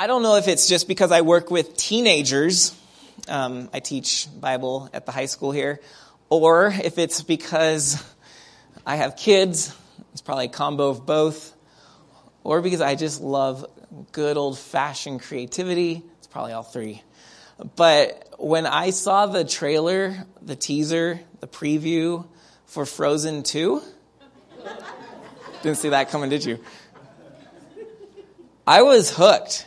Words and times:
I 0.00 0.06
don't 0.06 0.22
know 0.22 0.36
if 0.36 0.48
it's 0.48 0.66
just 0.66 0.88
because 0.88 1.12
I 1.12 1.20
work 1.20 1.50
with 1.50 1.76
teenagers. 1.76 2.74
Um, 3.28 3.68
I 3.70 3.80
teach 3.80 4.28
Bible 4.34 4.88
at 4.94 5.04
the 5.04 5.12
high 5.12 5.26
school 5.26 5.52
here, 5.52 5.78
or 6.30 6.68
if 6.68 6.96
it's 6.96 7.20
because 7.20 8.02
I 8.86 8.96
have 8.96 9.14
kids. 9.14 9.76
It's 10.12 10.22
probably 10.22 10.46
a 10.46 10.48
combo 10.48 10.88
of 10.88 11.04
both, 11.04 11.54
or 12.44 12.62
because 12.62 12.80
I 12.80 12.94
just 12.94 13.20
love 13.20 13.66
good 14.10 14.38
old 14.38 14.58
fashioned 14.58 15.20
creativity. 15.20 16.02
It's 16.16 16.26
probably 16.26 16.54
all 16.54 16.62
three. 16.62 17.02
But 17.76 18.36
when 18.38 18.64
I 18.64 18.92
saw 18.92 19.26
the 19.26 19.44
trailer, 19.44 20.24
the 20.40 20.56
teaser, 20.56 21.20
the 21.40 21.46
preview 21.46 22.26
for 22.64 22.86
Frozen 22.86 23.42
2, 23.42 23.82
didn't 25.62 25.76
see 25.76 25.90
that 25.90 26.08
coming, 26.08 26.30
did 26.30 26.46
you? 26.46 26.58
I 28.66 28.80
was 28.80 29.14
hooked. 29.14 29.66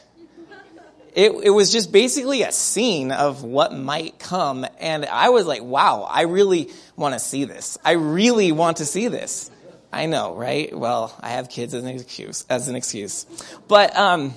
It, 1.15 1.31
it 1.43 1.49
was 1.51 1.71
just 1.71 1.91
basically 1.91 2.41
a 2.41 2.51
scene 2.51 3.11
of 3.11 3.43
what 3.43 3.73
might 3.73 4.17
come. 4.19 4.65
And 4.79 5.05
I 5.05 5.29
was 5.29 5.45
like, 5.45 5.63
wow, 5.63 6.07
I 6.09 6.23
really 6.23 6.71
want 6.95 7.13
to 7.13 7.19
see 7.19 7.45
this. 7.45 7.77
I 7.85 7.91
really 7.91 8.51
want 8.51 8.77
to 8.77 8.85
see 8.85 9.07
this. 9.07 9.51
I 9.91 10.07
know, 10.07 10.35
right? 10.35 10.75
Well, 10.75 11.15
I 11.21 11.29
have 11.29 11.49
kids 11.49 11.73
as 11.75 11.83
an 11.83 11.89
excuse, 11.89 12.45
as 12.49 12.67
an 12.67 12.75
excuse. 12.75 13.27
But, 13.67 13.95
um, 13.95 14.33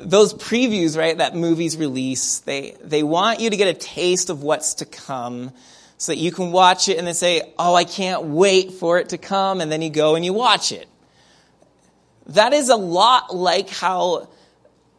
those 0.00 0.34
previews, 0.34 0.98
right, 0.98 1.16
that 1.18 1.36
movies 1.36 1.76
release, 1.76 2.40
they, 2.40 2.76
they 2.82 3.04
want 3.04 3.40
you 3.40 3.50
to 3.50 3.56
get 3.56 3.68
a 3.68 3.74
taste 3.74 4.30
of 4.30 4.42
what's 4.42 4.74
to 4.74 4.84
come 4.84 5.52
so 5.96 6.12
that 6.12 6.18
you 6.18 6.32
can 6.32 6.50
watch 6.50 6.88
it 6.88 6.98
and 6.98 7.06
then 7.06 7.14
say, 7.14 7.52
oh, 7.58 7.74
I 7.74 7.84
can't 7.84 8.24
wait 8.24 8.72
for 8.72 8.98
it 8.98 9.10
to 9.10 9.18
come. 9.18 9.60
And 9.60 9.70
then 9.70 9.80
you 9.80 9.90
go 9.90 10.16
and 10.16 10.24
you 10.24 10.32
watch 10.32 10.72
it. 10.72 10.88
That 12.28 12.52
is 12.52 12.68
a 12.68 12.76
lot 12.76 13.34
like 13.34 13.70
how 13.70 14.28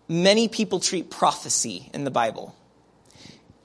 many 0.07 0.47
people 0.47 0.79
treat 0.79 1.09
prophecy 1.09 1.89
in 1.93 2.03
the 2.03 2.11
Bible. 2.11 2.55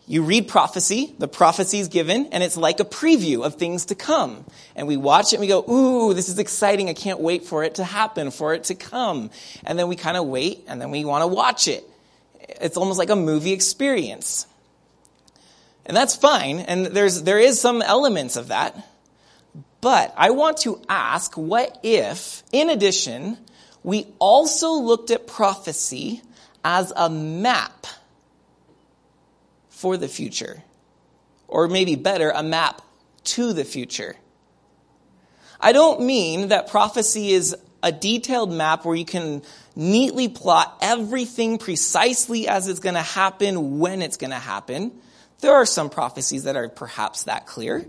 You 0.06 0.24
read 0.24 0.48
prophecy, 0.48 1.14
the 1.20 1.28
prophecy 1.28 1.78
is 1.78 1.86
given, 1.86 2.27
and 2.32 2.42
it's 2.42 2.56
like 2.56 2.80
a 2.80 2.84
preview 2.84 3.44
of 3.44 3.55
things 3.55 3.86
to 3.86 3.94
come. 3.94 4.44
And 4.74 4.88
we 4.88 4.97
watch 4.97 5.32
it 5.32 5.36
and 5.36 5.41
we 5.41 5.47
go, 5.47 5.64
ooh, 5.70 6.14
this 6.14 6.28
is 6.28 6.41
exciting. 6.41 6.88
I 6.88 6.94
can't 6.94 7.20
wait 7.20 7.44
for 7.44 7.62
it 7.62 7.77
to 7.77 7.84
happen, 7.84 8.32
for 8.32 8.52
it 8.52 8.64
to 8.64 8.74
come. 8.74 9.30
And 9.64 9.78
then 9.78 9.86
we 9.86 9.94
kind 9.94 10.16
of 10.16 10.27
wait, 10.27 10.64
and 10.66 10.80
then 10.80 10.91
we 10.91 11.05
want 11.05 11.22
to 11.22 11.28
watch 11.28 11.69
it. 11.69 11.84
It's 12.41 12.77
almost 12.77 12.98
like 12.98 13.10
a 13.10 13.16
movie 13.16 13.52
experience. 13.52 14.47
And 15.86 15.97
that's 15.97 16.16
fine, 16.16 16.58
and 16.58 16.86
there's, 16.86 17.22
there 17.22 17.38
is 17.38 17.60
some 17.60 17.80
elements 17.80 18.36
of 18.36 18.48
that. 18.48 18.77
But 19.80 20.12
I 20.16 20.30
want 20.30 20.58
to 20.58 20.80
ask, 20.88 21.34
what 21.36 21.78
if, 21.84 22.42
in 22.52 22.69
addition, 22.69 23.38
we 23.82 24.06
also 24.19 24.72
looked 24.72 25.10
at 25.10 25.27
prophecy 25.27 26.20
as 26.64 26.92
a 26.97 27.08
map 27.08 27.86
for 29.69 29.97
the 29.97 30.08
future. 30.08 30.62
Or 31.48 31.69
maybe 31.69 31.97
better, 31.97 32.30
a 32.30 32.42
map 32.42 32.83
to 33.25 33.53
the 33.53 33.64
future. 33.64 34.16
I 35.61 35.72
don't 35.72 36.03
mean 36.03 36.48
that 36.48 36.69
prophecy 36.69 37.31
is 37.33 37.56
a 37.83 37.92
detailed 37.92 38.53
map 38.53 38.84
where 38.84 38.94
you 38.94 39.05
can 39.05 39.42
neatly 39.75 40.28
plot 40.28 40.78
everything 40.81 41.58
precisely 41.58 42.48
as 42.48 42.69
it's 42.69 42.81
going 42.81 42.94
to 42.94 43.03
happen 43.03 43.78
when 43.78 44.03
it's 44.03 44.16
going 44.16 44.31
to 44.31 44.36
happen. 44.36 44.92
There 45.41 45.55
are 45.55 45.66
some 45.66 45.91
prophecies 45.91 46.44
that 46.44 46.56
are 46.56 46.69
perhaps 46.69 47.25
that 47.25 47.47
clear. 47.47 47.86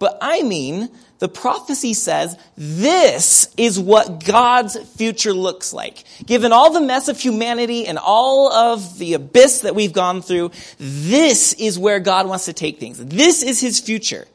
But 0.00 0.18
I 0.22 0.42
mean, 0.42 0.88
the 1.18 1.28
prophecy 1.28 1.92
says 1.92 2.36
this 2.56 3.54
is 3.58 3.78
what 3.78 4.24
God's 4.24 4.76
future 4.96 5.34
looks 5.34 5.74
like. 5.74 6.04
Given 6.24 6.52
all 6.52 6.72
the 6.72 6.80
mess 6.80 7.08
of 7.08 7.20
humanity 7.20 7.86
and 7.86 7.98
all 7.98 8.50
of 8.50 8.98
the 8.98 9.12
abyss 9.12 9.60
that 9.60 9.74
we've 9.74 9.92
gone 9.92 10.22
through, 10.22 10.52
this 10.78 11.52
is 11.52 11.78
where 11.78 12.00
God 12.00 12.26
wants 12.26 12.46
to 12.46 12.54
take 12.54 12.80
things. 12.80 12.96
This 13.04 13.42
is 13.42 13.60
his 13.60 13.78
future. 13.78 14.26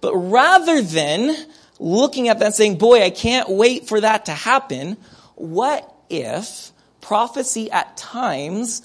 But 0.00 0.16
rather 0.16 0.82
than 0.82 1.34
looking 1.78 2.28
at 2.28 2.40
that 2.40 2.46
and 2.46 2.54
saying, 2.54 2.78
boy, 2.78 3.02
I 3.02 3.10
can't 3.10 3.48
wait 3.48 3.86
for 3.86 4.00
that 4.00 4.26
to 4.26 4.32
happen, 4.32 4.96
what 5.36 5.94
if 6.10 6.72
prophecy 7.00 7.70
at 7.70 7.96
times 7.96 8.82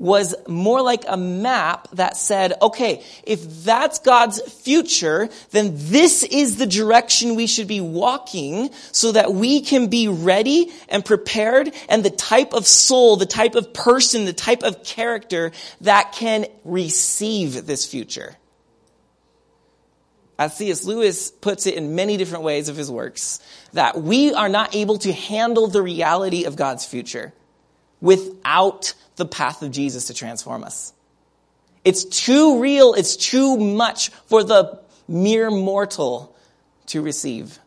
was 0.00 0.34
more 0.48 0.80
like 0.80 1.04
a 1.06 1.16
map 1.16 1.86
that 1.92 2.16
said, 2.16 2.54
okay, 2.62 3.04
if 3.22 3.64
that's 3.64 3.98
God's 3.98 4.40
future, 4.40 5.28
then 5.50 5.72
this 5.74 6.22
is 6.22 6.56
the 6.56 6.66
direction 6.66 7.34
we 7.34 7.46
should 7.46 7.68
be 7.68 7.82
walking 7.82 8.70
so 8.92 9.12
that 9.12 9.34
we 9.34 9.60
can 9.60 9.88
be 9.88 10.08
ready 10.08 10.72
and 10.88 11.04
prepared 11.04 11.74
and 11.90 12.02
the 12.02 12.10
type 12.10 12.54
of 12.54 12.66
soul, 12.66 13.16
the 13.16 13.26
type 13.26 13.54
of 13.54 13.74
person, 13.74 14.24
the 14.24 14.32
type 14.32 14.62
of 14.62 14.82
character 14.82 15.52
that 15.82 16.12
can 16.12 16.46
receive 16.64 17.66
this 17.66 17.84
future. 17.84 18.34
As 20.38 20.56
C.S. 20.56 20.86
Lewis 20.86 21.30
puts 21.30 21.66
it 21.66 21.74
in 21.74 21.94
many 21.94 22.16
different 22.16 22.44
ways 22.44 22.70
of 22.70 22.76
his 22.76 22.90
works, 22.90 23.40
that 23.74 24.00
we 24.00 24.32
are 24.32 24.48
not 24.48 24.74
able 24.74 24.96
to 25.00 25.12
handle 25.12 25.66
the 25.66 25.82
reality 25.82 26.44
of 26.44 26.56
God's 26.56 26.86
future 26.86 27.34
without 28.00 28.94
the 29.20 29.26
path 29.26 29.62
of 29.62 29.70
Jesus 29.70 30.06
to 30.06 30.14
transform 30.14 30.64
us. 30.64 30.92
It's 31.84 32.04
too 32.04 32.60
real, 32.60 32.94
it's 32.94 33.16
too 33.16 33.56
much 33.56 34.08
for 34.26 34.42
the 34.42 34.80
mere 35.06 35.50
mortal 35.50 36.36
to 36.86 37.00
receive. 37.00 37.58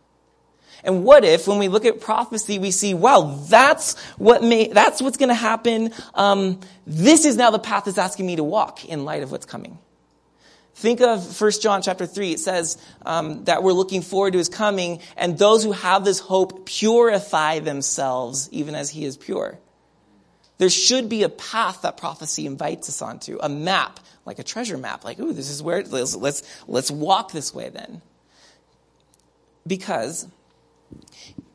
And 0.84 1.06
what 1.06 1.24
if, 1.24 1.47
when 1.47 1.59
we 1.59 1.69
look 1.69 1.86
at 1.86 2.02
prophecy, 2.02 2.59
we 2.59 2.72
see, 2.72 2.94
wow, 2.94 3.40
that's 3.47 3.97
what 4.18 4.44
may, 4.44 4.68
that's 4.68 5.02
what's 5.02 5.16
going 5.16 5.30
to 5.30 5.36
happen. 5.36 5.94
Um, 6.14 6.59
this 6.86 7.24
is 7.24 7.38
now 7.38 7.52
the 7.52 7.59
path 7.59 7.85
that's 7.85 7.97
asking 7.97 8.25
me 8.25 8.35
to 8.35 8.44
walk 8.44 8.84
in 8.84 9.06
light 9.06 9.24
of 9.24 9.31
what's 9.31 9.46
coming. 9.46 9.78
Think 10.75 11.02
of 11.02 11.40
1 11.40 11.52
John 11.62 11.81
chapter 11.81 12.06
3. 12.06 12.34
It 12.34 12.40
says 12.40 12.78
um, 13.06 13.46
that 13.46 13.64
we're 13.64 13.74
looking 13.74 14.02
forward 14.02 14.34
to 14.34 14.40
his 14.40 14.50
coming, 14.50 15.00
and 15.16 15.38
those 15.38 15.64
who 15.64 15.72
have 15.72 16.03
this 16.03 16.20
hope 16.20 16.66
purify 16.66 17.59
themselves 17.59 18.50
even 18.52 18.75
as 18.75 18.90
he 18.90 19.06
is 19.06 19.16
pure. 19.16 19.59
There 20.63 20.69
should 20.69 21.09
be 21.09 21.24
a 21.24 21.29
path 21.29 21.81
that 21.81 21.97
prophecy 21.97 22.46
invites 22.46 22.88
us 22.88 23.01
onto, 23.01 23.38
a 23.41 23.50
map, 23.50 24.00
like 24.25 24.40
a 24.40 24.44
treasure 24.44 24.78
map, 24.78 25.03
like, 25.03 25.19
ooh, 25.19 25.34
this 25.34 25.50
is 25.50 25.62
where, 25.62 25.84
let's, 25.84 26.16
let's, 26.16 26.41
let's 26.69 26.90
walk 26.90 27.34
this 27.34 27.53
way 27.53 27.68
then. 27.68 28.01
Because 29.68 30.25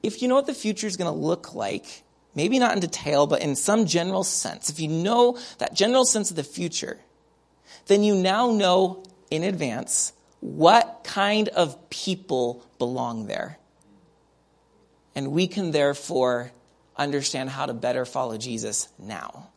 if 0.03 0.21
you 0.21 0.29
know 0.29 0.35
what 0.35 0.45
the 0.45 0.53
future 0.53 0.87
is 0.87 0.99
going 0.99 1.11
to 1.11 1.19
look 1.19 1.55
like, 1.55 2.03
maybe 2.35 2.59
not 2.59 2.75
in 2.75 2.81
detail, 2.81 3.27
but 3.27 3.41
in 3.41 3.57
some 3.57 3.87
general 3.87 4.25
sense, 4.25 4.69
if 4.69 4.79
you 4.79 4.89
know 4.89 5.39
that 5.57 5.73
general 5.73 6.05
sense 6.05 6.29
of 6.29 6.37
the 6.37 6.45
future, 6.45 6.99
then 7.87 8.03
you 8.03 8.15
now 8.15 8.51
know 8.51 9.05
in 9.31 9.43
advance 9.43 10.13
what 10.41 11.01
kind 11.03 11.49
of 11.49 11.89
people 11.89 12.63
belong 12.79 13.27
there. 13.27 13.57
And 15.15 15.33
we 15.33 15.47
can 15.47 15.71
therefore 15.71 16.53
understand 16.99 17.51
how 17.51 17.67
to 17.67 17.75
better 17.75 18.05
follow 18.05 18.37
Jesus 18.37 18.89
now. 18.99 19.49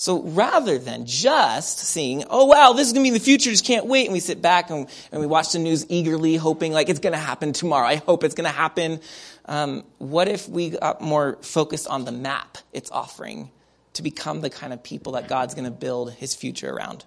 So 0.00 0.22
rather 0.22 0.78
than 0.78 1.04
just 1.04 1.78
seeing, 1.78 2.24
oh 2.30 2.46
wow, 2.46 2.72
this 2.72 2.86
is 2.86 2.94
going 2.94 3.04
to 3.04 3.12
be 3.12 3.18
the 3.18 3.22
future, 3.22 3.50
just 3.50 3.66
can't 3.66 3.84
wait, 3.84 4.06
and 4.06 4.14
we 4.14 4.20
sit 4.20 4.40
back 4.40 4.70
and, 4.70 4.88
and 5.12 5.20
we 5.20 5.26
watch 5.26 5.52
the 5.52 5.58
news 5.58 5.84
eagerly, 5.90 6.36
hoping 6.36 6.72
like 6.72 6.88
it's 6.88 7.00
going 7.00 7.12
to 7.12 7.18
happen 7.18 7.52
tomorrow. 7.52 7.86
I 7.86 7.96
hope 7.96 8.24
it's 8.24 8.34
going 8.34 8.48
to 8.48 8.56
happen. 8.56 9.00
Um, 9.44 9.84
what 9.98 10.26
if 10.26 10.48
we 10.48 10.70
got 10.70 11.02
more 11.02 11.36
focused 11.42 11.86
on 11.86 12.06
the 12.06 12.12
map 12.12 12.56
it's 12.72 12.90
offering 12.90 13.50
to 13.92 14.02
become 14.02 14.40
the 14.40 14.48
kind 14.48 14.72
of 14.72 14.82
people 14.82 15.12
that 15.12 15.28
God's 15.28 15.52
going 15.52 15.66
to 15.66 15.70
build 15.70 16.14
his 16.14 16.34
future 16.34 16.70
around? 16.70 17.04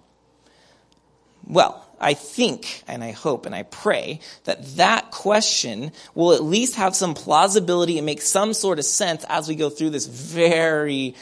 Well, 1.44 1.84
I 2.04 2.12
think 2.12 2.82
and 2.86 3.02
I 3.02 3.12
hope 3.12 3.46
and 3.46 3.54
I 3.54 3.62
pray 3.62 4.20
that 4.44 4.76
that 4.76 5.10
question 5.10 5.90
will 6.14 6.34
at 6.34 6.42
least 6.42 6.74
have 6.74 6.94
some 6.94 7.14
plausibility 7.14 7.96
and 7.96 8.04
make 8.04 8.20
some 8.20 8.52
sort 8.52 8.78
of 8.78 8.84
sense 8.84 9.24
as 9.26 9.48
we 9.48 9.54
go 9.54 9.70
through 9.70 9.88
this 9.88 10.04
very 10.04 11.14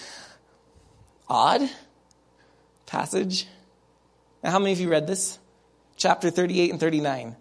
odd 1.28 1.62
passage. 2.86 3.46
Now, 4.42 4.50
how 4.50 4.58
many 4.58 4.72
of 4.72 4.80
you 4.80 4.90
read 4.90 5.06
this? 5.06 5.38
Chapter 5.96 6.30
38 6.30 6.72
and 6.72 6.80
39. 6.80 7.36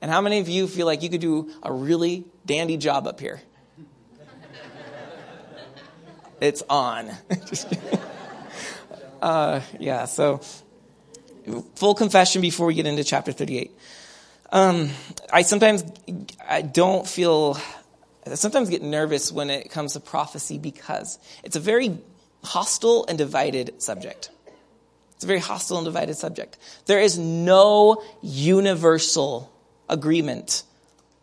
And 0.00 0.10
how 0.10 0.22
many 0.22 0.38
of 0.38 0.48
you 0.48 0.66
feel 0.66 0.86
like 0.86 1.02
you 1.02 1.10
could 1.10 1.20
do 1.20 1.52
a 1.62 1.70
really 1.70 2.24
dandy 2.46 2.78
job 2.78 3.06
up 3.06 3.20
here? 3.20 3.42
it's 6.40 6.62
on. 6.70 7.10
uh, 9.20 9.60
yeah, 9.78 10.06
so 10.06 10.40
full 11.74 11.94
confession 11.94 12.42
before 12.42 12.66
we 12.66 12.74
get 12.74 12.86
into 12.86 13.04
chapter 13.04 13.32
38. 13.32 13.70
Um, 14.52 14.90
I 15.32 15.42
sometimes 15.42 15.84
I 16.48 16.62
don't 16.62 17.06
feel, 17.06 17.58
I 18.26 18.34
sometimes 18.34 18.70
get 18.70 18.82
nervous 18.82 19.32
when 19.32 19.50
it 19.50 19.70
comes 19.70 19.94
to 19.94 20.00
prophecy 20.00 20.58
because 20.58 21.18
it's 21.42 21.56
a 21.56 21.60
very 21.60 21.98
hostile 22.44 23.04
and 23.08 23.18
divided 23.18 23.82
subject. 23.82 24.30
It's 25.14 25.24
a 25.24 25.26
very 25.26 25.40
hostile 25.40 25.78
and 25.78 25.84
divided 25.84 26.16
subject. 26.16 26.58
There 26.86 27.00
is 27.00 27.18
no 27.18 28.02
universal 28.22 29.50
agreement 29.88 30.62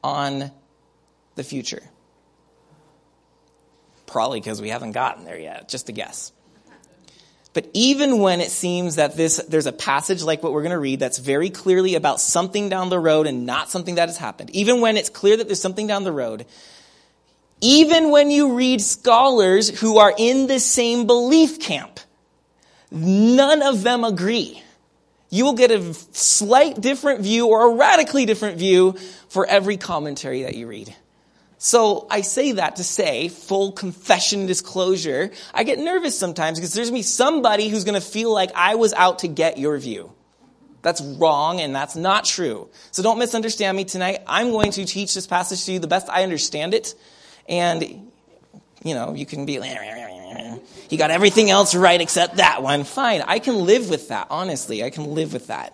on 0.04 0.52
the 1.36 1.44
future. 1.44 1.84
probably 4.06 4.40
because 4.40 4.62
we 4.62 4.70
haven't 4.70 4.92
gotten 4.92 5.26
there 5.26 5.40
yet, 5.40 5.68
just 5.68 5.90
a 5.90 5.92
guess. 5.92 6.32
But 7.54 7.70
even 7.74 8.20
when 8.20 8.42
it 8.42 8.50
seems 8.50 8.96
that 8.96 9.16
this, 9.16 9.38
there's 9.48 9.68
a 9.68 9.72
passage 9.72 10.24
like 10.24 10.42
what 10.42 10.54
we're 10.54 10.64
going 10.64 10.72
to 10.72 10.80
read 10.80 11.00
that's 11.00 11.20
very 11.20 11.52
clearly 11.52 11.94
about 11.94 12.20
something 12.20 12.68
down 12.68 12.90
the 12.90 13.00
road 13.00 13.28
and 13.28 13.46
not 13.46 13.70
something 13.70 13.96
that 13.96 14.10
has 14.10 14.18
happened, 14.18 14.50
even 14.52 14.82
when 14.82 14.98
it's 14.98 15.10
clear 15.10 15.38
that 15.38 15.48
there's 15.48 15.62
something 15.62 15.86
down 15.86 16.04
the 16.04 16.12
road, 16.12 16.48
even 17.62 18.10
when 18.10 18.32
you 18.32 18.56
read 18.56 18.82
scholars 18.82 19.70
who 19.80 19.98
are 19.98 20.14
in 20.18 20.48
the 20.48 20.60
same 20.60 21.06
belief 21.06 21.60
camp, 21.60 22.00
none 22.92 23.62
of 23.62 23.84
them 23.84 24.04
agree. 24.04 24.62
You 25.30 25.46
will 25.46 25.54
get 25.54 25.72
a 25.72 25.94
slight 25.94 26.82
different 26.82 27.22
view 27.22 27.48
or 27.48 27.72
a 27.72 27.76
radically 27.76 28.26
different 28.26 28.58
view 28.58 28.96
for 29.30 29.46
every 29.46 29.78
commentary 29.78 30.44
that 30.44 30.56
you 30.56 30.68
read. 30.68 30.94
So 31.66 32.08
I 32.10 32.20
say 32.22 32.52
that 32.52 32.76
to 32.76 32.84
say, 32.84 33.30
full 33.30 33.72
confession 33.72 34.48
disclosure, 34.48 35.32
I 35.54 35.64
get 35.64 35.80
nervous 35.80 36.20
sometimes 36.20 36.60
because 36.60 36.74
there's 36.74 36.90
going 36.90 36.98
to 36.98 37.00
be 37.00 37.04
somebody 37.04 37.70
who's 37.70 37.86
going 37.86 38.00
to 38.00 38.06
feel 38.06 38.34
like 38.34 38.52
I 38.54 38.76
was 38.76 38.92
out 38.92 39.20
to 39.20 39.30
get 39.30 39.58
your 39.58 39.78
view. 39.78 40.12
That's 40.82 41.00
wrong 41.00 41.62
and 41.62 41.74
that's 41.74 41.96
not 41.96 42.26
true. 42.26 42.68
So 42.92 43.02
don't 43.02 43.18
misunderstand 43.18 43.78
me 43.78 43.86
tonight. 43.86 44.20
I'm 44.28 44.52
going 44.52 44.72
to 44.72 44.84
teach 44.84 45.14
this 45.14 45.26
passage 45.26 45.64
to 45.64 45.72
you 45.72 45.80
the 45.80 45.88
best 45.88 46.10
I 46.10 46.24
understand 46.24 46.74
it. 46.74 46.96
And, 47.48 48.12
you 48.84 48.94
know, 48.94 49.14
you 49.14 49.26
can 49.26 49.46
be 49.46 49.60
like, 49.60 49.72
he 50.90 50.98
got 50.98 51.12
everything 51.12 51.50
else 51.50 51.74
right 51.76 52.02
except 52.02 52.36
that 52.36 52.62
one. 52.62 52.84
Fine. 52.84 53.22
I 53.26 53.40
can 53.40 53.66
live 53.66 53.90
with 53.90 54.10
that. 54.10 54.28
Honestly, 54.30 54.84
I 54.84 54.90
can 54.90 55.16
live 55.16 55.32
with 55.32 55.48
that. 55.48 55.74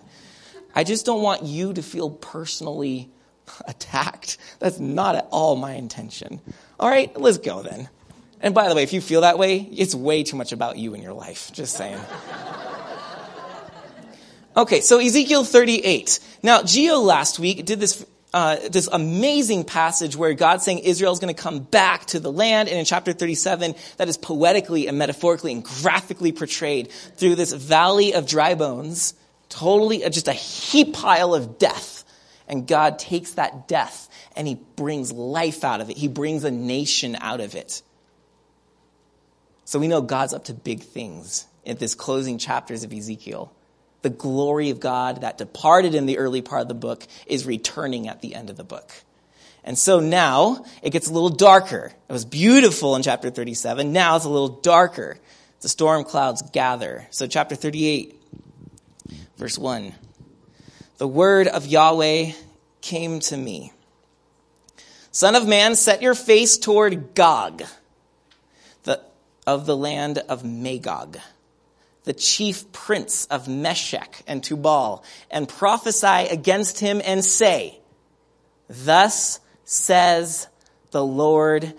I 0.72 0.84
just 0.84 1.04
don't 1.04 1.20
want 1.20 1.42
you 1.42 1.72
to 1.72 1.82
feel 1.82 2.10
personally 2.10 3.10
attacked. 3.66 4.38
That's 4.58 4.78
not 4.78 5.16
at 5.16 5.28
all 5.30 5.56
my 5.56 5.74
intention. 5.74 6.40
All 6.78 6.88
right, 6.88 7.14
let's 7.18 7.38
go 7.38 7.62
then. 7.62 7.88
And 8.40 8.54
by 8.54 8.68
the 8.68 8.74
way, 8.74 8.82
if 8.82 8.92
you 8.92 9.00
feel 9.00 9.20
that 9.20 9.38
way, 9.38 9.58
it's 9.58 9.94
way 9.94 10.22
too 10.22 10.36
much 10.36 10.52
about 10.52 10.78
you 10.78 10.94
in 10.94 11.02
your 11.02 11.12
life. 11.12 11.50
Just 11.52 11.76
saying. 11.76 12.00
Okay, 14.56 14.80
so 14.80 14.98
Ezekiel 14.98 15.44
38. 15.44 16.18
Now, 16.42 16.62
Geo 16.62 16.98
last 16.98 17.38
week 17.38 17.64
did 17.64 17.80
this 17.80 18.04
uh, 18.32 18.56
this 18.68 18.88
amazing 18.92 19.64
passage 19.64 20.14
where 20.16 20.34
God's 20.34 20.64
saying 20.64 20.80
Israel 20.80 21.12
is 21.12 21.18
going 21.18 21.34
to 21.34 21.42
come 21.42 21.60
back 21.60 22.06
to 22.06 22.20
the 22.20 22.30
land. 22.30 22.68
And 22.68 22.78
in 22.78 22.84
chapter 22.84 23.12
37, 23.12 23.74
that 23.96 24.08
is 24.08 24.16
poetically 24.16 24.86
and 24.86 24.96
metaphorically 24.98 25.52
and 25.52 25.64
graphically 25.64 26.30
portrayed 26.30 26.92
through 26.92 27.34
this 27.34 27.52
valley 27.52 28.14
of 28.14 28.26
dry 28.26 28.54
bones, 28.54 29.14
totally 29.48 30.04
uh, 30.04 30.10
just 30.10 30.28
a 30.28 30.32
heap 30.32 30.94
pile 30.94 31.34
of 31.34 31.58
death 31.58 31.99
and 32.50 32.66
God 32.66 32.98
takes 32.98 33.34
that 33.34 33.68
death 33.68 34.08
and 34.34 34.46
he 34.46 34.56
brings 34.74 35.12
life 35.12 35.62
out 35.62 35.80
of 35.80 35.88
it. 35.88 35.96
He 35.96 36.08
brings 36.08 36.42
a 36.42 36.50
nation 36.50 37.16
out 37.20 37.40
of 37.40 37.54
it. 37.54 37.80
So 39.64 39.78
we 39.78 39.86
know 39.86 40.02
God's 40.02 40.34
up 40.34 40.46
to 40.46 40.52
big 40.52 40.82
things 40.82 41.46
in 41.64 41.76
this 41.76 41.94
closing 41.94 42.38
chapters 42.38 42.82
of 42.82 42.92
Ezekiel. 42.92 43.52
The 44.02 44.10
glory 44.10 44.70
of 44.70 44.80
God 44.80 45.20
that 45.20 45.38
departed 45.38 45.94
in 45.94 46.06
the 46.06 46.18
early 46.18 46.42
part 46.42 46.62
of 46.62 46.68
the 46.68 46.74
book 46.74 47.06
is 47.24 47.46
returning 47.46 48.08
at 48.08 48.20
the 48.20 48.34
end 48.34 48.50
of 48.50 48.56
the 48.56 48.64
book. 48.64 48.90
And 49.62 49.78
so 49.78 50.00
now 50.00 50.64
it 50.82 50.90
gets 50.90 51.06
a 51.06 51.12
little 51.12 51.28
darker. 51.28 51.92
It 52.08 52.12
was 52.12 52.24
beautiful 52.24 52.96
in 52.96 53.04
chapter 53.04 53.30
37. 53.30 53.92
Now 53.92 54.16
it's 54.16 54.24
a 54.24 54.28
little 54.28 54.48
darker. 54.48 55.18
The 55.60 55.68
storm 55.68 56.02
clouds 56.02 56.42
gather. 56.50 57.06
So 57.10 57.28
chapter 57.28 57.54
38, 57.54 58.20
verse 59.36 59.56
1 59.56 59.94
the 61.00 61.08
word 61.08 61.48
of 61.48 61.66
Yahweh 61.66 62.32
came 62.82 63.20
to 63.20 63.34
me. 63.34 63.72
Son 65.10 65.34
of 65.34 65.48
man, 65.48 65.74
set 65.74 66.02
your 66.02 66.14
face 66.14 66.58
toward 66.58 67.14
Gog, 67.14 67.62
the, 68.82 69.00
of 69.46 69.64
the 69.64 69.74
land 69.74 70.18
of 70.28 70.44
Magog, 70.44 71.16
the 72.04 72.12
chief 72.12 72.70
prince 72.72 73.24
of 73.28 73.48
Meshech 73.48 74.22
and 74.26 74.44
Tubal, 74.44 75.02
and 75.30 75.48
prophesy 75.48 76.28
against 76.28 76.80
him 76.80 77.00
and 77.02 77.24
say, 77.24 77.78
Thus 78.68 79.40
says 79.64 80.48
the 80.90 81.02
Lord 81.02 81.72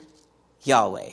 Yahweh. 0.63 1.11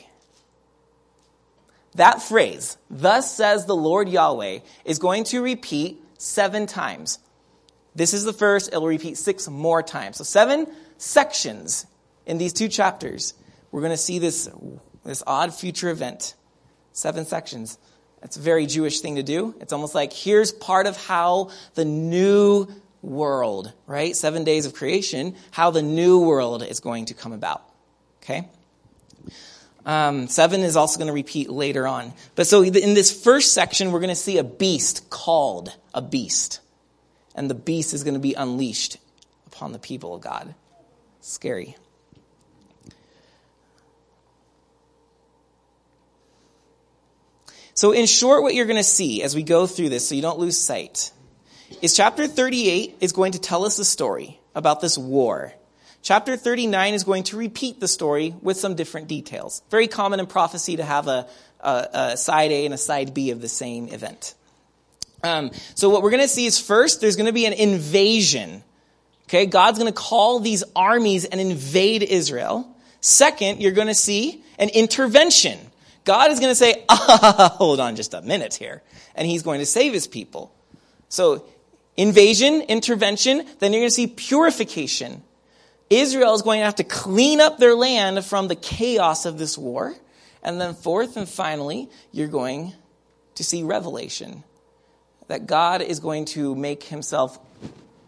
That 1.97 2.23
phrase, 2.23 2.79
thus 2.89 3.37
says 3.37 3.67
the 3.67 3.77
Lord 3.77 4.09
Yahweh, 4.09 4.61
is 4.87 4.99
going 4.99 5.25
to 5.25 5.43
repeat 5.43 6.03
seven 6.17 6.65
times 6.65 7.19
this 7.99 8.15
is 8.15 8.25
the 8.25 8.33
first, 8.33 8.69
it'll 8.69 8.87
repeat 8.87 9.19
six 9.19 9.49
more 9.49 9.83
times. 9.83 10.17
So, 10.17 10.25
seven 10.25 10.67
sections 10.97 11.87
in 12.27 12.39
these 12.39 12.53
two 12.53 12.69
chapters. 12.69 13.35
We're 13.71 13.81
going 13.81 13.93
to 13.93 13.97
see 13.97 14.19
this, 14.19 14.49
this 15.05 15.23
odd 15.27 15.55
future 15.55 15.91
event. 15.91 16.35
Seven 16.93 17.25
sections. 17.25 17.79
It's 18.23 18.37
a 18.37 18.41
very 18.41 18.67
Jewish 18.67 19.00
thing 19.00 19.17
to 19.17 19.23
do. 19.23 19.55
It's 19.61 19.73
almost 19.73 19.95
like 19.95 20.12
here's 20.12 20.53
part 20.53 20.87
of 20.87 20.97
how 20.97 21.50
the 21.75 21.85
new 21.85 22.67
world, 23.03 23.73
right? 23.87 24.17
Seven 24.17 24.45
days 24.45 24.67
of 24.67 24.75
creation, 24.75 25.37
how 25.50 25.71
the 25.71 25.83
new 25.83 26.21
world 26.21 26.62
is 26.62 26.81
going 26.81 27.06
to 27.06 27.15
come 27.15 27.33
about. 27.33 27.62
Okay? 28.23 28.49
Um, 29.87 30.27
seven 30.29 30.62
is 30.62 30.77
also 30.77 30.99
going 30.99 31.06
to 31.06 31.15
repeat 31.15 31.49
later 31.49 31.87
on. 31.87 32.12
But 32.35 32.47
so 32.47 32.62
in 32.62 32.95
this 32.95 33.25
first 33.25 33.55
section, 33.55 33.93
we're 33.93 34.00
going 34.00 34.09
to 34.09 34.17
see 34.17 34.39
a 34.39 34.45
beast 34.45 35.09
called 35.09 35.75
a 35.95 36.03
beast 36.03 36.61
and 37.38 37.49
the 37.49 37.55
beast 37.55 37.94
is 37.94 38.02
going 38.02 38.14
to 38.14 38.20
be 38.20 38.35
unleashed 38.35 38.99
upon 39.46 39.73
the 39.73 39.79
people 39.79 40.14
of 40.14 40.20
God. 40.20 40.55
Scary. 41.20 41.76
So, 47.75 47.93
in 47.93 48.06
short, 48.06 48.43
what 48.43 48.55
you're 48.55 48.67
going 48.67 48.76
to 48.76 48.82
see 48.82 49.23
as 49.23 49.37
we 49.37 49.44
go 49.44 49.69
through 49.69 49.90
this, 49.90 50.08
so 50.08 50.17
you 50.17 50.23
don't 50.23 50.40
lose 50.40 50.58
sight, 50.58 51.12
is 51.81 51.94
chapter 51.94 52.26
38 52.26 52.96
is 53.00 53.12
going 53.12 53.32
to 53.32 53.38
tell 53.38 53.64
us 53.64 53.79
a 53.79 53.85
story 53.85 54.40
about 54.56 54.81
this 54.81 54.99
war. 54.99 55.52
Chapter 56.02 56.37
39 56.37 56.94
is 56.94 57.05
going 57.05 57.23
to 57.25 57.37
repeat 57.37 57.79
the 57.79 57.87
story 57.87 58.35
with 58.43 58.56
some 58.56 58.75
different 58.75 59.06
details. 59.06 59.62
Very 59.70 59.87
common 59.87 60.19
in 60.19 60.26
prophecy 60.26 60.76
to 60.79 60.85
have 60.85 61.06
a, 61.06 61.29
a, 61.61 61.88
a 61.93 62.17
side 62.17 62.50
A 62.50 62.64
and 62.64 62.75
a 62.75 62.79
side 62.79 63.14
B 63.14 63.31
of 63.31 63.40
the 63.40 63.49
same 63.49 63.88
event. 63.88 64.35
Um, 65.23 65.50
so 65.75 65.91
what 65.91 66.03
we're 66.03 66.11
going 66.11 66.23
to 66.23 66.29
see 66.29 66.47
is 66.47 66.59
first, 66.59 67.00
there's 67.00 67.17
going 67.17 67.26
to 67.26 67.32
be 67.32 67.47
an 67.47 67.53
invasion. 67.53 68.62
Okay, 69.25 69.47
God's 69.47 69.79
going 69.79 69.93
to 69.93 69.99
call 69.99 70.41
these 70.41 70.65
armies 70.75 71.25
and 71.25 71.41
invade 71.41 72.03
Israel. 72.03 72.75
Second, 73.00 73.61
you're 73.61 73.73
going 73.73 73.88
to 73.88 73.94
see 73.94 74.43
an 74.59 74.69
intervention. 74.70 75.59
God 76.05 76.31
is 76.31 76.41
going 76.41 76.50
to 76.50 76.56
say, 76.56 76.85
ah, 76.88 77.55
hold 77.59 77.81
on 77.81 77.97
just 77.97 78.14
a 78.14 78.23
minute 78.23 78.54
here. 78.54 78.83
And 79.14 79.26
he's 79.26 79.43
going 79.43 79.61
to 79.61 79.66
save 79.66 79.93
his 79.93 80.07
people. 80.07 80.54
So, 81.09 81.45
invasion, 81.97 82.62
intervention, 82.62 83.45
then 83.59 83.73
you're 83.73 83.81
going 83.81 83.90
to 83.90 83.95
see 83.95 84.07
purification. 84.07 85.23
Israel 85.90 86.35
is 86.35 86.43
going 86.43 86.61
to 86.61 86.64
have 86.64 86.76
to 86.76 86.85
clean 86.85 87.40
up 87.40 87.59
their 87.59 87.75
land 87.75 88.25
from 88.25 88.49
the 88.49 88.54
chaos 88.54 89.26
of 89.26 89.38
this 89.38 89.59
war. 89.59 89.95
And 90.43 90.61
then, 90.61 90.75
fourth 90.75 91.16
and 91.16 91.28
finally, 91.28 91.90
you're 92.12 92.28
going 92.28 92.73
to 93.35 93.45
see 93.45 93.62
revelation 93.62 94.45
that 95.28 95.47
God 95.47 95.82
is 95.82 96.00
going 96.00 96.25
to 96.26 96.54
make 96.54 96.82
himself 96.82 97.38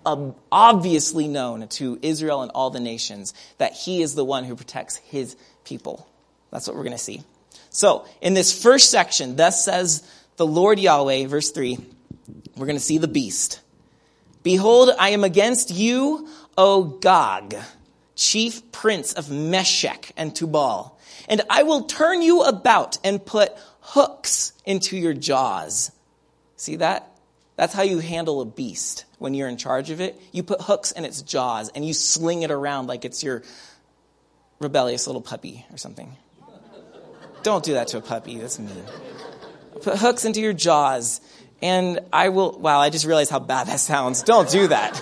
um, 0.04 0.34
obviously 0.50 1.28
known 1.28 1.68
to 1.68 1.98
Israel 2.02 2.42
and 2.42 2.50
all 2.54 2.70
the 2.70 2.80
nations, 2.80 3.34
that 3.58 3.72
he 3.72 4.02
is 4.02 4.14
the 4.14 4.24
one 4.24 4.44
who 4.44 4.56
protects 4.56 4.96
his 4.96 5.36
people. 5.64 6.08
That's 6.50 6.66
what 6.66 6.76
we're 6.76 6.84
going 6.84 6.92
to 6.92 6.98
see. 6.98 7.22
So, 7.70 8.04
in 8.20 8.34
this 8.34 8.62
first 8.62 8.90
section, 8.90 9.36
thus 9.36 9.64
says 9.64 10.02
the 10.36 10.46
Lord 10.46 10.80
Yahweh, 10.80 11.26
verse 11.26 11.50
3, 11.50 11.78
we're 12.56 12.66
going 12.66 12.78
to 12.78 12.82
see 12.82 12.98
the 12.98 13.08
beast. 13.08 13.60
Behold, 14.42 14.90
I 14.98 15.10
am 15.10 15.22
against 15.22 15.70
you, 15.70 16.28
O 16.56 16.84
Gog, 16.84 17.54
chief 18.16 18.72
prince 18.72 19.12
of 19.12 19.30
Meshech 19.30 20.12
and 20.16 20.34
Tubal, 20.34 20.98
and 21.28 21.42
I 21.50 21.62
will 21.62 21.82
turn 21.82 22.22
you 22.22 22.42
about 22.42 22.98
and 23.04 23.24
put 23.24 23.52
hooks 23.80 24.52
into 24.64 24.96
your 24.96 25.12
jaws. 25.14 25.92
See 26.56 26.76
that? 26.76 27.10
That's 27.61 27.75
how 27.75 27.83
you 27.83 27.99
handle 27.99 28.40
a 28.40 28.47
beast 28.47 29.05
when 29.19 29.35
you're 29.35 29.47
in 29.47 29.59
charge 29.59 29.90
of 29.90 30.00
it. 30.00 30.19
You 30.33 30.43
put 30.43 30.62
hooks 30.62 30.93
in 30.93 31.05
its 31.05 31.21
jaws 31.21 31.69
and 31.69 31.87
you 31.87 31.93
sling 31.93 32.40
it 32.40 32.50
around 32.50 32.87
like 32.87 33.05
it's 33.05 33.23
your 33.23 33.43
rebellious 34.61 35.07
little 35.07 35.21
puppy 35.21 35.67
or 35.71 35.76
something. 35.76 36.17
Don't 37.43 37.62
do 37.62 37.75
that 37.75 37.88
to 37.88 37.99
a 37.99 38.00
puppy. 38.00 38.38
That's 38.38 38.59
mean. 38.59 38.71
Put 39.83 39.99
hooks 39.99 40.25
into 40.25 40.40
your 40.40 40.55
jaws 40.55 41.21
and 41.61 42.00
I 42.14 42.31
will, 42.31 42.59
wow, 42.59 42.81
I 42.81 42.88
just 42.88 43.05
realized 43.05 43.31
how 43.31 43.40
bad 43.40 43.67
that 43.67 43.81
sounds. 43.81 44.23
Don't 44.23 44.49
do 44.49 44.69
that. 44.69 44.95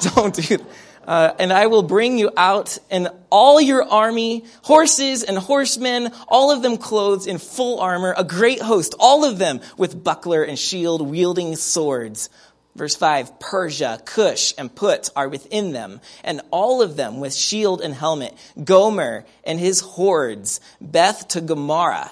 Don't 0.14 0.34
do 0.34 0.58
that. 0.58 0.66
Uh, 1.06 1.34
and 1.38 1.52
I 1.52 1.66
will 1.66 1.82
bring 1.82 2.18
you 2.18 2.30
out 2.36 2.78
and 2.90 3.08
all 3.30 3.60
your 3.60 3.82
army, 3.82 4.44
horses 4.62 5.22
and 5.22 5.36
horsemen, 5.36 6.12
all 6.28 6.50
of 6.52 6.62
them 6.62 6.76
clothed 6.76 7.26
in 7.26 7.38
full 7.38 7.80
armor, 7.80 8.14
a 8.16 8.24
great 8.24 8.60
host, 8.60 8.94
all 9.00 9.24
of 9.24 9.38
them 9.38 9.60
with 9.76 10.02
buckler 10.04 10.44
and 10.44 10.58
shield, 10.58 11.02
wielding 11.02 11.56
swords. 11.56 12.30
Verse 12.74 12.94
5 12.94 13.38
Persia, 13.40 14.00
Cush, 14.04 14.54
and 14.56 14.74
Put 14.74 15.10
are 15.14 15.28
within 15.28 15.72
them, 15.72 16.00
and 16.24 16.40
all 16.50 16.80
of 16.82 16.96
them 16.96 17.20
with 17.20 17.34
shield 17.34 17.80
and 17.80 17.94
helmet. 17.94 18.34
Gomer 18.62 19.26
and 19.44 19.58
his 19.58 19.80
hordes, 19.80 20.60
Beth-togarmah, 20.80 22.10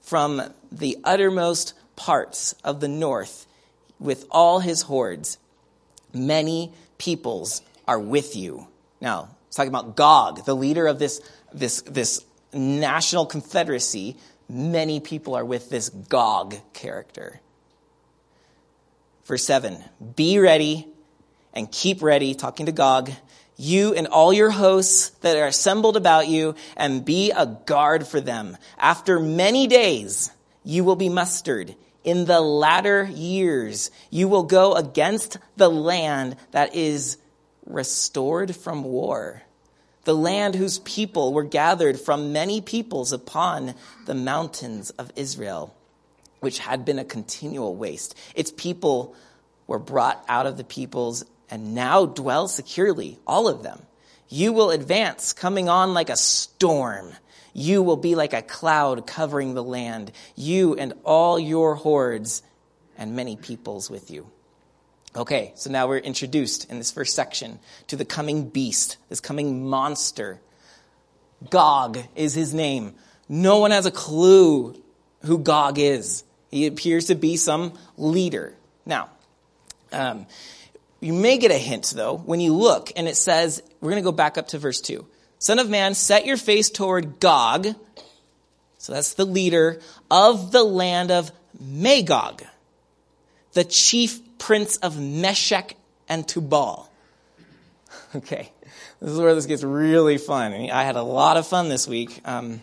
from 0.00 0.42
the 0.72 0.96
uttermost 1.04 1.74
parts 1.96 2.54
of 2.64 2.80
the 2.80 2.88
north, 2.88 3.46
with 3.98 4.24
all 4.30 4.60
his 4.60 4.82
hordes. 4.82 5.38
Many 6.14 6.72
peoples 6.96 7.60
are 7.88 7.98
with 7.98 8.36
you. 8.36 8.68
Now, 9.00 9.30
it's 9.48 9.56
talking 9.56 9.70
about 9.70 9.96
Gog, 9.96 10.44
the 10.44 10.54
leader 10.54 10.86
of 10.86 10.98
this, 10.98 11.20
this, 11.52 11.80
this 11.82 12.24
national 12.52 13.26
confederacy. 13.26 14.16
Many 14.48 15.00
people 15.00 15.34
are 15.34 15.44
with 15.44 15.70
this 15.70 15.88
Gog 15.88 16.54
character. 16.74 17.40
Verse 19.24 19.44
7 19.44 19.82
Be 20.14 20.38
ready 20.38 20.86
and 21.54 21.72
keep 21.72 22.02
ready, 22.02 22.34
talking 22.34 22.66
to 22.66 22.72
Gog, 22.72 23.10
you 23.56 23.94
and 23.94 24.06
all 24.06 24.32
your 24.32 24.50
hosts 24.50 25.08
that 25.20 25.36
are 25.36 25.46
assembled 25.46 25.96
about 25.96 26.28
you, 26.28 26.54
and 26.76 27.04
be 27.04 27.30
a 27.30 27.46
guard 27.46 28.06
for 28.06 28.20
them. 28.20 28.56
After 28.78 29.18
many 29.18 29.66
days, 29.66 30.30
you 30.62 30.84
will 30.84 30.96
be 30.96 31.08
mustered. 31.08 31.74
In 32.04 32.26
the 32.26 32.40
latter 32.40 33.04
years, 33.04 33.90
you 34.10 34.28
will 34.28 34.44
go 34.44 34.74
against 34.74 35.38
the 35.56 35.68
land 35.68 36.36
that 36.52 36.74
is 36.74 37.16
restored 37.68 38.56
from 38.56 38.82
war. 38.82 39.42
The 40.04 40.14
land 40.14 40.54
whose 40.54 40.78
people 40.80 41.32
were 41.32 41.44
gathered 41.44 42.00
from 42.00 42.32
many 42.32 42.60
peoples 42.60 43.12
upon 43.12 43.74
the 44.06 44.14
mountains 44.14 44.90
of 44.90 45.12
Israel 45.16 45.74
which 46.40 46.58
had 46.58 46.84
been 46.84 46.98
a 46.98 47.04
continual 47.04 47.74
waste. 47.74 48.14
Its 48.34 48.50
people 48.50 49.14
were 49.66 49.78
brought 49.78 50.24
out 50.28 50.46
of 50.46 50.56
the 50.56 50.64
peoples 50.64 51.24
and 51.50 51.74
now 51.74 52.06
dwell 52.06 52.48
securely, 52.48 53.18
all 53.26 53.48
of 53.48 53.62
them. 53.62 53.80
You 54.28 54.52
will 54.52 54.70
advance, 54.70 55.32
coming 55.32 55.68
on 55.68 55.94
like 55.94 56.10
a 56.10 56.16
storm. 56.16 57.12
You 57.54 57.82
will 57.82 57.96
be 57.96 58.14
like 58.14 58.34
a 58.34 58.42
cloud 58.42 59.06
covering 59.06 59.54
the 59.54 59.64
land, 59.64 60.12
you 60.36 60.74
and 60.74 60.92
all 61.02 61.38
your 61.38 61.74
hordes, 61.74 62.42
and 62.96 63.16
many 63.16 63.36
peoples 63.36 63.90
with 63.90 64.10
you. 64.10 64.30
Okay, 65.16 65.52
so 65.54 65.70
now 65.70 65.88
we're 65.88 65.98
introduced 65.98 66.70
in 66.70 66.78
this 66.78 66.90
first 66.90 67.14
section 67.14 67.58
to 67.86 67.96
the 67.96 68.04
coming 68.04 68.48
beast, 68.48 68.98
this 69.08 69.20
coming 69.20 69.66
monster. 69.68 70.40
Gog 71.50 71.98
is 72.14 72.34
his 72.34 72.52
name. 72.52 72.94
No 73.28 73.58
one 73.58 73.70
has 73.70 73.86
a 73.86 73.90
clue 73.90 74.80
who 75.24 75.38
Gog 75.38 75.78
is. 75.78 76.24
He 76.50 76.66
appears 76.66 77.06
to 77.06 77.14
be 77.14 77.36
some 77.36 77.72
leader. 77.96 78.54
Now, 78.84 79.10
um, 79.92 80.26
you 81.00 81.12
may 81.12 81.38
get 81.38 81.50
a 81.50 81.58
hint, 81.58 81.92
though, 81.96 82.16
when 82.16 82.40
you 82.40 82.54
look, 82.54 82.92
and 82.96 83.08
it 83.08 83.16
says, 83.16 83.62
we're 83.80 83.90
going 83.90 84.02
to 84.02 84.08
go 84.08 84.12
back 84.12 84.36
up 84.36 84.48
to 84.48 84.58
verse 84.58 84.80
2. 84.80 85.06
Son 85.38 85.58
of 85.58 85.70
man, 85.70 85.94
set 85.94 86.26
your 86.26 86.36
face 86.36 86.68
toward 86.68 87.20
Gog. 87.20 87.68
So 88.78 88.92
that's 88.92 89.14
the 89.14 89.24
leader 89.24 89.80
of 90.10 90.52
the 90.52 90.64
land 90.64 91.10
of 91.10 91.30
Magog, 91.60 92.42
the 93.52 93.64
chief 93.64 94.20
prince 94.38 94.76
of 94.78 94.98
Meshech 94.98 95.76
and 96.08 96.26
Tubal. 96.26 96.88
Okay, 98.14 98.50
this 99.00 99.10
is 99.10 99.18
where 99.18 99.34
this 99.34 99.44
gets 99.44 99.62
really 99.62 100.16
fun. 100.16 100.52
I 100.52 100.82
had 100.82 100.96
a 100.96 101.02
lot 101.02 101.36
of 101.36 101.46
fun 101.46 101.68
this 101.68 101.86
week. 101.86 102.22
Um, 102.24 102.62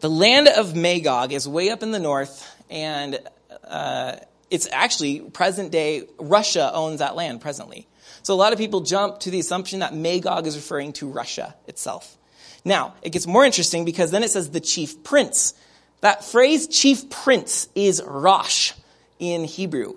the 0.00 0.10
land 0.10 0.48
of 0.48 0.74
Magog 0.74 1.32
is 1.32 1.48
way 1.48 1.70
up 1.70 1.84
in 1.84 1.92
the 1.92 2.00
north 2.00 2.52
and 2.68 3.20
uh, 3.62 4.16
it's 4.50 4.68
actually 4.72 5.20
present 5.20 5.70
day 5.70 6.04
Russia 6.18 6.70
owns 6.74 6.98
that 6.98 7.16
land 7.16 7.40
presently. 7.40 7.86
So 8.22 8.34
a 8.34 8.36
lot 8.36 8.52
of 8.52 8.58
people 8.58 8.80
jump 8.80 9.20
to 9.20 9.30
the 9.30 9.38
assumption 9.38 9.80
that 9.80 9.94
Magog 9.94 10.46
is 10.46 10.56
referring 10.56 10.92
to 10.94 11.08
Russia 11.08 11.54
itself. 11.66 12.16
Now, 12.64 12.94
it 13.02 13.10
gets 13.10 13.26
more 13.26 13.44
interesting 13.44 13.84
because 13.84 14.10
then 14.10 14.22
it 14.22 14.30
says 14.30 14.50
the 14.50 14.60
chief 14.60 15.02
prince. 15.04 15.54
That 16.00 16.24
phrase 16.24 16.66
chief 16.66 17.10
prince 17.10 17.68
is 17.74 18.02
Rosh 18.04 18.72
in 19.18 19.44
Hebrew. 19.44 19.94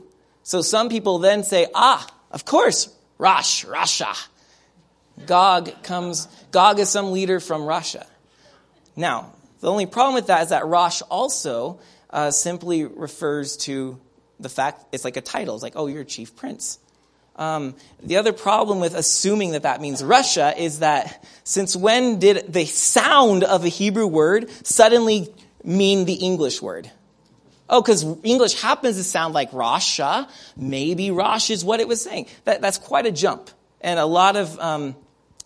So 0.48 0.62
some 0.62 0.88
people 0.88 1.20
then 1.20 1.44
say, 1.44 1.68
ah, 1.76 2.08
of 2.32 2.46
course, 2.46 2.88
Rosh, 3.18 3.66
Russia. 3.66 4.14
Gog 5.26 5.84
comes, 5.84 6.30
Gog 6.52 6.80
is 6.80 6.88
some 6.88 7.12
leader 7.12 7.42
from 7.42 7.66
Russia. 7.66 8.08
Now, 8.96 9.34
the 9.60 9.70
only 9.70 9.88
problem 9.88 10.16
with 10.16 10.28
that 10.28 10.44
is 10.44 10.50
that 10.52 10.66
Rosh 10.66 11.02
also 11.10 11.82
uh, 12.10 12.32
simply 12.32 12.86
refers 12.86 13.58
to 13.58 14.00
the 14.40 14.48
fact 14.48 14.86
it's 14.94 15.04
like 15.04 15.18
a 15.18 15.22
title. 15.22 15.54
It's 15.54 15.64
like, 15.64 15.74
oh, 15.76 15.88
you're 15.88 16.06
chief 16.06 16.34
prince. 16.38 16.80
Um, 17.36 17.76
the 18.02 18.16
other 18.16 18.32
problem 18.32 18.80
with 18.80 18.96
assuming 18.96 19.52
that 19.52 19.64
that 19.64 19.82
means 19.82 20.02
Russia 20.02 20.54
is 20.58 20.80
that 20.80 21.26
since 21.44 21.76
when 21.76 22.20
did 22.20 22.54
the 22.54 22.64
sound 22.64 23.44
of 23.44 23.66
a 23.66 23.68
Hebrew 23.68 24.08
word 24.08 24.50
suddenly 24.66 25.28
mean 25.66 26.06
the 26.06 26.14
English 26.14 26.62
word? 26.62 26.90
Oh, 27.70 27.82
because 27.82 28.06
English 28.24 28.62
happens 28.62 28.96
to 28.96 29.04
sound 29.04 29.34
like 29.34 29.52
Rasha. 29.52 30.30
Maybe 30.56 31.12
Rosh 31.12 31.50
is 31.50 31.66
what 31.66 31.80
it 31.80 31.88
was 31.88 32.02
saying. 32.02 32.28
That, 32.46 32.62
that's 32.62 32.78
quite 32.78 33.06
a 33.06 33.12
jump. 33.12 33.50
And 33.82 34.00
a 34.00 34.06
lot 34.06 34.38
of, 34.38 34.58
um, 34.60 34.96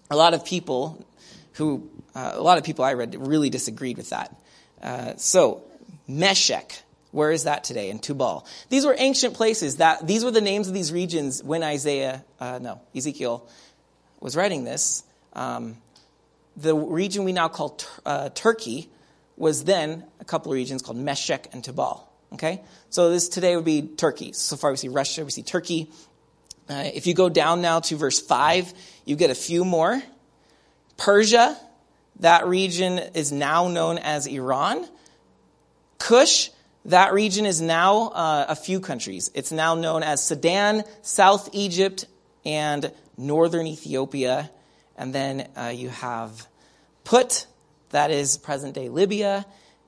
a 0.10 0.16
lot 0.16 0.34
of 0.34 0.46
people 0.46 1.06
who, 1.54 1.90
uh, 2.14 2.34
a 2.36 2.42
lot 2.42 2.58
of 2.58 2.64
people 2.64 2.86
I 2.86 2.94
read 2.94 3.16
really 3.16 3.50
disagreed 3.50 3.98
with 3.98 4.12
that. 4.12 4.36
Uh, 4.82 5.14
so, 5.18 5.64
Meshech. 6.08 6.84
Where 7.12 7.32
is 7.32 7.44
that 7.44 7.66
today? 7.66 7.90
In 7.90 8.00
Tubal. 8.00 8.46
These 8.70 8.86
were 8.86 8.96
ancient 8.98 9.34
places. 9.34 9.78
That 9.78 10.08
these 10.08 10.24
were 10.24 10.32
the 10.32 10.42
names 10.42 10.70
of 10.70 10.74
these 10.74 10.94
regions 10.94 11.44
when 11.44 11.62
Isaiah, 11.62 12.24
uh, 12.40 12.60
no, 12.62 12.80
Ezekiel 12.96 13.50
was 14.22 14.36
writing 14.38 14.64
this. 14.64 15.04
Um, 15.34 15.76
the 16.56 16.74
region 16.74 17.26
we 17.26 17.34
now 17.34 17.50
call 17.50 17.78
uh, 18.06 18.30
Turkey 18.30 18.90
was 19.36 19.66
then 19.66 20.06
a 20.22 20.26
couple 20.26 20.52
of 20.52 20.56
regions 20.56 20.82
called 20.82 20.98
Meshech 20.98 21.54
and 21.54 21.64
Tubal. 21.64 22.08
Okay, 22.34 22.62
so 22.90 23.10
this 23.10 23.28
today 23.28 23.58
would 23.58 23.66
be 23.66 23.82
Turkey. 23.82 24.32
So 24.32 24.56
far 24.56 24.72
we 24.72 24.78
see 24.78 24.88
Russia, 24.88 25.26
we 25.26 25.32
see 25.32 25.44
Turkey. 25.44 25.92
Uh, 26.70 26.90
if 26.94 27.06
you 27.06 27.14
go 27.14 27.28
down 27.28 27.62
now 27.62 27.82
to 27.82 27.98
verse 27.98 28.22
five, 28.22 28.74
you 29.04 29.18
get 29.18 29.30
a 29.30 29.36
few 29.36 29.66
more. 29.66 30.02
Persia, 30.96 31.58
that 32.20 32.48
region 32.48 33.00
is 33.00 33.34
now 33.34 33.68
known 33.68 33.98
as 33.98 34.28
Iran. 34.28 34.88
Cush, 35.98 36.52
that 36.86 37.12
region 37.12 37.46
is 37.46 37.60
now 37.60 38.08
uh, 38.10 38.46
a 38.48 38.56
few 38.56 38.80
countries. 38.80 39.30
It's 39.34 39.52
now 39.52 39.76
known 39.76 40.02
as 40.02 40.24
Sudan, 40.24 40.84
South 41.02 41.50
Egypt, 41.52 42.06
and 42.46 42.94
northern 43.18 43.68
Ethiopia. 43.68 44.50
And 44.96 45.14
then 45.14 45.50
uh, 45.58 45.74
you 45.76 45.90
have 45.90 46.48
Put, 47.04 47.46
that 47.90 48.10
is 48.10 48.38
present 48.38 48.74
day 48.76 48.88
Libya. 48.88 49.46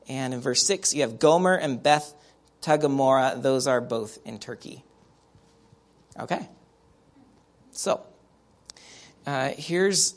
And 0.09 0.33
in 0.33 0.41
verse 0.41 0.65
6, 0.65 0.93
you 0.93 1.01
have 1.03 1.19
Gomer 1.19 1.53
and 1.53 1.81
Beth 1.81 2.13
togarmah. 2.63 3.41
Those 3.41 3.67
are 3.67 3.81
both 3.81 4.17
in 4.25 4.39
Turkey. 4.39 4.83
Okay. 6.19 6.47
So, 7.71 8.01
uh, 9.25 9.49
here's 9.57 10.15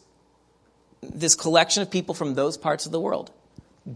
this 1.03 1.35
collection 1.35 1.83
of 1.83 1.91
people 1.91 2.15
from 2.15 2.35
those 2.35 2.57
parts 2.57 2.87
of 2.87 2.93
the 2.93 3.01
world. 3.01 3.31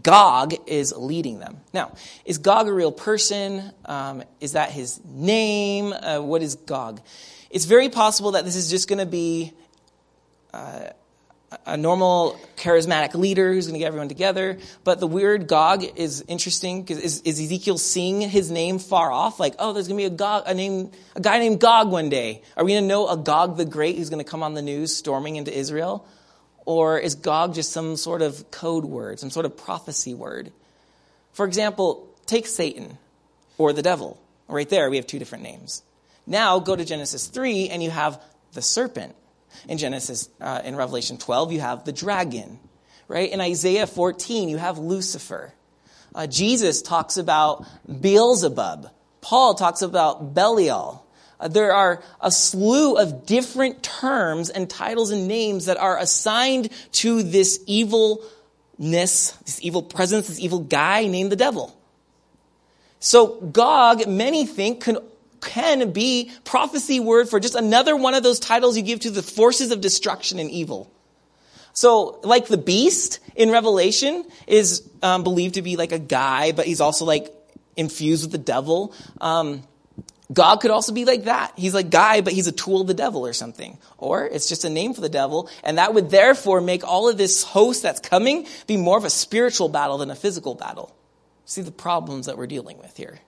Gog 0.03 0.53
is 0.67 0.93
leading 0.95 1.39
them. 1.39 1.59
Now, 1.73 1.95
is 2.23 2.37
Gog 2.37 2.67
a 2.67 2.73
real 2.73 2.93
person? 2.93 3.73
Um, 3.85 4.23
is 4.39 4.53
that 4.53 4.71
his 4.71 5.01
name? 5.03 5.91
Uh, 5.93 6.19
what 6.19 6.41
is 6.41 6.55
Gog? 6.55 7.01
It's 7.49 7.65
very 7.65 7.89
possible 7.89 8.31
that 8.31 8.45
this 8.45 8.55
is 8.55 8.69
just 8.69 8.87
going 8.87 8.99
to 8.99 9.05
be 9.05 9.51
uh, 10.53 10.91
a 11.65 11.75
normal 11.75 12.39
charismatic 12.55 13.13
leader 13.13 13.53
who's 13.53 13.67
going 13.67 13.73
to 13.73 13.79
get 13.79 13.87
everyone 13.87 14.07
together. 14.07 14.57
But 14.83 14.99
the 14.99 15.07
weird 15.07 15.47
Gog 15.47 15.83
is 15.97 16.23
interesting 16.27 16.81
because 16.81 16.99
is, 16.99 17.21
is, 17.21 17.41
Ezekiel 17.41 17.77
seeing 17.77 18.21
his 18.21 18.49
name 18.49 18.79
far 18.79 19.11
off? 19.11 19.39
Like, 19.39 19.55
oh, 19.59 19.73
there's 19.73 19.87
going 19.87 19.97
to 19.97 20.09
be 20.09 20.13
a 20.13 20.17
Gog, 20.17 20.43
a 20.45 20.53
name, 20.53 20.91
a 21.15 21.19
guy 21.19 21.39
named 21.39 21.59
Gog 21.59 21.91
one 21.91 22.09
day. 22.09 22.41
Are 22.55 22.63
we 22.63 22.71
going 22.71 22.83
to 22.83 22.87
know 22.87 23.07
a 23.09 23.17
Gog 23.17 23.57
the 23.57 23.65
Great 23.65 23.97
who's 23.97 24.09
going 24.09 24.23
to 24.23 24.29
come 24.29 24.43
on 24.43 24.53
the 24.53 24.61
news 24.61 24.95
storming 24.95 25.35
into 25.35 25.55
Israel? 25.55 26.07
Or 26.65 26.97
is 26.97 27.15
Gog 27.15 27.53
just 27.53 27.71
some 27.71 27.97
sort 27.97 28.21
of 28.21 28.49
code 28.51 28.85
word, 28.85 29.19
some 29.19 29.29
sort 29.29 29.45
of 29.45 29.57
prophecy 29.57 30.13
word? 30.13 30.51
For 31.33 31.45
example, 31.45 32.07
take 32.25 32.47
Satan 32.47 32.97
or 33.57 33.73
the 33.73 33.81
devil. 33.81 34.21
Right 34.47 34.69
there, 34.69 34.89
we 34.89 34.97
have 34.97 35.07
two 35.07 35.19
different 35.19 35.43
names. 35.43 35.83
Now 36.25 36.59
go 36.59 36.75
to 36.75 36.85
Genesis 36.85 37.27
3 37.27 37.69
and 37.69 37.81
you 37.81 37.89
have 37.89 38.21
the 38.53 38.61
serpent. 38.61 39.15
In 39.67 39.77
Genesis, 39.77 40.29
uh, 40.39 40.61
in 40.63 40.75
Revelation 40.75 41.17
12, 41.17 41.51
you 41.51 41.59
have 41.61 41.85
the 41.85 41.91
dragon. 41.91 42.59
Right? 43.07 43.31
In 43.31 43.41
Isaiah 43.41 43.87
14, 43.87 44.49
you 44.49 44.57
have 44.57 44.77
Lucifer. 44.77 45.53
Uh, 46.13 46.27
Jesus 46.27 46.81
talks 46.81 47.17
about 47.17 47.65
Beelzebub. 47.87 48.89
Paul 49.21 49.53
talks 49.53 49.81
about 49.81 50.33
Belial. 50.33 51.05
Uh, 51.39 51.47
there 51.47 51.73
are 51.73 52.03
a 52.19 52.31
slew 52.31 52.97
of 52.97 53.25
different 53.25 53.81
terms 53.81 54.49
and 54.49 54.69
titles 54.69 55.11
and 55.11 55.27
names 55.27 55.65
that 55.65 55.77
are 55.77 55.97
assigned 55.97 56.69
to 56.93 57.23
this 57.23 57.59
evilness, 57.65 59.31
this 59.45 59.59
evil 59.61 59.83
presence, 59.83 60.27
this 60.27 60.39
evil 60.39 60.59
guy 60.59 61.07
named 61.07 61.31
the 61.31 61.35
devil. 61.35 61.75
So 62.99 63.41
Gog, 63.41 64.07
many 64.07 64.45
think, 64.45 64.83
can 64.83 64.97
can 65.41 65.91
be 65.91 66.31
prophecy 66.45 66.99
word 66.99 67.29
for 67.29 67.39
just 67.39 67.55
another 67.55 67.95
one 67.95 68.13
of 68.13 68.23
those 68.23 68.39
titles 68.39 68.77
you 68.77 68.83
give 68.83 69.01
to 69.01 69.09
the 69.09 69.23
forces 69.23 69.71
of 69.71 69.81
destruction 69.81 70.39
and 70.39 70.49
evil. 70.49 70.91
So, 71.73 72.19
like 72.23 72.47
the 72.47 72.57
beast 72.57 73.19
in 73.35 73.49
Revelation 73.49 74.25
is 74.47 74.87
um, 75.01 75.23
believed 75.23 75.55
to 75.55 75.61
be 75.61 75.77
like 75.77 75.91
a 75.91 75.99
guy, 75.99 76.51
but 76.51 76.65
he's 76.65 76.81
also 76.81 77.05
like 77.05 77.33
infused 77.77 78.23
with 78.23 78.31
the 78.31 78.37
devil. 78.37 78.93
Um, 79.19 79.63
Gog 80.31 80.61
could 80.61 80.71
also 80.71 80.93
be 80.93 81.05
like 81.05 81.25
that. 81.25 81.53
He's 81.57 81.73
like 81.73 81.89
guy, 81.89 82.21
but 82.21 82.33
he's 82.33 82.47
a 82.47 82.51
tool 82.51 82.81
of 82.81 82.87
the 82.87 82.93
devil 82.93 83.25
or 83.25 83.33
something. 83.33 83.77
Or 83.97 84.25
it's 84.25 84.47
just 84.47 84.63
a 84.63 84.69
name 84.69 84.93
for 84.93 85.01
the 85.01 85.09
devil. 85.09 85.49
And 85.63 85.77
that 85.77 85.93
would 85.93 86.09
therefore 86.09 86.61
make 86.61 86.87
all 86.87 87.09
of 87.09 87.17
this 87.17 87.43
host 87.43 87.83
that's 87.83 87.99
coming 87.99 88.47
be 88.67 88.77
more 88.77 88.97
of 88.97 89.03
a 89.03 89.09
spiritual 89.09 89.67
battle 89.67 89.97
than 89.97 90.09
a 90.09 90.15
physical 90.15 90.55
battle. 90.55 90.95
See 91.45 91.61
the 91.61 91.71
problems 91.71 92.27
that 92.27 92.37
we're 92.37 92.47
dealing 92.47 92.77
with 92.77 92.95
here. 92.95 93.19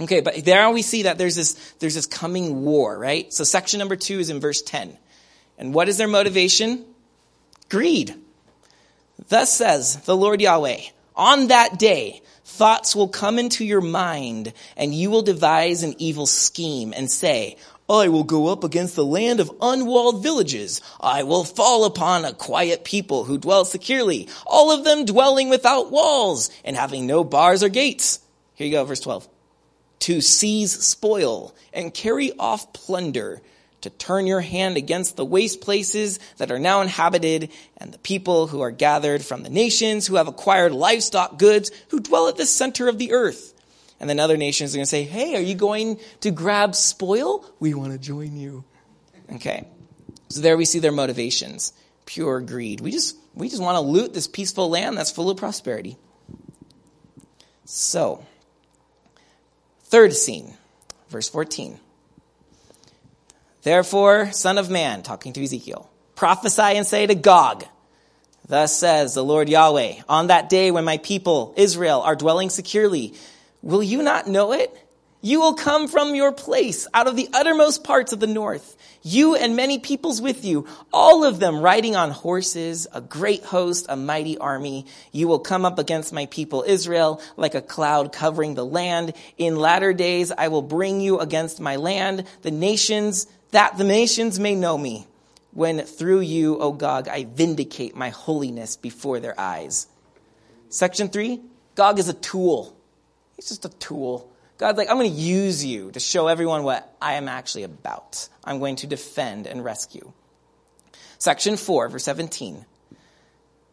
Okay, 0.00 0.20
but 0.20 0.44
there 0.44 0.68
we 0.70 0.82
see 0.82 1.02
that 1.04 1.18
there's 1.18 1.36
this, 1.36 1.52
there's 1.78 1.94
this 1.94 2.06
coming 2.06 2.64
war, 2.64 2.98
right? 2.98 3.32
So 3.32 3.44
section 3.44 3.78
number 3.78 3.96
two 3.96 4.18
is 4.18 4.28
in 4.28 4.40
verse 4.40 4.60
10. 4.62 4.96
And 5.56 5.72
what 5.72 5.88
is 5.88 5.98
their 5.98 6.08
motivation? 6.08 6.84
Greed. 7.68 8.14
Thus 9.28 9.52
says 9.52 9.96
the 10.02 10.16
Lord 10.16 10.40
Yahweh, 10.40 10.80
on 11.14 11.46
that 11.48 11.78
day, 11.78 12.22
thoughts 12.44 12.96
will 12.96 13.08
come 13.08 13.38
into 13.38 13.64
your 13.64 13.80
mind, 13.80 14.52
and 14.76 14.92
you 14.92 15.10
will 15.10 15.22
devise 15.22 15.84
an 15.84 15.94
evil 15.98 16.26
scheme 16.26 16.92
and 16.94 17.08
say, 17.08 17.56
I 17.88 18.08
will 18.08 18.24
go 18.24 18.48
up 18.48 18.64
against 18.64 18.96
the 18.96 19.04
land 19.04 19.40
of 19.40 19.52
unwalled 19.60 20.22
villages. 20.22 20.80
I 21.00 21.22
will 21.22 21.44
fall 21.44 21.84
upon 21.84 22.24
a 22.24 22.32
quiet 22.32 22.82
people 22.82 23.24
who 23.24 23.38
dwell 23.38 23.64
securely, 23.64 24.28
all 24.46 24.72
of 24.72 24.84
them 24.84 25.04
dwelling 25.04 25.50
without 25.50 25.92
walls 25.92 26.50
and 26.64 26.76
having 26.76 27.06
no 27.06 27.22
bars 27.22 27.62
or 27.62 27.68
gates. 27.68 28.20
Here 28.54 28.66
you 28.66 28.72
go, 28.72 28.84
verse 28.84 29.00
12. 29.00 29.28
To 30.04 30.20
seize 30.20 30.72
spoil 30.84 31.54
and 31.72 31.94
carry 31.94 32.32
off 32.38 32.72
plunder 32.72 33.40
to 33.84 33.90
turn 33.90 34.26
your 34.26 34.40
hand 34.40 34.76
against 34.76 35.16
the 35.16 35.24
waste 35.24 35.60
places 35.60 36.18
that 36.38 36.50
are 36.50 36.58
now 36.58 36.80
inhabited 36.80 37.50
and 37.76 37.92
the 37.92 37.98
people 37.98 38.46
who 38.46 38.60
are 38.60 38.70
gathered 38.70 39.22
from 39.22 39.42
the 39.42 39.50
nations 39.50 40.06
who 40.06 40.16
have 40.16 40.28
acquired 40.28 40.72
livestock 40.72 41.38
goods 41.38 41.70
who 41.88 42.00
dwell 42.00 42.28
at 42.28 42.36
the 42.36 42.46
center 42.46 42.88
of 42.88 42.98
the 42.98 43.12
earth. 43.12 43.54
And 44.00 44.08
then 44.10 44.20
other 44.20 44.36
nations 44.36 44.74
are 44.74 44.78
going 44.78 44.84
to 44.84 44.90
say, 44.90 45.04
Hey, 45.04 45.36
are 45.36 45.42
you 45.42 45.54
going 45.54 45.98
to 46.20 46.30
grab 46.30 46.74
spoil? 46.74 47.44
We 47.60 47.74
want 47.74 47.92
to 47.92 47.98
join 47.98 48.36
you. 48.36 48.64
Okay. 49.34 49.66
So 50.28 50.40
there 50.40 50.56
we 50.56 50.64
see 50.64 50.80
their 50.80 50.92
motivations. 50.92 51.72
Pure 52.06 52.40
greed. 52.42 52.80
We 52.80 52.90
just, 52.90 53.16
we 53.34 53.48
just 53.48 53.62
want 53.62 53.76
to 53.76 53.80
loot 53.80 54.12
this 54.12 54.26
peaceful 54.26 54.68
land 54.68 54.96
that's 54.98 55.10
full 55.10 55.30
of 55.30 55.36
prosperity. 55.36 55.96
So, 57.66 58.24
third 59.94 60.12
scene, 60.12 60.52
verse 61.08 61.28
14. 61.28 61.78
Therefore, 63.62 64.32
Son 64.32 64.58
of 64.58 64.68
Man, 64.68 65.04
talking 65.04 65.32
to 65.34 65.44
Ezekiel, 65.44 65.88
prophesy 66.16 66.62
and 66.62 66.84
say 66.84 67.06
to 67.06 67.14
Gog, 67.14 67.64
Thus 68.48 68.76
says 68.76 69.14
the 69.14 69.22
Lord 69.22 69.48
Yahweh, 69.48 70.02
on 70.08 70.26
that 70.26 70.48
day 70.48 70.72
when 70.72 70.84
my 70.84 70.98
people, 70.98 71.54
Israel, 71.56 72.00
are 72.00 72.16
dwelling 72.16 72.50
securely, 72.50 73.14
will 73.62 73.84
you 73.84 74.02
not 74.02 74.26
know 74.26 74.50
it? 74.50 74.76
You 75.20 75.38
will 75.38 75.54
come 75.54 75.86
from 75.86 76.16
your 76.16 76.32
place 76.32 76.88
out 76.92 77.06
of 77.06 77.14
the 77.14 77.28
uttermost 77.32 77.84
parts 77.84 78.12
of 78.12 78.18
the 78.18 78.26
north, 78.26 78.73
you 79.04 79.36
and 79.36 79.54
many 79.54 79.78
peoples 79.78 80.20
with 80.22 80.46
you, 80.46 80.66
all 80.90 81.24
of 81.24 81.38
them 81.38 81.60
riding 81.60 81.94
on 81.94 82.10
horses, 82.10 82.86
a 82.92 83.02
great 83.02 83.44
host, 83.44 83.84
a 83.90 83.96
mighty 83.96 84.38
army. 84.38 84.86
You 85.12 85.28
will 85.28 85.38
come 85.38 85.66
up 85.66 85.78
against 85.78 86.12
my 86.12 86.24
people 86.26 86.64
Israel 86.66 87.20
like 87.36 87.54
a 87.54 87.60
cloud 87.60 88.12
covering 88.12 88.54
the 88.54 88.64
land. 88.64 89.12
In 89.36 89.56
latter 89.56 89.92
days 89.92 90.32
I 90.32 90.48
will 90.48 90.62
bring 90.62 91.02
you 91.02 91.20
against 91.20 91.60
my 91.60 91.76
land, 91.76 92.26
the 92.40 92.50
nations 92.50 93.26
that 93.50 93.76
the 93.76 93.84
nations 93.84 94.40
may 94.40 94.54
know 94.54 94.76
me 94.78 95.06
when 95.52 95.80
through 95.80 96.20
you, 96.20 96.58
O 96.58 96.72
Gog, 96.72 97.06
I 97.06 97.24
vindicate 97.24 97.94
my 97.94 98.08
holiness 98.08 98.76
before 98.76 99.20
their 99.20 99.38
eyes. 99.38 99.86
Section 100.70 101.08
three, 101.08 101.42
Gog 101.74 101.98
is 101.98 102.08
a 102.08 102.14
tool. 102.14 102.74
He's 103.36 103.48
just 103.48 103.66
a 103.66 103.68
tool. 103.68 104.33
God's 104.56 104.78
like, 104.78 104.88
I'm 104.88 104.96
going 104.96 105.10
to 105.10 105.20
use 105.20 105.64
you 105.64 105.90
to 105.92 106.00
show 106.00 106.28
everyone 106.28 106.62
what 106.62 106.96
I 107.02 107.14
am 107.14 107.28
actually 107.28 107.64
about. 107.64 108.28
I'm 108.44 108.60
going 108.60 108.76
to 108.76 108.86
defend 108.86 109.46
and 109.46 109.64
rescue. 109.64 110.12
Section 111.18 111.56
4, 111.56 111.88
verse 111.88 112.04
17. 112.04 112.64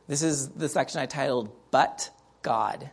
This 0.08 0.24
is 0.24 0.50
the 0.50 0.70
section 0.70 1.00
I 1.00 1.06
titled, 1.06 1.52
But 1.70 2.10
God. 2.42 2.90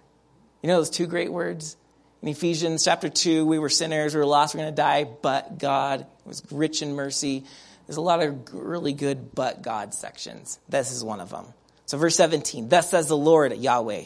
You 0.62 0.68
know 0.68 0.76
those 0.76 0.90
two 0.90 1.06
great 1.06 1.32
words? 1.32 1.76
In 2.20 2.28
Ephesians 2.28 2.84
chapter 2.84 3.08
2, 3.08 3.46
we 3.46 3.58
were 3.58 3.68
sinners, 3.68 4.14
we 4.14 4.20
were 4.20 4.26
lost, 4.26 4.54
we 4.54 4.60
are 4.60 4.64
going 4.64 4.74
to 4.74 4.76
die, 4.76 5.04
but 5.04 5.58
God 5.58 6.06
was 6.24 6.42
rich 6.50 6.82
in 6.82 6.94
mercy. 6.94 7.44
There's 7.86 7.96
a 7.96 8.02
lot 8.02 8.20
of 8.22 8.52
really 8.52 8.92
good 8.92 9.34
but 9.34 9.62
God 9.62 9.94
sections. 9.94 10.58
This 10.68 10.90
is 10.90 11.02
one 11.02 11.20
of 11.20 11.30
them. 11.30 11.46
So, 11.86 11.96
verse 11.96 12.16
17 12.16 12.68
Thus 12.68 12.90
says 12.90 13.08
the 13.08 13.16
Lord 13.16 13.56
Yahweh 13.56 14.04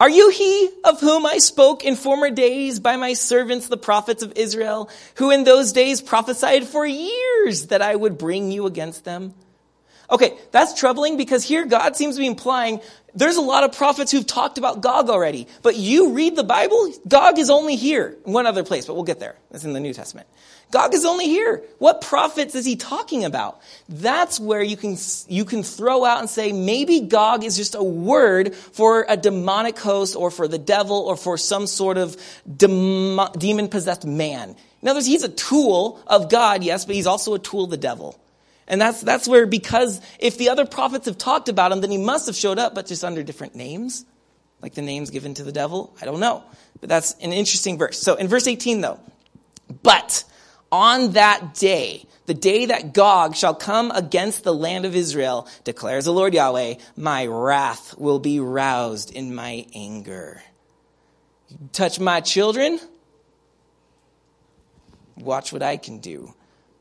Are 0.00 0.08
you 0.08 0.30
he 0.30 0.70
of 0.84 1.00
whom 1.00 1.26
I 1.26 1.38
spoke 1.38 1.84
in 1.84 1.96
former 1.96 2.30
days 2.30 2.78
by 2.78 2.96
my 2.96 3.14
servants, 3.14 3.66
the 3.66 3.76
prophets 3.76 4.22
of 4.22 4.32
Israel, 4.36 4.88
who 5.16 5.30
in 5.30 5.42
those 5.42 5.72
days 5.72 6.00
prophesied 6.00 6.64
for 6.64 6.86
years 6.86 7.66
that 7.66 7.82
I 7.82 7.96
would 7.96 8.16
bring 8.16 8.52
you 8.52 8.66
against 8.66 9.04
them? 9.04 9.34
Okay, 10.10 10.38
that's 10.52 10.78
troubling 10.78 11.16
because 11.16 11.44
here 11.44 11.66
God 11.66 11.96
seems 11.96 12.14
to 12.14 12.20
be 12.20 12.26
implying 12.26 12.80
there's 13.14 13.36
a 13.36 13.42
lot 13.42 13.64
of 13.64 13.76
prophets 13.76 14.12
who've 14.12 14.26
talked 14.26 14.58
about 14.58 14.80
Gog 14.80 15.10
already, 15.10 15.48
but 15.62 15.76
you 15.76 16.12
read 16.12 16.36
the 16.36 16.44
Bible, 16.44 16.92
Gog 17.08 17.38
is 17.38 17.50
only 17.50 17.74
here. 17.74 18.16
One 18.22 18.46
other 18.46 18.62
place, 18.62 18.86
but 18.86 18.94
we'll 18.94 19.02
get 19.02 19.18
there. 19.18 19.36
It's 19.50 19.64
in 19.64 19.72
the 19.72 19.80
New 19.80 19.92
Testament. 19.92 20.28
Gog 20.70 20.92
is 20.92 21.04
only 21.04 21.26
here. 21.26 21.62
What 21.78 22.02
prophets 22.02 22.54
is 22.54 22.66
he 22.66 22.76
talking 22.76 23.24
about? 23.24 23.60
That's 23.88 24.38
where 24.38 24.62
you 24.62 24.76
can, 24.76 24.96
you 25.26 25.46
can 25.46 25.62
throw 25.62 26.04
out 26.04 26.20
and 26.20 26.28
say, 26.28 26.52
maybe 26.52 27.00
Gog 27.00 27.42
is 27.42 27.56
just 27.56 27.74
a 27.74 27.82
word 27.82 28.54
for 28.54 29.06
a 29.08 29.16
demonic 29.16 29.78
host 29.78 30.14
or 30.14 30.30
for 30.30 30.46
the 30.46 30.58
devil 30.58 30.98
or 30.98 31.16
for 31.16 31.38
some 31.38 31.66
sort 31.66 31.96
of 31.96 32.16
demon 32.56 33.68
possessed 33.68 34.04
man. 34.04 34.56
In 34.82 34.88
other 34.88 34.98
words, 34.98 35.06
he's 35.06 35.22
a 35.22 35.30
tool 35.30 36.00
of 36.06 36.28
God, 36.28 36.62
yes, 36.62 36.84
but 36.84 36.94
he's 36.94 37.06
also 37.06 37.34
a 37.34 37.38
tool 37.38 37.64
of 37.64 37.70
the 37.70 37.78
devil. 37.78 38.20
And 38.68 38.78
that's, 38.78 39.00
that's 39.00 39.26
where, 39.26 39.46
because 39.46 40.00
if 40.18 40.36
the 40.36 40.50
other 40.50 40.66
prophets 40.66 41.06
have 41.06 41.16
talked 41.16 41.48
about 41.48 41.72
him, 41.72 41.80
then 41.80 41.90
he 41.90 41.96
must 41.96 42.26
have 42.26 42.36
showed 42.36 42.58
up, 42.58 42.74
but 42.74 42.86
just 42.86 43.02
under 43.02 43.22
different 43.22 43.54
names, 43.54 44.04
like 44.60 44.74
the 44.74 44.82
names 44.82 45.08
given 45.08 45.32
to 45.34 45.42
the 45.42 45.52
devil. 45.52 45.96
I 46.02 46.04
don't 46.04 46.20
know. 46.20 46.44
But 46.80 46.90
that's 46.90 47.14
an 47.14 47.32
interesting 47.32 47.78
verse. 47.78 47.98
So 47.98 48.16
in 48.16 48.28
verse 48.28 48.46
18, 48.46 48.82
though, 48.82 49.00
but 49.82 50.24
on 50.70 51.12
that 51.12 51.54
day, 51.54 52.04
the 52.26 52.34
day 52.34 52.66
that 52.66 52.92
Gog 52.92 53.34
shall 53.34 53.54
come 53.54 53.90
against 53.90 54.44
the 54.44 54.54
land 54.54 54.84
of 54.84 54.94
Israel, 54.94 55.48
declares 55.64 56.04
the 56.04 56.12
Lord 56.12 56.34
Yahweh, 56.34 56.74
my 56.96 57.26
wrath 57.26 57.96
will 57.96 58.18
be 58.18 58.38
roused 58.40 59.10
in 59.10 59.34
my 59.34 59.66
anger. 59.74 60.42
touch 61.72 61.98
my 61.98 62.20
children? 62.20 62.78
Watch 65.16 65.52
what 65.52 65.62
I 65.62 65.78
can 65.78 65.98
do. 65.98 66.34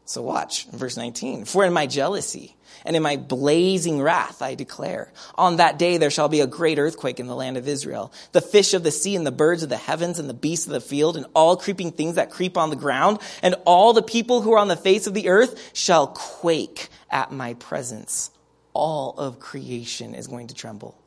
So 0.03 0.21
watch, 0.21 0.67
verse 0.67 0.97
19. 0.97 1.45
For 1.45 1.65
in 1.65 1.71
my 1.71 1.87
jealousy 1.87 2.56
and 2.87 2.95
in 2.95 3.03
my 3.03 3.17
blazing 3.17 4.01
wrath 4.01 4.41
I 4.41 4.55
declare, 4.55 5.11
on 5.35 5.57
that 5.57 5.77
day 5.77 5.97
there 5.97 6.09
shall 6.09 6.29
be 6.29 6.39
a 6.39 6.47
great 6.47 6.79
earthquake 6.79 7.19
in 7.19 7.27
the 7.27 7.35
land 7.35 7.57
of 7.57 7.67
Israel. 7.67 8.13
The 8.31 8.41
fish 8.41 8.73
of 8.73 8.83
the 8.83 8.91
sea 8.91 9.17
and 9.17 9.27
the 9.27 9.31
birds 9.31 9.61
of 9.61 9.69
the 9.69 9.77
heavens 9.77 10.19
and 10.19 10.29
the 10.29 10.33
beasts 10.33 10.65
of 10.67 10.73
the 10.73 10.79
field 10.79 11.17
and 11.17 11.25
all 11.35 11.57
creeping 11.57 11.91
things 11.91 12.15
that 12.15 12.31
creep 12.31 12.57
on 12.57 12.69
the 12.69 12.77
ground 12.77 13.19
and 13.43 13.55
all 13.65 13.91
the 13.91 14.01
people 14.01 14.41
who 14.41 14.53
are 14.53 14.57
on 14.57 14.69
the 14.69 14.77
face 14.77 15.05
of 15.05 15.13
the 15.13 15.27
earth 15.27 15.71
shall 15.73 16.07
quake 16.07 16.87
at 17.11 17.31
my 17.31 17.55
presence. 17.55 18.31
All 18.71 19.13
of 19.17 19.39
creation 19.39 20.15
is 20.15 20.27
going 20.27 20.47
to 20.47 20.55
tremble. 20.55 20.97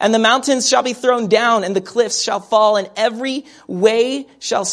And 0.00 0.12
the 0.12 0.18
mountains 0.18 0.68
shall 0.68 0.82
be 0.82 0.94
thrown 0.94 1.28
down 1.28 1.62
and 1.62 1.76
the 1.76 1.80
cliffs 1.80 2.20
shall 2.20 2.40
fall 2.40 2.76
and 2.76 2.90
every 2.96 3.44
way 3.68 4.26
shall 4.40 4.64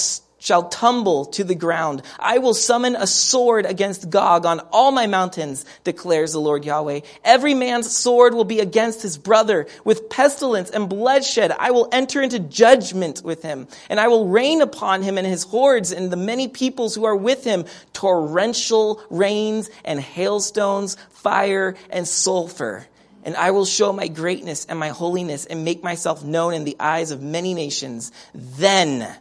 shall 0.45 0.69
tumble 0.69 1.25
to 1.25 1.43
the 1.43 1.55
ground. 1.55 2.03
I 2.19 2.37
will 2.37 2.53
summon 2.53 2.95
a 2.95 3.07
sword 3.07 3.65
against 3.65 4.11
Gog 4.11 4.45
on 4.45 4.59
all 4.71 4.91
my 4.91 5.07
mountains, 5.07 5.65
declares 5.83 6.33
the 6.33 6.39
Lord 6.39 6.63
Yahweh. 6.63 6.99
Every 7.23 7.55
man's 7.55 7.89
sword 7.91 8.35
will 8.35 8.43
be 8.43 8.59
against 8.59 9.01
his 9.01 9.17
brother. 9.17 9.65
With 9.83 10.07
pestilence 10.07 10.69
and 10.69 10.87
bloodshed, 10.87 11.51
I 11.57 11.71
will 11.71 11.89
enter 11.91 12.21
into 12.21 12.37
judgment 12.37 13.23
with 13.23 13.41
him, 13.41 13.67
and 13.89 13.99
I 13.99 14.07
will 14.07 14.27
rain 14.27 14.61
upon 14.61 15.01
him 15.01 15.17
and 15.17 15.25
his 15.25 15.43
hordes 15.43 15.91
and 15.91 16.11
the 16.11 16.17
many 16.17 16.47
peoples 16.47 16.93
who 16.93 17.05
are 17.05 17.15
with 17.15 17.43
him 17.43 17.65
torrential 17.93 19.01
rains 19.09 19.71
and 19.83 19.99
hailstones, 19.99 20.95
fire 21.09 21.75
and 21.89 22.07
sulfur 22.07 22.85
and 23.23 23.35
I 23.35 23.49
will 23.49 23.65
show 23.65 23.91
my 23.91 24.07
greatness 24.07 24.65
and 24.65 24.77
my 24.77 24.89
holiness 24.89 25.47
and 25.47 25.65
make 25.65 25.83
myself 25.83 26.23
known 26.23 26.53
in 26.53 26.63
the 26.63 26.75
eyes 26.79 27.09
of 27.09 27.23
many 27.23 27.55
nations. 27.55 28.11
Then 28.35 29.17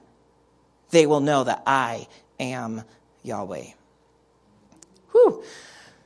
they 0.94 1.06
will 1.06 1.20
know 1.20 1.44
that 1.44 1.62
I 1.66 2.06
am 2.38 2.84
Yahweh. 3.22 3.66
Whew. 5.12 5.42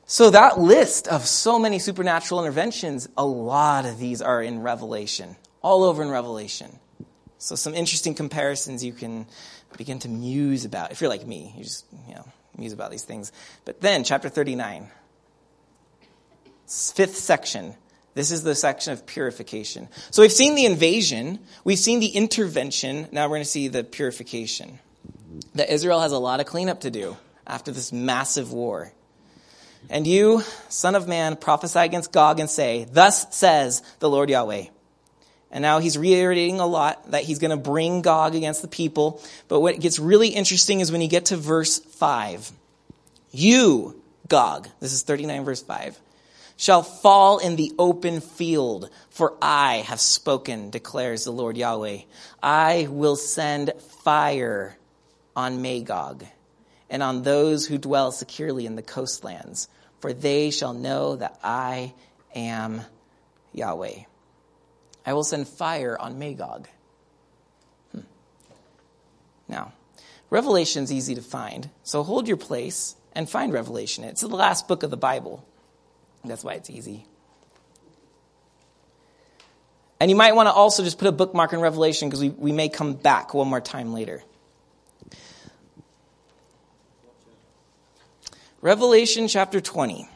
So, 0.07 0.31
that 0.31 0.59
list 0.59 1.07
of 1.07 1.27
so 1.27 1.59
many 1.59 1.79
supernatural 1.79 2.41
interventions, 2.41 3.09
a 3.17 3.27
lot 3.27 3.85
of 3.85 3.99
these 3.99 4.23
are 4.23 4.43
in 4.43 4.63
Revelation, 4.63 5.37
all 5.61 5.85
over 5.85 6.03
in 6.03 6.09
Revelation. 6.09 6.79
So, 7.37 7.55
some 7.55 7.75
interesting 7.75 8.15
comparisons 8.15 8.83
you 8.83 8.95
can 8.95 9.27
begin 9.77 9.99
to 10.01 10.09
muse 10.09 10.65
about. 10.65 10.93
If 10.93 11.03
you're 11.03 11.11
like 11.11 11.27
me, 11.27 11.53
you 11.57 11.65
just, 11.65 11.85
you 12.09 12.15
know, 12.15 12.27
muse 12.57 12.73
about 12.73 12.91
these 12.91 13.05
things. 13.05 13.33
But 13.67 13.83
then, 13.83 14.03
chapter 14.03 14.31
39, 14.31 14.89
fifth 16.67 17.17
section. 17.17 17.75
This 18.19 18.33
is 18.33 18.43
the 18.43 18.57
section 18.57 18.93
of 18.93 19.07
purification. 19.07 19.87
So, 20.11 20.23
we've 20.23 20.33
seen 20.33 20.57
the 20.57 20.65
invasion, 20.65 21.39
we've 21.63 21.79
seen 21.79 22.01
the 22.01 22.09
intervention, 22.09 23.07
now 23.13 23.27
we're 23.27 23.37
going 23.37 23.43
to 23.43 23.49
see 23.49 23.69
the 23.69 23.85
purification. 23.85 24.81
That 25.55 25.73
Israel 25.73 26.01
has 26.01 26.11
a 26.11 26.19
lot 26.19 26.41
of 26.41 26.47
cleanup 26.47 26.81
to 26.81 26.91
do 26.91 27.17
after 27.47 27.71
this 27.71 27.93
massive 27.93 28.53
war. 28.53 28.93
And 29.89 30.05
you, 30.05 30.43
son 30.69 30.97
of 30.97 31.07
man, 31.07 31.37
prophesy 31.37 31.79
against 31.79 32.11
Gog 32.11 32.41
and 32.41 32.51
say, 32.51 32.89
Thus 32.91 33.33
says 33.33 33.85
the 34.01 34.11
Lord 34.11 34.31
Yahweh. 34.31 34.65
And 35.53 35.63
now 35.63 35.79
he's 35.79 35.97
reiterating 35.97 36.59
a 36.59 36.67
lot 36.67 37.13
that 37.13 37.23
he's 37.23 37.39
going 37.39 37.53
to 37.53 37.57
bring 37.57 38.03
Gog 38.03 38.35
against 38.35 38.63
the 38.63 38.69
people. 38.69 39.23
But 39.47 39.61
what 39.61 39.79
gets 39.79 40.01
really 40.01 40.31
interesting 40.31 40.81
is 40.81 40.91
when 40.91 41.03
you 41.03 41.09
get 41.09 41.27
to 41.27 41.37
verse 41.37 41.79
5. 41.79 42.51
You, 43.31 44.03
Gog, 44.27 44.67
this 44.81 44.93
is 44.93 45.03
39 45.03 45.45
verse 45.45 45.63
5, 45.63 46.01
shall 46.59 46.83
fall 46.83 47.39
in 47.39 47.55
the 47.57 47.73
open 47.79 48.21
field, 48.21 48.91
for 49.11 49.39
I 49.41 49.77
have 49.87 50.01
spoken, 50.01 50.71
declares 50.71 51.25
the 51.25 51.31
Lord 51.31 51.57
Yahweh. 51.57 52.01
I 52.43 52.89
will 52.91 53.15
send 53.17 53.73
fire 54.03 54.77
on 55.37 55.63
Magog 55.63 56.25
and 56.91 57.01
on 57.01 57.23
those 57.23 57.67
who 57.67 57.79
dwell 57.79 58.11
securely 58.11 58.67
in 58.67 58.75
the 58.75 58.83
coastlands, 58.83 59.69
for 60.01 60.13
they 60.13 60.51
shall 60.51 60.75
know 60.75 61.15
that 61.17 61.39
I 61.45 61.95
am 62.35 62.83
Yahweh. 63.53 64.01
I 65.07 65.13
will 65.13 65.25
send 65.25 65.47
fire 65.47 65.97
on 65.99 66.19
Magog. 66.19 66.67
Hmm. 67.93 68.01
Now, 69.47 69.73
Revelation's 70.29 70.93
easy 70.93 71.15
to 71.15 71.23
find, 71.23 71.71
so 71.85 72.03
hold 72.03 72.27
your 72.27 72.37
place 72.37 72.97
and 73.13 73.31
find 73.31 73.53
Revelation. 73.53 74.03
It's 74.03 74.23
the 74.23 74.27
last 74.27 74.67
book 74.67 74.83
of 74.83 74.91
the 74.91 74.97
Bible. 74.97 75.47
That's 76.25 76.45
why 76.45 76.55
it's 76.55 76.71
easy. 76.71 77.07
And 80.01 80.11
you 80.11 80.17
might 80.17 80.35
want 80.35 80.49
to 80.49 80.53
also 80.53 80.85
just 80.85 80.99
put 80.99 81.09
a 81.09 81.13
bookmark 81.13 81.53
in 81.53 81.61
Revelation 81.61 82.09
because 82.09 82.21
we, 82.21 82.31
we 82.31 82.53
may 82.53 82.69
come 82.69 82.95
back 82.95 83.35
one 83.35 83.49
more 83.49 83.61
time 83.61 83.93
later. 83.93 84.23
Revelation 88.61 89.29
chapter 89.29 89.61
20. 89.61 90.09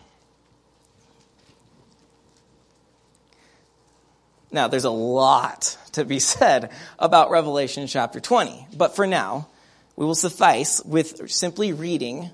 Now, 4.50 4.68
there's 4.68 4.84
a 4.84 4.90
lot 4.90 5.78
to 5.92 6.04
be 6.04 6.18
said 6.18 6.70
about 6.98 7.30
Revelation 7.30 7.86
chapter 7.86 8.20
20, 8.20 8.68
but 8.76 8.94
for 8.94 9.06
now, 9.06 9.48
we 9.96 10.04
will 10.04 10.14
suffice 10.14 10.84
with 10.84 11.30
simply 11.30 11.72
reading 11.72 12.30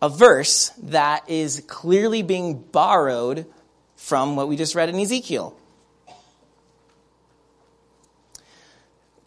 a 0.00 0.08
verse 0.08 0.70
that 0.82 1.28
is 1.28 1.62
clearly 1.66 2.22
being 2.22 2.60
borrowed 2.60 3.46
from 3.96 4.36
what 4.36 4.48
we 4.48 4.56
just 4.56 4.74
read 4.74 4.88
in 4.88 4.98
Ezekiel. 4.98 5.56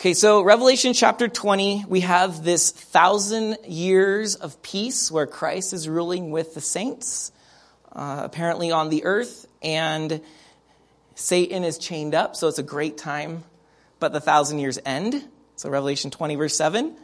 Okay, 0.02 0.16
so 0.16 0.42
Revelation 0.42 0.94
chapter 0.94 1.28
20, 1.28 1.86
we 1.88 2.00
have 2.00 2.44
this 2.44 2.72
thousand 2.72 3.58
years 3.68 4.34
of 4.34 4.60
peace 4.64 5.12
where 5.12 5.28
Christ 5.28 5.74
is 5.74 5.88
ruling 5.88 6.32
with 6.32 6.56
the 6.56 6.62
saints, 6.62 7.32
uh, 7.92 8.22
apparently 8.24 8.72
on 8.72 8.90
the 8.90 9.04
earth, 9.06 9.46
and 9.62 10.22
Satan 11.14 11.64
is 11.64 11.78
chained 11.78 12.16
up, 12.16 12.36
so 12.36 12.48
it's 12.48 12.58
a 12.58 12.64
great 12.64 12.98
time, 12.98 13.44
but 14.00 14.12
the 14.12 14.20
thousand 14.20 14.58
years 14.58 14.80
end. 14.84 15.24
So, 15.56 15.70
Revelation 15.70 16.10
20, 16.10 16.34
verse 16.34 16.58
7. 16.58 16.96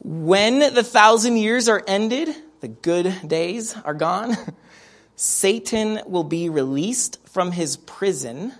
When 0.00 0.60
the 0.60 0.84
thousand 0.84 1.36
years 1.36 1.68
are 1.68 1.82
ended, 1.86 2.28
the 2.60 2.68
good 2.68 3.12
days 3.26 3.76
are 3.84 3.94
gone, 3.94 4.36
Satan 5.16 6.00
will 6.06 6.24
be 6.24 6.48
released 6.48 7.18
from 7.28 7.52
his 7.52 7.76
prison 7.76 8.52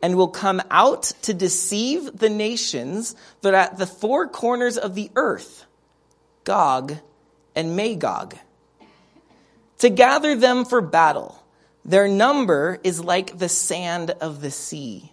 and 0.00 0.16
will 0.16 0.28
come 0.28 0.60
out 0.70 1.04
to 1.22 1.32
deceive 1.32 2.18
the 2.18 2.30
nations 2.30 3.14
that 3.42 3.54
are 3.54 3.56
at 3.56 3.78
the 3.78 3.86
four 3.86 4.26
corners 4.26 4.76
of 4.76 4.96
the 4.96 5.10
earth, 5.14 5.64
Gog 6.42 6.96
and 7.54 7.76
Magog, 7.76 8.36
to 9.78 9.90
gather 9.90 10.34
them 10.34 10.64
for 10.64 10.80
battle 10.80 11.42
their 11.84 12.06
number 12.06 12.78
is 12.84 13.02
like 13.02 13.38
the 13.38 13.48
sand 13.48 14.10
of 14.10 14.40
the 14.40 14.50
sea. 14.50 15.12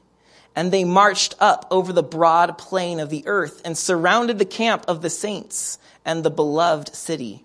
And 0.56 0.72
they 0.72 0.84
marched 0.84 1.36
up 1.40 1.68
over 1.72 1.94
the 1.94 2.04
broad 2.04 2.58
plain 2.58 3.00
of 3.00 3.10
the 3.10 3.24
earth 3.28 3.62
and 3.64 3.78
surrounded 3.78 4.40
the 4.40 4.46
camp 4.46 4.86
of 4.88 5.02
the 5.02 5.10
saints 5.10 5.78
and 6.04 6.24
the 6.24 6.32
beloved 6.32 6.94
city. 6.96 7.44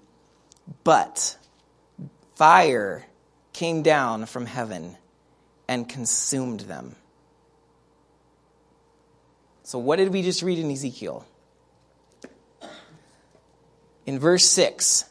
But 0.83 1.37
fire 2.35 3.07
came 3.53 3.83
down 3.83 4.27
from 4.27 4.47
heaven 4.47 4.97
and 5.69 5.89
consumed 5.89 6.61
them. 6.61 6.97
So, 9.63 9.79
what 9.79 9.97
did 9.97 10.13
we 10.13 10.23
just 10.23 10.43
read 10.43 10.59
in 10.59 10.71
Ezekiel? 10.71 11.25
In 14.07 14.19
verse 14.19 14.45
6, 14.45 15.05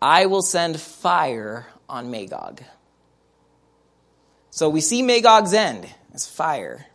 I 0.00 0.26
will 0.26 0.42
send 0.42 0.80
fire 0.80 1.66
on 1.88 2.10
Magog. 2.10 2.62
So 4.50 4.68
we 4.68 4.80
see 4.80 5.02
Magog's 5.02 5.52
end 5.52 5.88
as 6.12 6.26
fire. 6.26 6.86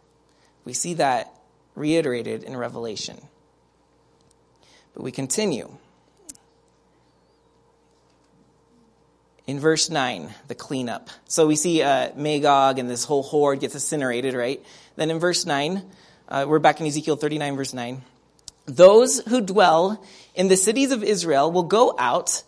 We 0.65 0.73
see 0.73 0.95
that 0.95 1.33
reiterated 1.75 2.43
in 2.43 2.55
Revelation. 2.55 3.19
But 4.93 5.03
we 5.03 5.11
continue. 5.11 5.71
In 9.45 9.59
verse 9.59 9.89
9, 9.89 10.33
the 10.47 10.55
cleanup. 10.55 11.09
So 11.25 11.47
we 11.47 11.57
see 11.57 11.81
uh, 11.81 12.11
Magog 12.15 12.79
and 12.79 12.89
this 12.89 13.03
whole 13.03 13.23
horde 13.23 13.59
gets 13.59 13.73
incinerated, 13.73 14.35
right? 14.35 14.63
Then 14.95 15.11
in 15.11 15.19
verse 15.19 15.45
9, 15.45 15.83
uh, 16.29 16.45
we're 16.47 16.59
back 16.59 16.79
in 16.79 16.87
Ezekiel 16.87 17.17
39, 17.17 17.57
verse 17.57 17.73
9. 17.73 18.01
Those 18.65 19.19
who 19.27 19.41
dwell 19.41 20.01
in 20.33 20.47
the 20.47 20.55
cities 20.55 20.91
of 20.91 21.03
Israel 21.03 21.51
will 21.51 21.63
go 21.63 21.93
out 21.99 22.43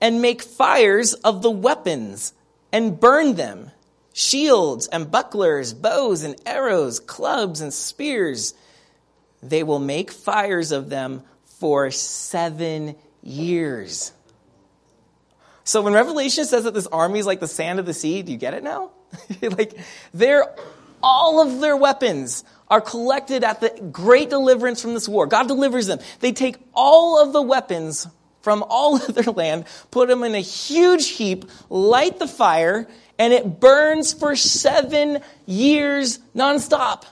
and 0.00 0.20
make 0.20 0.42
fires 0.42 1.14
of 1.14 1.40
the 1.40 1.50
weapons 1.50 2.34
and 2.70 3.00
burn 3.00 3.36
them 3.36 3.70
shields 4.14 4.86
and 4.86 5.10
bucklers, 5.10 5.74
bows 5.74 6.22
and 6.22 6.40
arrows, 6.46 7.00
clubs 7.00 7.60
and 7.60 7.74
spears. 7.74 8.54
They 9.42 9.62
will 9.62 9.80
make 9.80 10.10
fires 10.10 10.72
of 10.72 10.88
them 10.88 11.22
for 11.58 11.90
seven 11.90 12.94
years. 13.22 14.12
So 15.64 15.82
when 15.82 15.92
Revelation 15.92 16.44
says 16.44 16.64
that 16.64 16.74
this 16.74 16.86
army 16.86 17.18
is 17.18 17.26
like 17.26 17.40
the 17.40 17.48
sand 17.48 17.80
of 17.80 17.86
the 17.86 17.94
sea, 17.94 18.22
do 18.22 18.32
you 18.32 18.38
get 18.38 18.54
it 18.54 18.62
now? 18.62 18.90
like 19.42 19.74
they're 20.14 20.54
all 21.02 21.42
of 21.42 21.60
their 21.60 21.76
weapons 21.76 22.44
are 22.68 22.80
collected 22.80 23.44
at 23.44 23.60
the 23.60 23.70
great 23.92 24.30
deliverance 24.30 24.80
from 24.80 24.94
this 24.94 25.08
war. 25.08 25.26
God 25.26 25.48
delivers 25.48 25.86
them. 25.86 25.98
They 26.20 26.32
take 26.32 26.56
all 26.72 27.22
of 27.22 27.32
the 27.32 27.42
weapons 27.42 28.06
from 28.42 28.64
all 28.68 28.96
of 29.02 29.14
their 29.14 29.32
land, 29.32 29.64
put 29.90 30.08
them 30.08 30.22
in 30.22 30.34
a 30.34 30.40
huge 30.40 31.08
heap, 31.08 31.46
light 31.68 32.18
the 32.18 32.28
fire, 32.28 32.86
and 33.18 33.32
it 33.32 33.60
burns 33.60 34.12
for 34.12 34.36
seven 34.36 35.20
years 35.46 36.18
nonstop. 36.34 37.04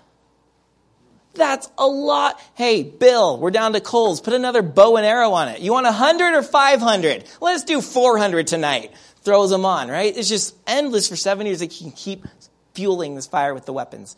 That's 1.35 1.69
a 1.79 1.87
lot. 1.87 2.41
Hey, 2.55 2.83
Bill, 2.83 3.39
we're 3.39 3.51
down 3.51 3.73
to 3.73 3.81
coals. 3.81 4.21
Put 4.21 4.35
another 4.35 4.63
bow 4.63 4.97
and 4.97 5.07
arrow 5.07 5.33
on 5.33 5.49
it. 5.49 5.61
You 5.61 5.73
want 5.73 5.87
100 5.87 6.35
or 6.35 6.43
500? 6.43 7.25
Let's 7.41 7.65
do 7.65 7.81
400 7.81 8.47
tonight. 8.47 8.93
Throws 9.23 9.51
them 9.51 9.65
on, 9.65 9.89
right? 9.89 10.15
It's 10.15 10.29
just 10.29 10.55
endless 10.67 11.09
for 11.09 11.17
seven 11.17 11.47
years. 11.47 11.61
They 11.61 11.69
can 11.69 11.91
keep 11.91 12.27
fueling 12.75 13.15
this 13.15 13.27
fire 13.27 13.55
with 13.55 13.65
the 13.65 13.73
weapons. 13.73 14.17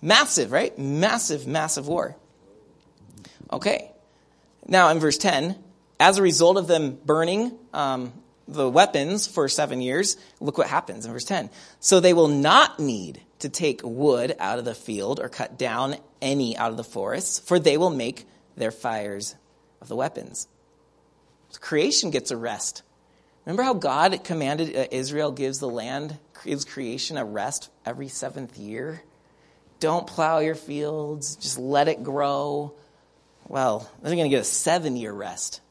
Massive, 0.00 0.52
right? 0.52 0.78
Massive, 0.78 1.46
massive 1.46 1.86
war. 1.86 2.16
Okay. 3.52 3.90
Now, 4.66 4.88
in 4.90 5.00
verse 5.00 5.18
10, 5.18 5.56
as 5.98 6.16
a 6.16 6.22
result 6.22 6.56
of 6.56 6.66
them 6.66 6.98
burning 7.04 7.58
um, 7.74 8.12
the 8.52 8.68
weapons 8.68 9.26
for 9.26 9.48
seven 9.48 9.80
years, 9.80 10.16
look 10.40 10.58
what 10.58 10.66
happens 10.66 11.06
in 11.06 11.12
verse 11.12 11.24
10. 11.24 11.50
So 11.78 12.00
they 12.00 12.12
will 12.12 12.28
not 12.28 12.78
need 12.78 13.20
to 13.40 13.48
take 13.48 13.80
wood 13.82 14.36
out 14.38 14.58
of 14.58 14.64
the 14.64 14.74
field 14.74 15.20
or 15.20 15.28
cut 15.28 15.58
down 15.58 15.96
any 16.20 16.56
out 16.56 16.70
of 16.70 16.76
the 16.76 16.84
forests, 16.84 17.38
for 17.38 17.58
they 17.58 17.76
will 17.76 17.90
make 17.90 18.26
their 18.56 18.70
fires 18.70 19.34
of 19.80 19.88
the 19.88 19.96
weapons. 19.96 20.48
So 21.50 21.58
creation 21.60 22.10
gets 22.10 22.30
a 22.30 22.36
rest. 22.36 22.82
Remember 23.46 23.62
how 23.62 23.74
God 23.74 24.22
commanded 24.24 24.76
uh, 24.76 24.86
Israel 24.90 25.32
gives 25.32 25.58
the 25.58 25.68
land, 25.68 26.18
gives 26.44 26.64
creation 26.64 27.16
a 27.16 27.24
rest 27.24 27.70
every 27.86 28.08
seventh 28.08 28.58
year? 28.58 29.02
Don't 29.80 30.06
plow 30.06 30.40
your 30.40 30.54
fields, 30.54 31.36
just 31.36 31.58
let 31.58 31.88
it 31.88 32.02
grow. 32.04 32.74
Well, 33.48 33.90
they're 34.02 34.14
going 34.14 34.30
to 34.30 34.36
get 34.36 34.42
a 34.42 34.44
seven 34.44 34.96
year 34.96 35.12
rest 35.12 35.62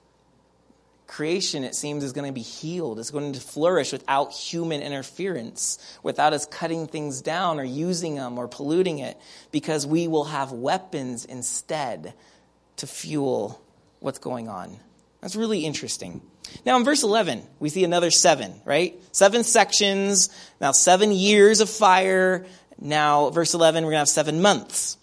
creation, 1.09 1.63
it 1.63 1.73
seems, 1.73 2.03
is 2.03 2.13
going 2.13 2.27
to 2.27 2.31
be 2.33 2.41
healed. 2.41 2.99
It's 2.99 3.09
going 3.09 3.33
to 3.33 3.41
flourish 3.41 3.91
without 3.91 4.31
human 4.31 4.81
interference, 4.81 5.79
without 6.03 6.33
us 6.33 6.45
cutting 6.45 6.87
things 6.87 7.21
down 7.21 7.59
or 7.59 7.63
using 7.63 8.15
them 8.15 8.37
or 8.37 8.47
polluting 8.47 8.99
it, 8.99 9.19
because 9.51 9.87
we 9.87 10.07
will 10.07 10.25
have 10.25 10.51
weapons 10.51 11.25
instead 11.25 12.13
to 12.77 12.87
fuel 12.87 13.59
what's 13.99 14.19
going 14.19 14.47
on. 14.47 14.77
That's 15.19 15.35
really 15.35 15.65
interesting. 15.65 16.21
Now, 16.63 16.77
in 16.77 16.85
verse 16.85 17.03
11, 17.03 17.41
we 17.59 17.69
see 17.69 17.83
another 17.83 18.11
seven, 18.11 18.61
right? 18.63 19.01
Seven 19.11 19.43
sections, 19.43 20.29
now 20.61 20.71
seven 20.71 21.11
years 21.11 21.59
of 21.59 21.69
fire. 21.69 22.45
Now, 22.79 23.31
verse 23.31 23.55
11, 23.55 23.83
we're 23.83 23.89
going 23.91 23.95
to 23.95 24.01
have 24.01 24.09
seven 24.09 24.41
months. 24.41 24.97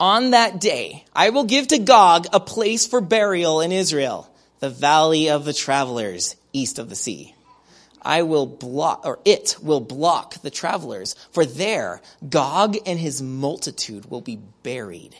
On 0.00 0.30
that 0.30 0.60
day, 0.60 1.04
I 1.14 1.30
will 1.30 1.44
give 1.44 1.68
to 1.68 1.78
Gog 1.78 2.26
a 2.32 2.40
place 2.40 2.86
for 2.86 3.00
burial 3.02 3.60
in 3.60 3.70
Israel 3.70 4.31
the 4.62 4.70
valley 4.70 5.28
of 5.28 5.44
the 5.44 5.52
travelers 5.52 6.36
east 6.52 6.78
of 6.78 6.88
the 6.88 6.94
sea. 6.94 7.34
I 8.00 8.22
will 8.22 8.46
block, 8.46 9.04
or 9.04 9.18
it 9.24 9.56
will 9.60 9.80
block 9.80 10.40
the 10.40 10.50
travelers, 10.50 11.16
for 11.32 11.44
there 11.44 12.00
Gog 12.28 12.76
and 12.86 12.96
his 12.96 13.20
multitude 13.20 14.08
will 14.08 14.20
be 14.20 14.38
buried. 14.62 15.16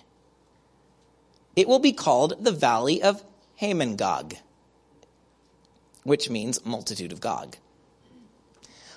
It 1.56 1.66
will 1.66 1.80
be 1.80 1.92
called 1.92 2.44
the 2.44 2.52
valley 2.52 3.02
of 3.02 3.20
Hamon-Gog, 3.56 4.36
which 6.04 6.30
means 6.30 6.64
multitude 6.64 7.10
of 7.10 7.20
Gog. 7.20 7.56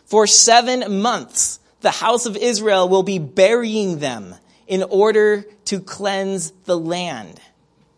For 0.06 0.28
seven 0.28 1.02
months, 1.02 1.60
the 1.82 1.90
house 1.90 2.28
of 2.28 2.38
Israel 2.38 2.88
will 2.88 3.02
be 3.02 3.18
burying 3.18 3.98
them 3.98 4.36
in 4.68 4.84
order 4.84 5.44
to 5.66 5.80
cleanse 5.80 6.52
the 6.66 6.78
land. 6.78 7.42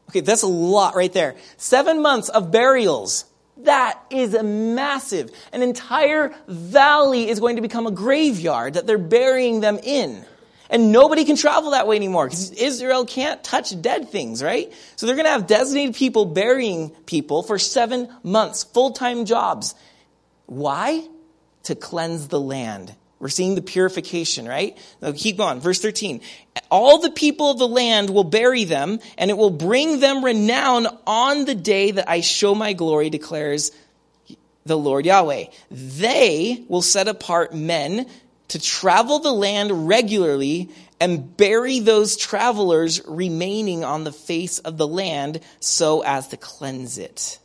Okay, 0.10 0.22
that's 0.22 0.44
a 0.44 0.48
lot 0.48 0.96
right 0.96 1.12
there. 1.12 1.36
Seven 1.58 2.02
months 2.02 2.30
of 2.30 2.52
burials. 2.52 3.26
That 3.64 4.00
is 4.10 4.38
massive. 4.42 5.32
An 5.52 5.64
entire 5.64 6.34
valley 6.48 7.28
is 7.30 7.40
going 7.40 7.56
to 7.56 7.62
become 7.62 7.88
a 7.88 7.92
graveyard 7.92 8.76
that 8.76 8.86
they're 8.86 8.98
burying 8.98 9.62
them 9.62 9.80
in. 9.84 10.24
And 10.70 10.92
nobody 10.92 11.26
can 11.26 11.38
travel 11.38 11.72
that 11.72 11.88
way 11.88 11.96
anymore 11.96 12.26
because 12.26 12.52
Israel 12.52 13.06
can't 13.06 13.44
touch 13.44 13.80
dead 13.82 14.10
things, 14.10 14.44
right? 14.44 14.72
So 14.96 15.06
they're 15.06 15.16
going 15.16 15.26
to 15.26 15.32
have 15.32 15.48
designated 15.48 15.96
people 15.96 16.26
burying 16.26 16.90
people 17.06 17.42
for 17.42 17.58
seven 17.58 18.10
months, 18.22 18.64
full 18.64 18.92
time 18.92 19.26
jobs. 19.26 19.76
Why? 20.46 21.08
To 21.64 21.76
cleanse 21.76 22.28
the 22.28 22.40
land 22.40 22.96
we're 23.20 23.30
seeing 23.30 23.56
the 23.56 23.62
purification, 23.62 24.48
right? 24.48 24.78
Now 25.02 25.12
keep 25.12 25.38
going. 25.38 25.60
Verse 25.60 25.80
13. 25.80 26.22
All 26.70 27.00
the 27.00 27.12
people 27.12 27.52
of 27.52 27.58
the 27.58 27.68
land 27.68 28.10
will 28.10 28.24
bury 28.24 28.64
them, 28.64 29.00
and 29.18 29.32
it 29.32 29.38
will 29.38 29.50
bring 29.50 30.00
them 30.00 30.24
renown 30.24 30.88
on 31.08 31.46
the 31.46 31.56
day 31.56 31.92
that 31.92 32.10
I 32.10 32.22
show 32.22 32.54
my 32.54 32.74
glory, 32.74 33.10
declares 33.10 33.72
the 34.66 34.78
Lord 34.78 35.06
Yahweh. 35.06 35.46
They 35.72 36.64
will 36.68 36.82
set 36.82 37.08
apart 37.08 37.56
men 37.56 38.08
to 38.50 38.60
travel 38.60 39.20
the 39.20 39.32
land 39.32 39.88
regularly 39.88 40.70
and 41.00 41.36
bury 41.38 41.80
those 41.80 42.18
travelers 42.18 43.02
remaining 43.08 43.84
on 43.84 44.04
the 44.04 44.12
face 44.12 44.60
of 44.60 44.78
the 44.78 44.88
land 44.88 45.42
so 45.60 46.02
as 46.02 46.28
to 46.30 46.38
cleanse 46.38 46.98
it. 46.98 47.40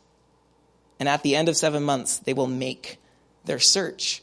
And 0.99 1.09
at 1.09 1.23
the 1.23 1.35
end 1.35 1.49
of 1.49 1.57
seven 1.57 1.83
months, 1.83 2.19
they 2.19 2.33
will 2.33 2.47
make 2.47 2.97
their 3.45 3.59
search. 3.59 4.22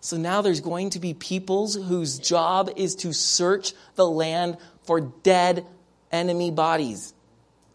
So 0.00 0.16
now 0.16 0.40
there's 0.40 0.60
going 0.60 0.90
to 0.90 0.98
be 0.98 1.14
peoples 1.14 1.74
whose 1.74 2.18
job 2.18 2.70
is 2.76 2.94
to 2.96 3.12
search 3.12 3.74
the 3.96 4.08
land 4.08 4.56
for 4.84 5.00
dead 5.00 5.66
enemy 6.10 6.50
bodies. 6.50 7.12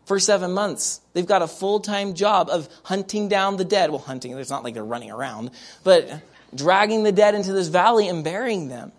For 0.06 0.20
seven 0.20 0.52
months, 0.52 1.02
they've 1.14 1.26
got 1.26 1.42
a 1.42 1.48
full 1.48 1.80
time 1.80 2.14
job 2.14 2.50
of 2.50 2.70
hunting 2.84 3.28
down 3.28 3.58
the 3.58 3.66
dead. 3.66 3.90
Well, 3.90 4.00
hunting, 4.00 4.38
it's 4.38 4.50
not 4.50 4.64
like 4.64 4.74
they're 4.74 4.84
running 4.84 5.12
around, 5.12 5.52
but 5.84 6.22
dragging 6.54 7.04
the 7.04 7.12
dead 7.12 7.36
into 7.36 7.54
this 7.54 7.68
valley 7.68 8.08
and 8.08 8.24
burying 8.24 8.68
them. 8.68 8.92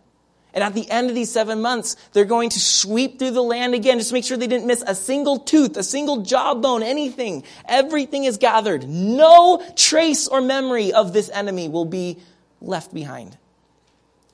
And 0.53 0.65
at 0.65 0.73
the 0.73 0.91
end 0.91 1.11
of 1.11 1.15
these 1.15 1.31
seven 1.31 1.61
months, 1.61 1.97
they're 2.13 2.25
going 2.25 2.49
to 2.51 2.59
sweep 2.59 3.19
through 3.19 3.33
the 3.33 3.43
land 3.43 3.75
again 3.75 3.99
just 3.99 4.09
to 4.09 4.15
make 4.15 4.25
sure 4.25 4.39
they 4.39 4.47
didn't 4.47 4.67
miss 4.67 4.83
a 4.87 4.95
single 4.95 5.39
tooth, 5.39 5.77
a 5.77 5.83
single 5.83 6.23
jawbone, 6.23 6.83
anything. 6.83 7.45
Everything 7.67 8.25
is 8.25 8.39
gathered. 8.39 8.89
No 8.89 9.63
trace 9.77 10.27
or 10.27 10.41
memory 10.41 10.95
of 10.95 11.13
this 11.13 11.29
enemy 11.29 11.69
will 11.69 11.85
be 11.85 12.19
left 12.67 12.93
behind. 12.93 13.37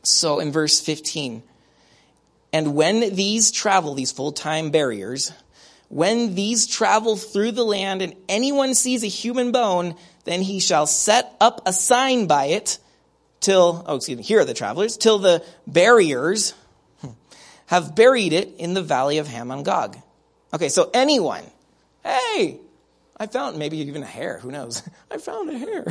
So 0.02 0.40
in 0.40 0.52
verse 0.52 0.80
15, 0.80 1.42
and 2.52 2.74
when 2.74 3.14
these 3.14 3.50
travel, 3.50 3.94
these 3.94 4.12
full 4.12 4.32
time 4.32 4.70
barriers, 4.70 5.32
when 5.88 6.34
these 6.34 6.66
travel 6.66 7.16
through 7.16 7.52
the 7.52 7.64
land 7.64 8.02
and 8.02 8.14
anyone 8.28 8.74
sees 8.74 9.04
a 9.04 9.08
human 9.08 9.52
bone, 9.52 9.94
then 10.24 10.42
he 10.42 10.60
shall 10.60 10.86
set 10.86 11.34
up 11.40 11.62
a 11.66 11.72
sign 11.72 12.26
by 12.26 12.46
it 12.46 12.78
till, 13.40 13.84
oh, 13.86 13.96
excuse 13.96 14.16
me, 14.16 14.24
here 14.24 14.40
are 14.40 14.44
the 14.44 14.54
travelers, 14.54 14.96
till 14.96 15.18
the 15.18 15.44
barriers 15.66 16.54
have 17.66 17.94
buried 17.94 18.32
it 18.32 18.54
in 18.58 18.74
the 18.74 18.82
valley 18.82 19.18
of 19.18 19.26
Hamon-Gog. 19.26 19.96
Okay, 20.54 20.68
so 20.68 20.90
anyone, 20.94 21.42
hey, 22.04 22.58
I 23.16 23.26
found 23.26 23.58
maybe 23.58 23.78
even 23.78 24.02
a 24.02 24.06
hair, 24.06 24.38
who 24.38 24.50
knows? 24.50 24.82
I 25.10 25.18
found 25.18 25.50
a 25.50 25.58
hair. 25.58 25.86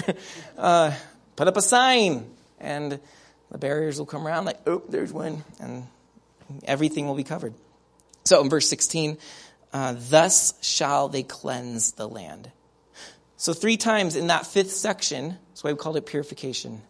Uh, 0.57 0.93
put 1.35 1.47
up 1.47 1.57
a 1.57 1.61
sign, 1.61 2.29
and 2.59 2.99
the 3.49 3.57
barriers 3.57 3.99
will 3.99 4.05
come 4.05 4.25
around 4.25 4.45
like, 4.45 4.59
oh, 4.67 4.81
there's 4.89 5.11
one, 5.11 5.43
and 5.59 5.87
everything 6.63 7.07
will 7.07 7.15
be 7.15 7.23
covered. 7.23 7.53
So 8.23 8.41
in 8.41 8.49
verse 8.49 8.69
16, 8.69 9.17
uh, 9.73 9.95
thus 9.97 10.53
shall 10.61 11.09
they 11.09 11.23
cleanse 11.23 11.93
the 11.93 12.07
land. 12.07 12.51
So 13.37 13.53
three 13.53 13.77
times 13.77 14.15
in 14.15 14.27
that 14.27 14.45
fifth 14.45 14.71
section, 14.71 15.37
that's 15.49 15.63
why 15.63 15.71
we 15.71 15.77
called 15.77 15.97
it 15.97 16.05
purification. 16.05 16.81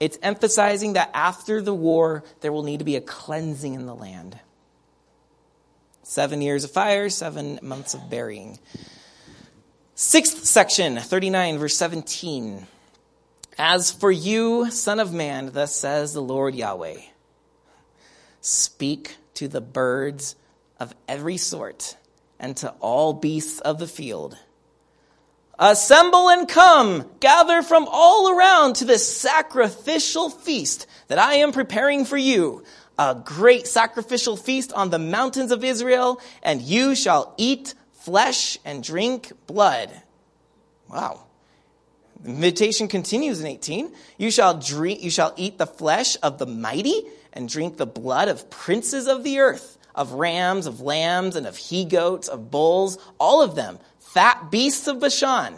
It's 0.00 0.18
emphasizing 0.22 0.94
that 0.94 1.10
after 1.14 1.62
the 1.62 1.72
war, 1.72 2.24
there 2.40 2.52
will 2.52 2.64
need 2.64 2.80
to 2.80 2.84
be 2.84 2.96
a 2.96 3.00
cleansing 3.00 3.74
in 3.74 3.86
the 3.86 3.94
land. 3.94 4.38
Seven 6.02 6.42
years 6.42 6.64
of 6.64 6.70
fire, 6.70 7.08
seven 7.08 7.58
months 7.62 7.94
of 7.94 8.10
burying. 8.10 8.58
Sixth 9.94 10.44
section, 10.44 10.98
39, 10.98 11.58
verse 11.58 11.76
17. 11.78 12.66
As 13.58 13.92
for 13.92 14.10
you, 14.10 14.70
Son 14.70 14.98
of 14.98 15.12
Man, 15.12 15.50
thus 15.52 15.74
says 15.74 16.12
the 16.12 16.20
Lord 16.20 16.54
Yahweh, 16.54 17.00
speak 18.40 19.16
to 19.34 19.48
the 19.48 19.60
birds 19.60 20.34
of 20.80 20.94
every 21.06 21.36
sort 21.36 21.96
and 22.40 22.56
to 22.58 22.70
all 22.80 23.12
beasts 23.12 23.60
of 23.60 23.78
the 23.78 23.86
field. 23.86 24.36
Assemble 25.56 26.28
and 26.30 26.48
come, 26.48 27.08
gather 27.20 27.62
from 27.62 27.86
all 27.88 28.28
around 28.36 28.74
to 28.76 28.84
the 28.84 28.98
sacrificial 28.98 30.30
feast 30.30 30.88
that 31.06 31.20
I 31.20 31.34
am 31.34 31.52
preparing 31.52 32.04
for 32.04 32.16
you, 32.16 32.64
a 32.98 33.14
great 33.24 33.68
sacrificial 33.68 34.36
feast 34.36 34.72
on 34.72 34.90
the 34.90 34.98
mountains 34.98 35.52
of 35.52 35.62
Israel, 35.62 36.20
and 36.42 36.60
you 36.60 36.96
shall 36.96 37.34
eat 37.36 37.74
flesh 37.92 38.58
and 38.64 38.82
drink 38.82 39.32
blood. 39.46 39.90
Wow. 40.90 41.23
The 42.22 42.30
invitation 42.30 42.88
continues 42.88 43.40
in 43.40 43.46
18. 43.46 43.92
You 44.18 44.30
shall 44.30 44.58
drink, 44.58 45.02
you 45.02 45.10
shall 45.10 45.34
eat 45.36 45.58
the 45.58 45.66
flesh 45.66 46.16
of 46.22 46.38
the 46.38 46.46
mighty 46.46 47.02
and 47.32 47.48
drink 47.48 47.76
the 47.76 47.86
blood 47.86 48.28
of 48.28 48.48
princes 48.48 49.08
of 49.08 49.24
the 49.24 49.40
earth, 49.40 49.78
of 49.94 50.12
rams, 50.12 50.66
of 50.66 50.80
lambs, 50.80 51.36
and 51.36 51.46
of 51.46 51.56
he 51.56 51.84
goats, 51.84 52.28
of 52.28 52.50
bulls, 52.50 52.98
all 53.18 53.42
of 53.42 53.54
them, 53.54 53.78
fat 53.98 54.50
beasts 54.50 54.86
of 54.86 55.00
Bashan. 55.00 55.54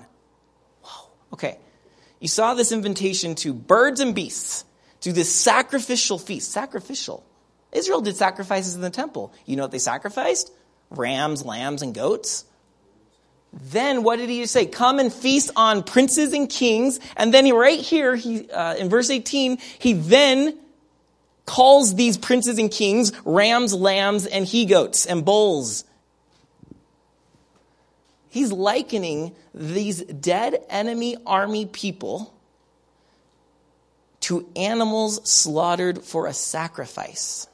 Whoa. 0.83 1.11
Okay. 1.35 1.59
You 2.21 2.29
saw 2.29 2.55
this 2.55 2.73
invitation 2.73 3.35
to 3.37 3.53
birds 3.53 4.01
and 4.01 4.14
beasts, 4.14 4.64
to 5.01 5.12
this 5.12 5.33
sacrificial 5.33 6.19
feast. 6.19 6.51
Sacrificial. 6.51 7.25
Israel 7.73 8.01
did 8.01 8.16
sacrifices 8.16 8.75
in 8.75 8.81
the 8.81 8.90
temple. 8.90 9.35
You 9.45 9.57
know 9.57 9.64
what 9.64 9.71
they 9.71 9.79
sacrificed? 9.79 10.51
Rams, 10.90 11.45
lambs, 11.45 11.83
and 11.83 11.95
goats. 11.95 12.45
Then 13.61 14.03
what 14.03 14.16
did 14.16 14.29
he 14.29 14.45
say? 14.47 14.66
Come 14.66 14.99
and 14.99 15.12
feast 15.12 15.51
on 15.57 15.83
princes 15.83 16.33
and 16.33 16.49
kings. 16.49 17.01
And 17.16 17.33
then 17.33 17.45
he, 17.47 17.53
right 17.53 17.81
here, 17.81 18.14
he, 18.14 18.51
uh, 18.51 18.75
in 18.75 18.88
verse 18.88 19.11
18, 19.11 19.59
he 19.79 19.95
then 19.95 20.59
calls 21.47 21.95
these 21.95 22.19
princes 22.19 22.59
and 22.59 22.71
kings 22.71 23.12
rams, 23.25 23.73
lambs, 23.73 24.27
and 24.27 24.45
he 24.45 24.66
goats 24.66 25.07
and 25.07 25.25
bulls. 25.25 25.85
He's 28.29 28.53
likening 28.53 29.35
these 29.55 30.03
dead 30.03 30.62
enemy 30.69 31.16
army 31.25 31.64
people 31.64 32.35
to 34.21 34.47
animals 34.57 35.31
slaughtered 35.31 36.03
for 36.03 36.27
a 36.27 36.35
sacrifice. 36.35 37.47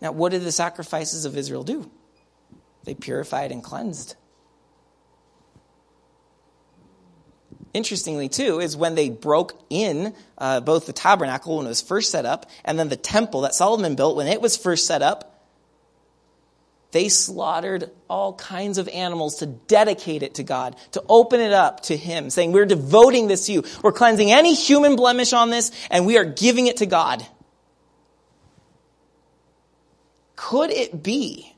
Now, 0.00 0.12
what 0.12 0.32
did 0.32 0.42
the 0.42 0.52
sacrifices 0.52 1.24
of 1.24 1.36
Israel 1.36 1.62
do? 1.62 1.90
They 2.84 2.94
purified 2.94 3.52
and 3.52 3.62
cleansed. 3.62 4.16
Interestingly, 7.74 8.28
too, 8.28 8.60
is 8.60 8.76
when 8.76 8.94
they 8.94 9.10
broke 9.10 9.60
in 9.70 10.14
uh, 10.36 10.60
both 10.60 10.86
the 10.86 10.92
tabernacle 10.92 11.56
when 11.56 11.66
it 11.66 11.70
was 11.70 11.82
first 11.82 12.10
set 12.10 12.26
up 12.26 12.50
and 12.64 12.78
then 12.78 12.88
the 12.88 12.96
temple 12.96 13.42
that 13.42 13.54
Solomon 13.54 13.94
built 13.94 14.16
when 14.16 14.26
it 14.26 14.40
was 14.40 14.56
first 14.56 14.86
set 14.86 15.02
up, 15.02 15.38
they 16.90 17.08
slaughtered 17.08 17.90
all 18.08 18.32
kinds 18.32 18.78
of 18.78 18.88
animals 18.88 19.36
to 19.36 19.46
dedicate 19.46 20.22
it 20.22 20.34
to 20.36 20.42
God, 20.42 20.76
to 20.92 21.04
open 21.08 21.40
it 21.40 21.52
up 21.52 21.82
to 21.84 21.96
Him, 21.96 22.30
saying, 22.30 22.52
We're 22.52 22.64
devoting 22.64 23.28
this 23.28 23.46
to 23.46 23.52
you. 23.52 23.64
We're 23.82 23.92
cleansing 23.92 24.30
any 24.30 24.54
human 24.54 24.96
blemish 24.96 25.34
on 25.34 25.50
this, 25.50 25.70
and 25.90 26.06
we 26.06 26.16
are 26.16 26.24
giving 26.24 26.66
it 26.66 26.78
to 26.78 26.86
God. 26.86 27.26
Could 30.36 30.70
it 30.70 31.02
be, 31.02 31.54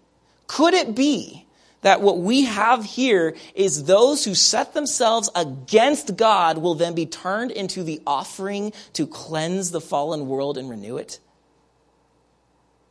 could 0.48 0.74
it 0.74 0.96
be 0.96 1.46
that 1.82 2.00
what 2.00 2.18
we 2.18 2.44
have 2.44 2.84
here 2.84 3.34
is 3.54 3.84
those 3.84 4.24
who 4.24 4.34
set 4.34 4.74
themselves 4.74 5.30
against 5.34 6.16
God 6.16 6.58
will 6.58 6.74
then 6.74 6.94
be 6.94 7.06
turned 7.06 7.50
into 7.50 7.82
the 7.82 8.00
offering 8.06 8.72
to 8.92 9.06
cleanse 9.06 9.70
the 9.70 9.80
fallen 9.80 10.28
world 10.28 10.58
and 10.58 10.68
renew 10.68 10.96
it? 10.96 11.20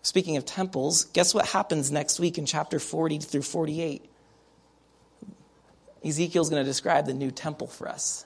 Speaking 0.01 0.37
of 0.37 0.45
temples, 0.45 1.05
guess 1.05 1.33
what 1.33 1.47
happens 1.47 1.91
next 1.91 2.19
week 2.19 2.37
in 2.37 2.45
chapter 2.45 2.79
40 2.79 3.19
through 3.19 3.41
48? 3.41 4.09
Ezekiel's 6.03 6.49
going 6.49 6.63
to 6.63 6.69
describe 6.69 7.05
the 7.05 7.13
new 7.13 7.29
temple 7.29 7.67
for 7.67 7.87
us. 7.87 8.25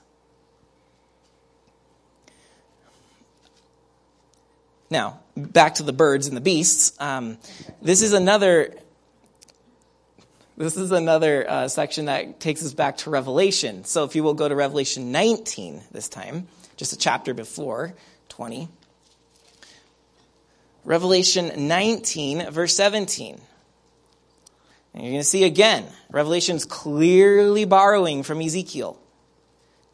Now, 4.89 5.21
back 5.35 5.75
to 5.75 5.83
the 5.83 5.91
birds 5.91 6.27
and 6.27 6.37
the 6.37 6.41
beasts. 6.41 6.93
Um, 6.99 7.39
this 7.81 8.03
is 8.03 8.13
another. 8.13 8.75
This 10.55 10.77
is 10.77 10.91
another 10.91 11.49
uh, 11.49 11.67
section 11.67 12.05
that 12.05 12.39
takes 12.39 12.63
us 12.63 12.73
back 12.73 12.97
to 12.97 13.09
Revelation. 13.09 13.85
So, 13.85 14.03
if 14.03 14.15
you 14.15 14.21
will 14.21 14.35
go 14.35 14.47
to 14.47 14.55
Revelation 14.55 15.11
19 15.11 15.81
this 15.91 16.07
time, 16.07 16.47
just 16.77 16.93
a 16.93 16.97
chapter 16.97 17.33
before 17.33 17.95
20. 18.29 18.67
Revelation 20.85 21.67
19, 21.67 22.51
verse 22.51 22.75
17. 22.75 23.41
And 24.93 25.03
you're 25.03 25.11
going 25.11 25.21
to 25.21 25.27
see 25.27 25.43
again, 25.43 25.85
Revelation's 26.11 26.65
clearly 26.65 27.65
borrowing 27.65 28.21
from 28.21 28.39
Ezekiel. 28.39 28.99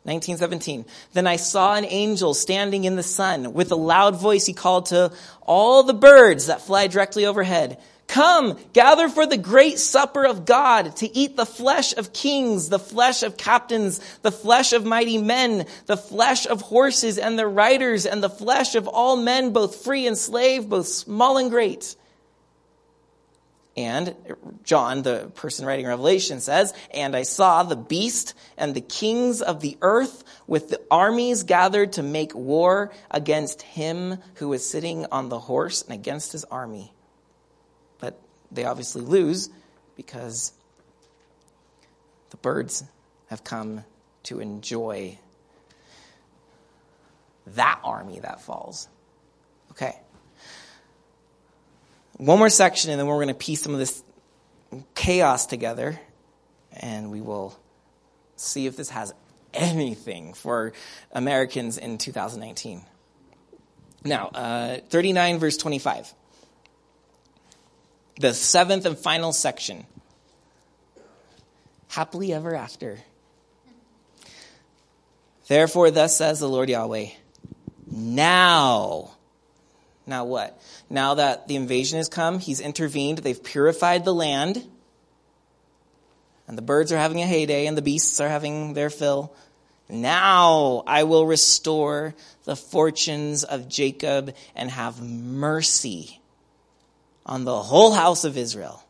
1917. 0.04 0.86
Then 1.14 1.28
I 1.28 1.38
saw 1.38 1.76
an 1.76 1.86
angel 1.86 2.34
standing 2.34 2.84
in 2.84 2.98
the 2.98 3.04
sun. 3.04 3.54
With 3.54 3.72
a 3.72 3.76
loud 3.76 4.18
voice, 4.18 4.46
he 4.46 4.54
called 4.54 4.88
to 4.88 5.14
all 5.42 5.84
the 5.84 5.94
birds 5.94 6.48
that 6.48 6.62
fly 6.62 6.88
directly 6.88 7.26
overhead 7.26 7.80
Come, 8.10 8.58
gather 8.74 9.08
for 9.08 9.28
the 9.28 9.38
great 9.38 9.78
supper 9.78 10.26
of 10.26 10.44
God 10.44 10.96
to 10.98 11.16
eat 11.16 11.38
the 11.38 11.46
flesh 11.46 11.96
of 11.96 12.12
kings, 12.12 12.68
the 12.70 12.80
flesh 12.80 13.22
of 13.22 13.38
captains, 13.38 14.00
the 14.24 14.32
flesh 14.32 14.74
of 14.74 14.84
mighty 14.84 15.20
men, 15.20 15.68
the 15.86 15.96
flesh 15.96 16.48
of 16.48 16.62
horses 16.62 17.20
and 17.20 17.38
their 17.38 17.48
riders, 17.48 18.08
and 18.08 18.24
the 18.24 18.30
flesh 18.30 18.74
of 18.74 18.88
all 18.88 19.16
men, 19.16 19.54
both 19.54 19.84
free 19.84 20.08
and 20.08 20.18
slave, 20.18 20.68
both 20.68 20.88
small 20.88 21.38
and 21.38 21.52
great. 21.52 21.96
And 23.78 24.16
John, 24.64 25.04
the 25.04 25.32
person 25.36 25.68
writing 25.68 25.86
Revelation, 25.86 26.40
says, 26.40 26.74
And 26.92 27.16
I 27.16 27.22
saw 27.22 27.62
the 27.62 27.76
beast 27.76 28.34
and 28.58 28.74
the 28.74 28.82
kings 28.82 29.44
of 29.44 29.62
the 29.62 29.78
earth 29.84 30.24
with 30.48 30.70
the 30.70 30.82
armies 30.90 31.44
gathered 31.44 31.94
to 31.94 32.04
make 32.04 32.34
war 32.34 32.92
against 33.12 33.62
him 33.62 34.18
who 34.36 34.50
was 34.50 34.68
sitting 34.68 35.06
on 35.12 35.30
the 35.30 35.38
horse 35.38 35.84
and 35.84 35.94
against 35.94 36.32
his 36.32 36.44
army 36.46 36.92
they 38.52 38.66
obviously 38.66 39.02
lose 39.02 39.50
because 39.96 40.54
the 42.30 42.38
birds 42.38 42.84
have 43.28 43.44
come 43.44 43.84
to 44.24 44.40
enjoy 44.40 45.18
that 47.56 47.80
army 47.84 48.20
that 48.20 48.42
falls. 48.42 48.88
Okay. 49.72 49.96
One 52.18 52.38
more 52.38 52.50
section, 52.50 52.92
and 52.92 53.00
then 53.00 53.08
we're 53.08 53.16
going 53.16 53.30
to 53.30 53.34
piece 53.34 53.62
some 53.62 53.74
of 53.74 53.80
this 53.80 54.04
chaos 54.94 55.46
together, 55.46 56.00
and 56.74 57.12
we 57.12 57.22
will 57.22 57.58
see 58.36 58.68
if 58.68 58.76
this 58.76 58.90
has 58.90 59.14
anything 59.54 60.34
for 60.34 60.74
Americans 61.12 61.78
in 61.78 61.98
2019. 61.98 62.84
Now, 64.04 64.28
uh, 64.28 64.78
39 64.90 65.40
verse 65.40 65.58
25 65.58 66.14
the 68.20 68.34
seventh 68.34 68.86
and 68.86 68.98
final 68.98 69.32
section. 69.32 69.86
Happily 71.88 72.34
ever 72.34 72.54
after. 72.54 73.00
Therefore, 75.48 75.90
thus 75.90 76.16
says 76.16 76.40
the 76.40 76.50
Lord 76.50 76.70
Yahweh, 76.70 77.08
now. 77.90 79.12
Now 80.06 80.26
what? 80.26 80.62
Now 80.90 81.16
that 81.16 81.48
the 81.48 81.56
invasion 81.56 81.98
has 81.98 82.10
come, 82.10 82.40
he's 82.40 82.60
intervened, 82.60 83.20
they've 83.20 83.44
purified 83.44 84.06
the 84.06 84.14
land, 84.14 84.64
and 86.48 86.58
the 86.58 86.62
birds 86.62 86.92
are 86.92 86.98
having 86.98 87.22
a 87.22 87.26
heyday, 87.26 87.66
and 87.66 87.78
the 87.78 87.82
beasts 87.82 88.20
are 88.20 88.30
having 88.30 88.74
their 88.74 88.90
fill. 88.90 89.34
Now 89.88 90.84
I 90.86 91.04
will 91.04 91.26
restore 91.26 92.14
the 92.44 92.56
fortunes 92.56 93.44
of 93.44 93.70
Jacob 93.70 94.36
and 94.56 94.70
have 94.70 95.02
mercy 95.02 96.19
on 97.30 97.46
the 97.46 97.62
whole 97.62 97.94
house 97.94 98.24
of 98.24 98.38
Israel. 98.38 98.84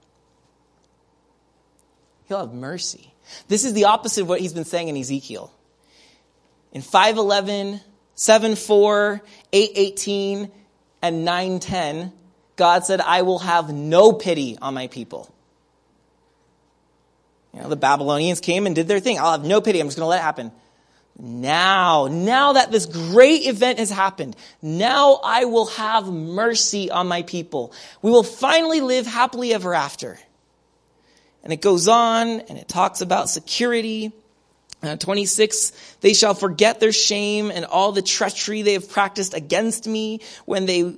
He'll 2.27 2.39
have 2.39 2.53
mercy. 2.53 3.13
This 3.49 3.65
is 3.65 3.73
the 3.73 3.85
opposite 3.85 4.21
of 4.21 4.29
what 4.29 4.39
he's 4.39 4.53
been 4.53 4.65
saying 4.65 4.87
in 4.87 4.95
Ezekiel. 4.95 5.51
In 6.71 6.81
511, 6.81 7.81
7:4, 8.15 9.21
8:18, 9.51 10.49
and 11.01 11.25
9:10, 11.25 12.13
God 12.55 12.85
said, 12.85 13.01
"I 13.01 13.23
will 13.23 13.39
have 13.39 13.73
no 13.73 14.13
pity 14.13 14.57
on 14.61 14.73
my 14.73 14.87
people." 14.87 15.29
You 17.53 17.61
know, 17.61 17.69
the 17.69 17.75
Babylonians 17.75 18.39
came 18.39 18.65
and 18.65 18.73
did 18.75 18.87
their 18.87 19.01
thing. 19.01 19.19
I'll 19.19 19.31
have 19.31 19.43
no 19.43 19.59
pity. 19.59 19.81
I'm 19.81 19.87
just 19.87 19.97
going 19.97 20.05
to 20.05 20.09
let 20.09 20.19
it 20.19 20.23
happen. 20.23 20.51
Now, 21.21 22.07
now 22.09 22.53
that 22.53 22.71
this 22.71 22.85
great 22.85 23.45
event 23.45 23.79
has 23.79 23.89
happened, 23.89 24.37
now 24.61 25.19
I 25.21 25.45
will 25.45 25.65
have 25.65 26.07
mercy 26.07 26.89
on 26.89 27.07
my 27.07 27.23
people. 27.23 27.73
We 28.01 28.09
will 28.09 28.23
finally 28.23 28.79
live 28.79 29.05
happily 29.05 29.53
ever 29.53 29.73
after. 29.73 30.17
And 31.43 31.51
it 31.51 31.61
goes 31.61 31.89
on 31.89 32.39
and 32.39 32.57
it 32.57 32.69
talks 32.69 33.01
about 33.01 33.29
security. 33.29 34.13
Uh, 34.81 34.95
26, 34.95 35.73
they 35.99 36.13
shall 36.13 36.33
forget 36.33 36.79
their 36.79 36.93
shame 36.93 37.51
and 37.51 37.65
all 37.65 37.91
the 37.91 38.01
treachery 38.01 38.61
they 38.61 38.73
have 38.73 38.89
practiced 38.89 39.33
against 39.33 39.87
me 39.87 40.21
when 40.45 40.65
they 40.65 40.95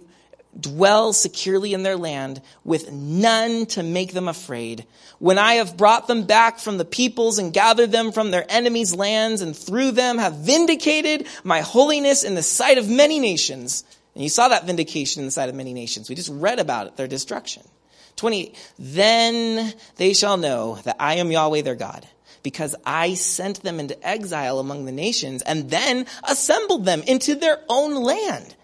dwell 0.60 1.14
securely 1.14 1.74
in 1.74 1.84
their 1.84 1.96
land 1.96 2.42
with 2.64 2.92
none 2.92 3.66
to 3.68 3.84
make 3.84 4.14
them 4.14 4.28
afraid. 4.28 4.86
When 5.20 5.38
I 5.38 5.56
have 5.56 5.78
brought 5.78 6.08
them 6.08 6.24
back 6.24 6.60
from 6.60 6.78
the 6.78 6.86
peoples 6.86 7.38
and 7.38 7.54
gathered 7.54 7.92
them 7.92 8.12
from 8.12 8.32
their 8.32 8.46
enemies' 8.50 8.94
lands 8.94 9.42
and 9.42 9.56
through 9.56 9.92
them 9.92 10.18
have 10.18 10.38
vindicated 10.38 11.28
my 11.44 11.62
holiness 11.62 12.24
in 12.24 12.36
the 12.36 12.44
sight 12.44 12.78
of 12.78 12.90
many 12.90 13.20
nations. 13.20 13.84
And 14.16 14.24
you 14.24 14.30
saw 14.30 14.50
that 14.50 14.66
vindication 14.66 15.22
in 15.22 15.26
the 15.26 15.32
sight 15.32 15.50
of 15.50 15.56
many 15.56 15.74
nations. 15.74 16.10
We 16.10 16.16
just 16.16 16.32
read 16.32 16.60
about 16.60 16.88
it, 16.88 16.98
their 16.98 17.08
destruction. 17.08 17.64
20, 18.18 18.54
then 18.78 19.74
they 19.96 20.14
shall 20.14 20.38
know 20.38 20.76
that 20.84 20.98
I 21.00 21.16
am 21.16 21.32
Yahweh 21.32 21.62
their 21.62 21.76
God 21.76 22.06
because 22.44 22.76
I 22.86 23.14
sent 23.14 23.64
them 23.64 23.80
into 23.80 24.08
exile 24.08 24.60
among 24.60 24.86
the 24.86 24.92
nations 24.92 25.42
and 25.44 25.70
then 25.70 26.06
assembled 26.28 26.86
them 26.86 27.04
into 27.04 27.36
their 27.36 27.60
own 27.70 27.96
land. 27.96 28.56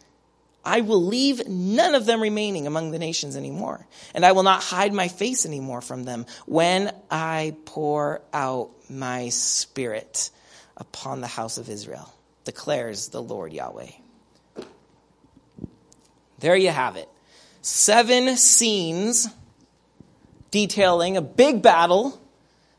I 0.67 0.81
will 0.81 1.01
leave 1.01 1.47
none 1.47 1.95
of 1.95 2.05
them 2.05 2.21
remaining 2.21 2.67
among 2.67 2.91
the 2.91 2.99
nations 2.99 3.37
anymore, 3.37 3.87
and 4.13 4.25
I 4.25 4.33
will 4.33 4.43
not 4.43 4.61
hide 4.61 4.91
my 4.91 5.07
face 5.07 5.45
anymore 5.45 5.79
from 5.79 6.03
them 6.03 6.25
when 6.45 6.93
I 7.09 7.55
pour 7.63 8.21
out 8.33 8.71
my 8.89 9.29
spirit 9.29 10.29
upon 10.75 11.21
the 11.21 11.27
house 11.27 11.57
of 11.57 11.69
Israel, 11.69 12.13
declares 12.43 13.07
the 13.07 13.21
Lord 13.21 13.53
Yahweh. 13.53 13.91
There 16.39 16.57
you 16.57 16.69
have 16.69 16.97
it. 16.97 17.07
Seven 17.61 18.35
scenes 18.35 19.29
detailing 20.51 21.15
a 21.15 21.21
big 21.21 21.61
battle 21.61 22.21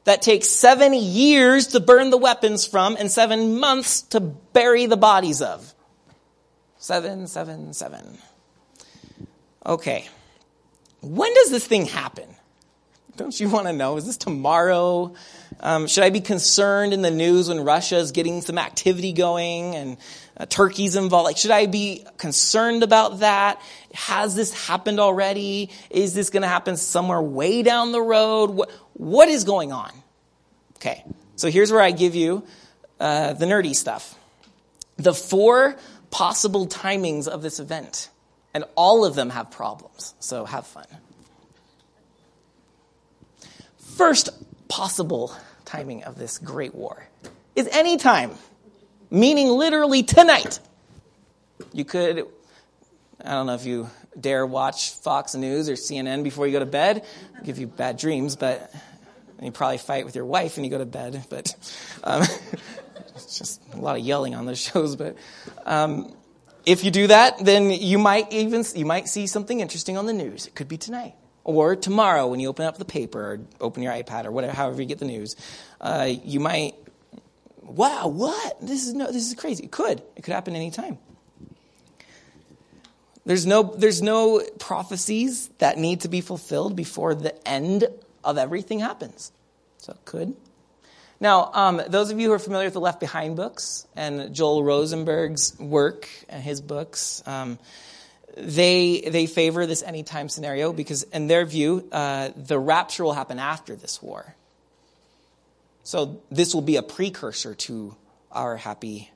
that 0.04 0.20
takes 0.20 0.48
seven 0.50 0.92
years 0.92 1.68
to 1.68 1.80
burn 1.80 2.10
the 2.10 2.18
weapons 2.18 2.66
from 2.66 2.96
and 2.98 3.10
seven 3.10 3.58
months 3.58 4.02
to 4.02 4.20
bury 4.20 4.84
the 4.84 4.98
bodies 4.98 5.40
of. 5.40 5.74
Seven, 6.78 7.26
seven, 7.26 7.72
seven. 7.72 8.18
Okay. 9.66 10.08
When 11.00 11.34
does 11.34 11.50
this 11.50 11.66
thing 11.66 11.86
happen? 11.86 12.28
Don't 13.16 13.38
you 13.38 13.48
want 13.48 13.66
to 13.66 13.72
know? 13.72 13.96
Is 13.96 14.06
this 14.06 14.16
tomorrow? 14.16 15.14
Um, 15.58 15.88
should 15.88 16.04
I 16.04 16.10
be 16.10 16.20
concerned 16.20 16.94
in 16.94 17.02
the 17.02 17.10
news 17.10 17.48
when 17.48 17.64
Russia 17.64 17.96
is 17.96 18.12
getting 18.12 18.42
some 18.42 18.58
activity 18.58 19.12
going 19.12 19.74
and 19.74 19.96
uh, 20.36 20.46
Turkey's 20.46 20.94
involved? 20.94 21.24
Like, 21.24 21.36
should 21.36 21.50
I 21.50 21.66
be 21.66 22.06
concerned 22.16 22.84
about 22.84 23.20
that? 23.20 23.60
Has 23.92 24.36
this 24.36 24.66
happened 24.68 25.00
already? 25.00 25.70
Is 25.90 26.14
this 26.14 26.30
going 26.30 26.42
to 26.42 26.48
happen 26.48 26.76
somewhere 26.76 27.20
way 27.20 27.64
down 27.64 27.90
the 27.90 28.00
road? 28.00 28.50
What, 28.50 28.70
what 28.92 29.28
is 29.28 29.42
going 29.42 29.72
on? 29.72 29.90
Okay, 30.76 31.04
so 31.34 31.50
here's 31.50 31.72
where 31.72 31.82
I 31.82 31.90
give 31.90 32.14
you 32.14 32.44
uh, 33.00 33.32
the 33.32 33.46
nerdy 33.46 33.74
stuff. 33.74 34.14
The 34.96 35.12
four 35.12 35.76
possible 36.10 36.66
timings 36.66 37.28
of 37.28 37.42
this 37.42 37.60
event, 37.60 38.10
and 38.54 38.64
all 38.74 39.04
of 39.04 39.14
them 39.14 39.30
have 39.30 39.50
problems. 39.50 40.14
So 40.20 40.44
have 40.44 40.66
fun. 40.66 40.86
first 43.98 44.30
possible 44.68 45.34
timing 45.64 46.04
of 46.04 46.16
this 46.16 46.38
great 46.38 46.72
war 46.72 47.04
is 47.56 47.68
any 47.72 47.96
time, 47.96 48.30
meaning 49.10 49.48
literally 49.48 50.04
tonight. 50.04 50.60
You 51.72 51.84
could, 51.84 52.24
I 53.22 53.32
don't 53.32 53.46
know 53.46 53.54
if 53.54 53.66
you 53.66 53.90
dare 54.18 54.46
watch 54.46 54.94
Fox 54.94 55.34
News 55.34 55.68
or 55.68 55.72
CNN 55.72 56.22
before 56.22 56.46
you 56.46 56.52
go 56.52 56.60
to 56.60 56.66
bed, 56.66 57.04
It'll 57.32 57.44
give 57.44 57.58
you 57.58 57.66
bad 57.66 57.96
dreams, 57.96 58.36
but 58.36 58.72
you 59.42 59.50
probably 59.50 59.78
fight 59.78 60.04
with 60.04 60.14
your 60.14 60.24
wife 60.24 60.56
and 60.56 60.64
you 60.64 60.70
go 60.70 60.78
to 60.78 60.86
bed. 60.86 61.24
But 61.28 61.56
um, 62.04 62.22
it's 63.14 63.38
just 63.38 63.62
a 63.74 63.76
lot 63.76 63.98
of 63.98 64.04
yelling 64.04 64.34
on 64.34 64.46
those 64.46 64.60
shows. 64.72 64.96
But 64.96 65.16
um, 65.64 66.14
if 66.66 66.84
you 66.84 66.90
do 66.90 67.06
that, 67.06 67.38
then 67.44 67.70
you 67.70 67.98
might 67.98 68.32
even 68.32 68.64
you 68.74 68.86
might 68.86 69.08
see 69.08 69.26
something 69.26 69.60
interesting 69.60 69.96
on 69.96 70.06
the 70.06 70.12
news. 70.12 70.46
It 70.46 70.54
could 70.54 70.68
be 70.68 70.76
tonight 70.78 71.14
or 71.48 71.74
tomorrow 71.76 72.26
when 72.26 72.40
you 72.40 72.48
open 72.48 72.66
up 72.66 72.76
the 72.76 72.84
paper 72.84 73.18
or 73.18 73.40
open 73.58 73.82
your 73.82 73.90
iPad 73.90 74.26
or 74.26 74.30
whatever, 74.30 74.52
however 74.52 74.82
you 74.82 74.86
get 74.86 74.98
the 74.98 75.06
news. 75.06 75.34
Uh, 75.80 76.06
you 76.06 76.40
might, 76.40 76.74
wow, 77.62 78.06
what? 78.06 78.60
This 78.60 78.86
is 78.86 78.92
no, 78.92 79.06
this 79.06 79.26
is 79.26 79.34
crazy. 79.34 79.64
It 79.64 79.70
could. 79.70 80.02
It 80.14 80.22
could 80.22 80.34
happen 80.34 80.54
anytime. 80.54 80.98
There's 83.24 83.46
no, 83.46 83.62
there's 83.62 84.02
no 84.02 84.42
prophecies 84.58 85.48
that 85.56 85.78
need 85.78 86.02
to 86.02 86.08
be 86.08 86.20
fulfilled 86.20 86.76
before 86.76 87.14
the 87.14 87.48
end 87.48 87.86
of 88.22 88.36
everything 88.36 88.80
happens. 88.80 89.32
So 89.78 89.92
it 89.92 90.04
could. 90.04 90.36
Now, 91.20 91.50
um, 91.52 91.82
those 91.88 92.10
of 92.10 92.20
you 92.20 92.28
who 92.28 92.34
are 92.34 92.38
familiar 92.38 92.66
with 92.66 92.74
the 92.74 92.80
Left 92.80 93.00
Behind 93.00 93.34
books 93.34 93.86
and 93.96 94.32
Joel 94.32 94.62
Rosenberg's 94.62 95.58
work 95.58 96.08
and 96.28 96.42
his 96.42 96.60
books, 96.60 97.22
um, 97.26 97.58
they 98.36 99.00
they 99.00 99.26
favor 99.26 99.66
this 99.66 99.82
anytime 99.82 100.28
scenario 100.28 100.72
because, 100.72 101.02
in 101.02 101.26
their 101.26 101.44
view, 101.44 101.88
uh, 101.90 102.30
the 102.36 102.58
rapture 102.58 103.02
will 103.02 103.14
happen 103.14 103.40
after 103.40 103.74
this 103.74 104.00
war. 104.00 104.34
So 105.82 106.20
this 106.30 106.54
will 106.54 106.62
be 106.62 106.76
a 106.76 106.82
precursor 106.82 107.54
to 107.54 107.96
our 108.30 108.56
happy 108.56 109.10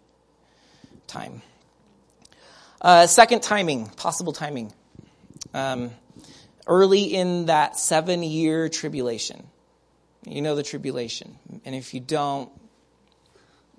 time. 1.06 1.42
Uh, 2.80 3.06
second 3.06 3.42
timing, 3.42 3.86
possible 3.90 4.32
timing. 4.32 4.72
Um, 5.54 5.92
early 6.66 7.02
in 7.14 7.46
that 7.46 7.78
seven 7.78 8.22
year 8.22 8.68
tribulation. 8.68 9.46
You 10.24 10.42
know 10.42 10.54
the 10.54 10.62
tribulation. 10.62 11.36
And 11.64 11.74
if 11.74 11.94
you 11.94 12.00
don't, 12.00 12.50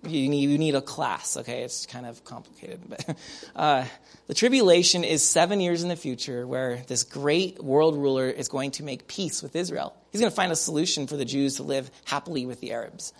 you 0.05 0.27
need, 0.27 0.49
you 0.49 0.57
need 0.57 0.75
a 0.75 0.81
class, 0.81 1.37
okay? 1.37 1.61
It's 1.63 1.85
kind 1.85 2.05
of 2.05 2.23
complicated. 2.25 2.81
But 2.87 3.17
uh, 3.55 3.85
the 4.27 4.33
tribulation 4.33 5.03
is 5.03 5.23
seven 5.23 5.61
years 5.61 5.83
in 5.83 5.89
the 5.89 5.95
future 5.95 6.45
where 6.45 6.83
this 6.87 7.03
great 7.03 7.63
world 7.63 7.95
ruler 7.95 8.27
is 8.27 8.49
going 8.49 8.71
to 8.71 8.83
make 8.83 9.07
peace 9.07 9.41
with 9.41 9.55
Israel. 9.55 9.95
He's 10.11 10.19
going 10.19 10.31
to 10.31 10.35
find 10.35 10.51
a 10.51 10.55
solution 10.55 11.07
for 11.07 11.15
the 11.15 11.25
Jews 11.25 11.55
to 11.55 11.63
live 11.63 11.89
happily 12.05 12.45
with 12.45 12.59
the 12.59 12.73
Arabs. 12.73 13.13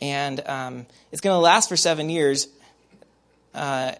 And 0.00 0.40
um, 0.48 0.86
it's 1.10 1.20
going 1.20 1.34
to 1.34 1.40
last 1.40 1.68
for 1.68 1.76
seven 1.76 2.08
years. 2.08 2.48
Uh, 3.52 3.92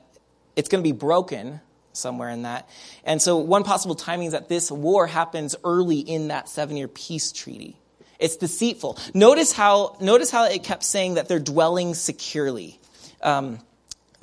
it's 0.54 0.68
going 0.68 0.82
to 0.82 0.88
be 0.88 0.96
broken 0.96 1.60
somewhere 1.92 2.30
in 2.30 2.42
that. 2.42 2.68
And 3.04 3.20
so, 3.20 3.38
one 3.38 3.64
possible 3.64 3.94
timing 3.94 4.28
is 4.28 4.32
that 4.32 4.48
this 4.48 4.70
war 4.70 5.06
happens 5.06 5.56
early 5.64 5.98
in 5.98 6.28
that 6.28 6.48
seven 6.48 6.76
year 6.76 6.88
peace 6.88 7.32
treaty. 7.32 7.76
It's 8.20 8.36
deceitful. 8.36 8.98
Notice 9.14 9.52
how, 9.52 9.96
notice 10.00 10.30
how 10.30 10.44
it 10.44 10.62
kept 10.62 10.84
saying 10.84 11.14
that 11.14 11.26
they're 11.26 11.38
dwelling 11.38 11.94
securely. 11.94 12.78
Um, 13.22 13.58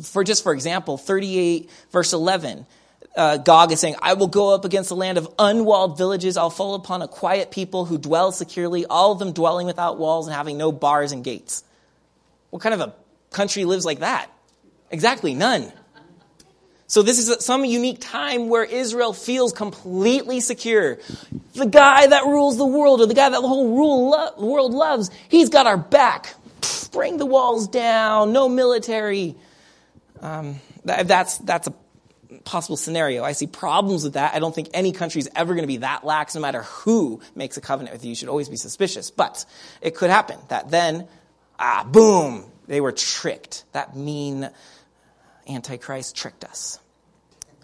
for 0.01 0.23
just 0.23 0.43
for 0.43 0.53
example, 0.53 0.97
38 0.97 1.69
verse 1.91 2.13
11, 2.13 2.65
uh, 3.15 3.37
Gog 3.37 3.71
is 3.71 3.79
saying, 3.79 3.95
I 3.99 4.13
will 4.13 4.27
go 4.27 4.53
up 4.53 4.63
against 4.63 4.89
the 4.89 4.95
land 4.95 5.17
of 5.17 5.27
unwalled 5.39 5.97
villages. 5.97 6.37
I'll 6.37 6.51
fall 6.51 6.75
upon 6.75 7.01
a 7.01 7.07
quiet 7.07 7.49
people 7.49 7.85
who 7.85 7.97
dwell 7.97 8.31
securely, 8.31 8.85
all 8.85 9.11
of 9.11 9.19
them 9.19 9.33
dwelling 9.33 9.65
without 9.65 9.97
walls 9.97 10.27
and 10.27 10.35
having 10.35 10.57
no 10.57 10.71
bars 10.71 11.11
and 11.11 11.23
gates. 11.23 11.63
What 12.51 12.61
kind 12.61 12.75
of 12.75 12.81
a 12.81 12.93
country 13.31 13.65
lives 13.65 13.85
like 13.85 13.99
that? 13.99 14.29
Exactly, 14.91 15.33
none. 15.33 15.71
So 16.87 17.01
this 17.01 17.19
is 17.19 17.43
some 17.43 17.65
unique 17.65 17.99
time 17.99 18.47
where 18.47 18.63
Israel 18.63 19.11
feels 19.11 19.51
completely 19.51 20.39
secure. 20.39 20.99
The 21.53 21.65
guy 21.65 22.07
that 22.07 22.23
rules 22.23 22.57
the 22.57 22.65
world, 22.65 23.01
or 23.01 23.07
the 23.07 23.13
guy 23.13 23.29
that 23.29 23.41
the 23.41 23.47
whole 23.47 24.09
lo- 24.09 24.33
world 24.37 24.73
loves, 24.73 25.11
he's 25.27 25.49
got 25.49 25.67
our 25.67 25.77
back. 25.77 26.33
bring 26.93 27.17
the 27.17 27.25
walls 27.25 27.67
down. 27.67 28.31
No 28.31 28.47
military. 28.47 29.35
Um, 30.21 30.61
that, 30.85 31.09
that's 31.09 31.37
that's 31.39 31.67
a 31.67 31.73
possible 32.45 32.77
scenario. 32.77 33.21
I 33.23 33.33
see 33.33 33.47
problems 33.47 34.05
with 34.05 34.13
that. 34.13 34.33
I 34.33 34.39
don't 34.39 34.55
think 34.55 34.69
any 34.73 34.93
country 34.93 35.19
is 35.19 35.29
ever 35.35 35.53
going 35.53 35.63
to 35.63 35.67
be 35.67 35.77
that 35.77 36.05
lax, 36.05 36.35
no 36.35 36.41
matter 36.41 36.63
who 36.63 37.19
makes 37.35 37.57
a 37.57 37.61
covenant 37.61 37.93
with 37.93 38.05
you. 38.05 38.09
You 38.09 38.15
should 38.15 38.29
always 38.29 38.47
be 38.47 38.55
suspicious. 38.55 39.11
But 39.11 39.45
it 39.81 39.93
could 39.93 40.09
happen 40.09 40.39
that 40.47 40.71
then, 40.71 41.07
ah, 41.59 41.85
boom, 41.89 42.45
they 42.67 42.79
were 42.79 42.93
tricked. 42.93 43.65
That 43.73 43.95
mean 43.95 44.49
Antichrist 45.47 46.15
tricked 46.15 46.43
us. 46.43 46.79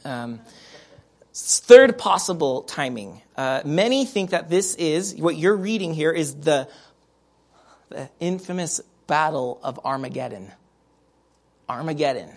Um, 0.06 0.42
third 1.34 1.98
possible 1.98 2.64
timing. 2.64 3.22
Uh, 3.36 3.62
many 3.66 4.06
think 4.06 4.32
that 4.32 4.50
this 4.50 4.76
is, 4.76 5.16
what 5.16 5.36
you're 5.36 5.56
reading 5.56 5.94
here 5.94 6.12
is 6.12 6.36
the, 6.36 6.68
the 7.90 8.10
infamous 8.20 8.82
battle 9.08 9.60
of 9.64 9.80
Armageddon. 9.84 10.52
Armageddon. 11.68 12.30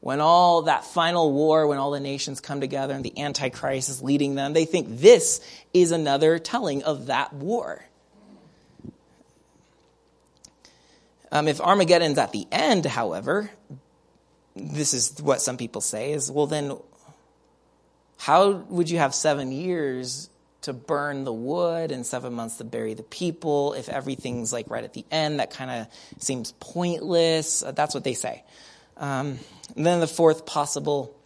When 0.00 0.20
all 0.20 0.62
that 0.62 0.84
final 0.84 1.32
war, 1.32 1.66
when 1.68 1.78
all 1.78 1.92
the 1.92 2.00
nations 2.00 2.40
come 2.40 2.60
together 2.60 2.94
and 2.94 3.04
the 3.04 3.20
Antichrist 3.20 3.88
is 3.88 4.02
leading 4.02 4.34
them, 4.34 4.52
they 4.52 4.64
think 4.64 4.88
this 4.88 5.40
is 5.72 5.92
another 5.92 6.38
telling 6.38 6.82
of 6.82 7.06
that 7.06 7.32
war. 7.32 7.84
Um, 11.30 11.48
if 11.48 11.60
Armageddon's 11.60 12.18
at 12.18 12.32
the 12.32 12.46
end, 12.50 12.84
however, 12.84 13.50
this 14.54 14.94
is 14.94 15.20
what 15.22 15.40
some 15.40 15.56
people 15.56 15.80
say 15.80 16.12
is, 16.12 16.30
well, 16.30 16.46
then 16.46 16.76
how 18.18 18.50
would 18.50 18.90
you 18.90 18.98
have 18.98 19.14
seven 19.14 19.50
years 19.50 20.28
to 20.62 20.72
burn 20.72 21.24
the 21.24 21.32
wood 21.32 21.90
and 21.90 22.06
seven 22.06 22.34
months 22.34 22.58
to 22.58 22.64
bury 22.64 22.94
the 22.94 23.02
people 23.02 23.72
if 23.72 23.88
everything's 23.88 24.52
like 24.52 24.70
right 24.70 24.84
at 24.84 24.92
the 24.92 25.04
end? 25.10 25.40
That 25.40 25.50
kind 25.50 25.70
of 25.70 26.22
seems 26.22 26.52
pointless. 26.60 27.62
Uh, 27.62 27.72
that's 27.72 27.94
what 27.94 28.04
they 28.04 28.14
say. 28.14 28.44
Um, 28.96 29.38
then 29.74 30.00
the 30.00 30.06
fourth 30.06 30.46
possible 30.46 31.16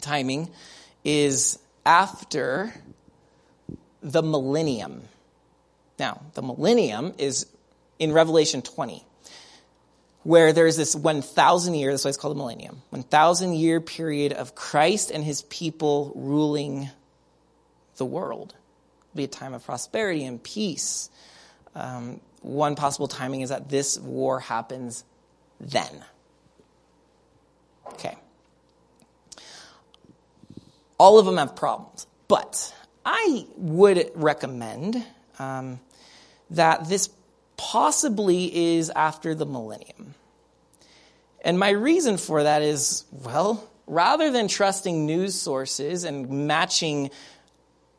timing 0.00 0.50
is 1.04 1.58
after 1.84 2.72
the 4.02 4.22
millennium. 4.22 5.02
Now, 5.98 6.22
the 6.34 6.42
millennium 6.42 7.12
is 7.18 7.46
in 7.98 8.12
Revelation 8.12 8.62
20 8.62 9.04
where 10.22 10.52
there's 10.52 10.76
this 10.76 10.94
1,000 10.94 11.74
year, 11.74 11.90
that's 11.90 12.04
why 12.04 12.08
it's 12.10 12.18
called 12.18 12.34
the 12.34 12.38
millennium, 12.38 12.82
1,000 12.90 13.54
year 13.54 13.80
period 13.80 14.32
of 14.32 14.54
Christ 14.54 15.10
and 15.10 15.24
his 15.24 15.42
people 15.42 16.12
ruling 16.14 16.90
the 17.96 18.04
world. 18.04 18.54
It'll 19.10 19.16
be 19.16 19.24
a 19.24 19.28
time 19.28 19.54
of 19.54 19.64
prosperity 19.64 20.24
and 20.24 20.42
peace. 20.42 21.10
Um, 21.74 22.20
one 22.42 22.74
possible 22.74 23.08
timing 23.08 23.42
is 23.42 23.50
that 23.50 23.68
this 23.68 23.98
war 23.98 24.40
happens 24.40 25.04
then. 25.60 26.04
Okay. 27.88 28.16
All 30.98 31.18
of 31.18 31.26
them 31.26 31.38
have 31.38 31.56
problems, 31.56 32.06
but 32.28 32.74
I 33.04 33.46
would 33.56 34.10
recommend 34.14 35.02
um, 35.38 35.80
that 36.50 36.88
this 36.88 37.08
possibly 37.60 38.74
is 38.74 38.88
after 38.88 39.34
the 39.34 39.44
millennium. 39.44 40.14
And 41.44 41.58
my 41.58 41.68
reason 41.68 42.16
for 42.16 42.42
that 42.42 42.62
is, 42.62 43.04
well, 43.10 43.68
rather 43.86 44.30
than 44.30 44.48
trusting 44.48 45.04
news 45.04 45.34
sources 45.34 46.04
and 46.04 46.46
matching 46.46 47.10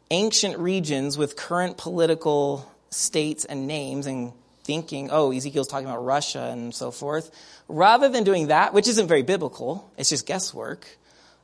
ancient 0.09 0.57
regions 0.57 1.16
with 1.16 1.36
current 1.36 1.78
political 1.78 2.70
states 2.89 3.45
and 3.45 3.68
names 3.68 4.07
and 4.07 4.34
thinking, 4.64 5.09
oh, 5.12 5.32
Ezekiel's 5.32 5.68
talking 5.68 5.88
about 5.88 6.03
Russia 6.03 6.49
and 6.51 6.74
so 6.74 6.89
forth, 6.89 7.30
rather 7.68 8.09
than 8.09 8.24
doing 8.24 8.47
that, 8.47 8.74
which 8.74 8.88
isn't 8.88 9.07
very 9.07 9.22
biblical, 9.22 9.91
it's 9.95 10.09
just 10.09 10.26
guesswork, 10.26 10.88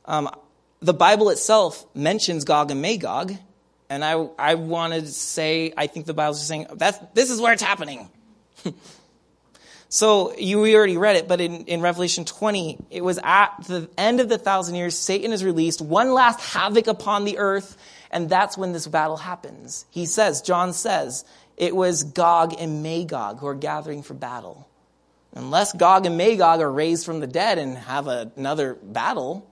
um, 0.06 0.28
the 0.80 0.94
Bible 0.94 1.30
itself 1.30 1.86
mentions 1.94 2.44
Gog 2.44 2.72
and 2.72 2.82
Magog, 2.82 3.34
and 3.90 4.04
I, 4.04 4.28
I 4.38 4.54
wanted 4.54 5.06
to 5.06 5.12
say, 5.12 5.72
I 5.76 5.86
think 5.86 6.06
the 6.06 6.14
Bible's 6.14 6.44
saying, 6.46 6.66
that's, 6.74 6.98
this 7.14 7.30
is 7.30 7.40
where 7.40 7.52
it's 7.52 7.62
happening. 7.62 8.10
so 9.88 10.36
you 10.36 10.60
we 10.60 10.76
already 10.76 10.98
read 10.98 11.16
it, 11.16 11.26
but 11.28 11.40
in, 11.40 11.64
in 11.64 11.80
Revelation 11.80 12.24
20, 12.24 12.78
it 12.90 13.02
was 13.02 13.18
at 13.22 13.64
the 13.66 13.88
end 13.96 14.20
of 14.20 14.28
the 14.28 14.38
thousand 14.38 14.74
years, 14.74 14.96
Satan 14.96 15.32
is 15.32 15.42
released, 15.42 15.80
one 15.80 16.12
last 16.12 16.40
havoc 16.40 16.86
upon 16.86 17.24
the 17.24 17.38
earth, 17.38 17.76
and 18.10 18.28
that's 18.28 18.58
when 18.58 18.72
this 18.72 18.86
battle 18.86 19.16
happens. 19.16 19.86
He 19.90 20.06
says, 20.06 20.42
John 20.42 20.72
says, 20.72 21.24
it 21.56 21.74
was 21.74 22.04
Gog 22.04 22.54
and 22.58 22.82
Magog 22.82 23.40
who 23.40 23.46
are 23.46 23.54
gathering 23.54 24.02
for 24.02 24.14
battle. 24.14 24.68
Unless 25.34 25.74
Gog 25.74 26.06
and 26.06 26.16
Magog 26.16 26.60
are 26.60 26.70
raised 26.70 27.04
from 27.04 27.20
the 27.20 27.26
dead 27.26 27.58
and 27.58 27.76
have 27.76 28.06
a, 28.06 28.32
another 28.36 28.74
battle. 28.74 29.50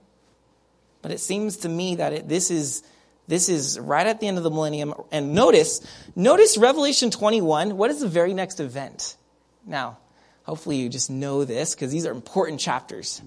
But 1.01 1.11
it 1.11 1.19
seems 1.19 1.57
to 1.57 1.69
me 1.69 1.95
that 1.95 2.13
it, 2.13 2.29
this 2.29 2.49
is 2.49 2.83
This 3.27 3.49
is 3.49 3.77
right 3.79 4.07
at 4.07 4.19
the 4.19 4.27
end 4.27 4.37
of 4.37 4.43
the 4.43 4.49
millennium. 4.49 4.93
And 5.11 5.33
notice, 5.33 5.85
notice 6.15 6.57
Revelation 6.57 7.11
21. 7.11 7.75
What 7.75 7.91
is 7.91 7.99
the 7.99 8.07
very 8.07 8.33
next 8.33 8.59
event? 8.59 9.17
Now, 9.65 9.97
hopefully 10.43 10.77
you 10.77 10.87
just 10.87 11.09
know 11.09 11.43
this 11.43 11.75
because 11.75 11.91
these 11.91 12.05
are 12.05 12.11
important 12.11 12.61
chapters. 12.61 13.21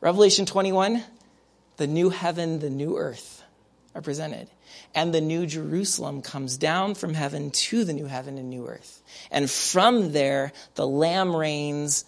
Revelation 0.00 0.44
21, 0.46 1.02
the 1.78 1.86
new 1.86 2.10
heaven, 2.10 2.58
the 2.58 2.70
new 2.70 2.98
earth 2.98 3.42
are 3.94 4.02
presented. 4.02 4.48
And 4.94 5.12
the 5.12 5.20
new 5.20 5.46
Jerusalem 5.46 6.22
comes 6.22 6.56
down 6.56 6.94
from 6.94 7.14
heaven 7.14 7.50
to 7.50 7.84
the 7.84 7.92
new 7.92 8.06
heaven 8.06 8.38
and 8.38 8.50
new 8.50 8.66
earth. 8.66 9.02
And 9.30 9.50
from 9.50 10.12
there, 10.12 10.52
the 10.74 10.86
Lamb 10.86 11.34
reigns, 11.34 12.04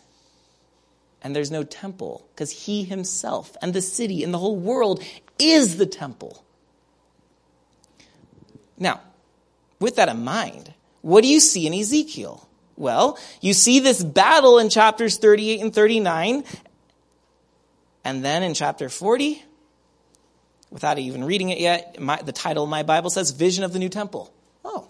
and 1.22 1.34
there's 1.34 1.50
no 1.50 1.64
temple 1.64 2.26
because 2.34 2.50
he 2.50 2.84
himself 2.84 3.56
and 3.62 3.72
the 3.72 3.80
city 3.80 4.22
and 4.22 4.34
the 4.34 4.38
whole 4.38 4.56
world 4.56 5.02
is 5.38 5.76
the 5.76 5.86
temple. 5.86 6.44
Now, 8.78 9.00
with 9.80 9.96
that 9.96 10.08
in 10.08 10.24
mind, 10.24 10.72
what 11.02 11.22
do 11.22 11.28
you 11.28 11.40
see 11.40 11.66
in 11.66 11.74
Ezekiel? 11.74 12.48
Well, 12.76 13.18
you 13.40 13.52
see 13.52 13.80
this 13.80 14.02
battle 14.02 14.58
in 14.58 14.68
chapters 14.68 15.18
38 15.18 15.60
and 15.60 15.74
39. 15.74 16.44
And 18.04 18.24
then 18.24 18.42
in 18.42 18.54
chapter 18.54 18.88
40, 18.88 19.42
without 20.70 20.98
even 20.98 21.24
reading 21.24 21.50
it 21.50 21.58
yet, 21.58 22.00
my, 22.00 22.20
the 22.22 22.32
title 22.32 22.64
of 22.64 22.70
my 22.70 22.82
Bible 22.82 23.10
says 23.10 23.30
Vision 23.30 23.62
of 23.62 23.72
the 23.72 23.78
New 23.78 23.88
Temple. 23.88 24.32
Oh. 24.64 24.88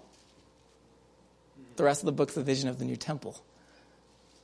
The 1.76 1.84
rest 1.84 2.02
of 2.02 2.06
the 2.06 2.12
book's 2.12 2.34
the 2.34 2.42
Vision 2.42 2.68
of 2.68 2.78
the 2.78 2.84
New 2.84 2.96
Temple. 2.96 3.42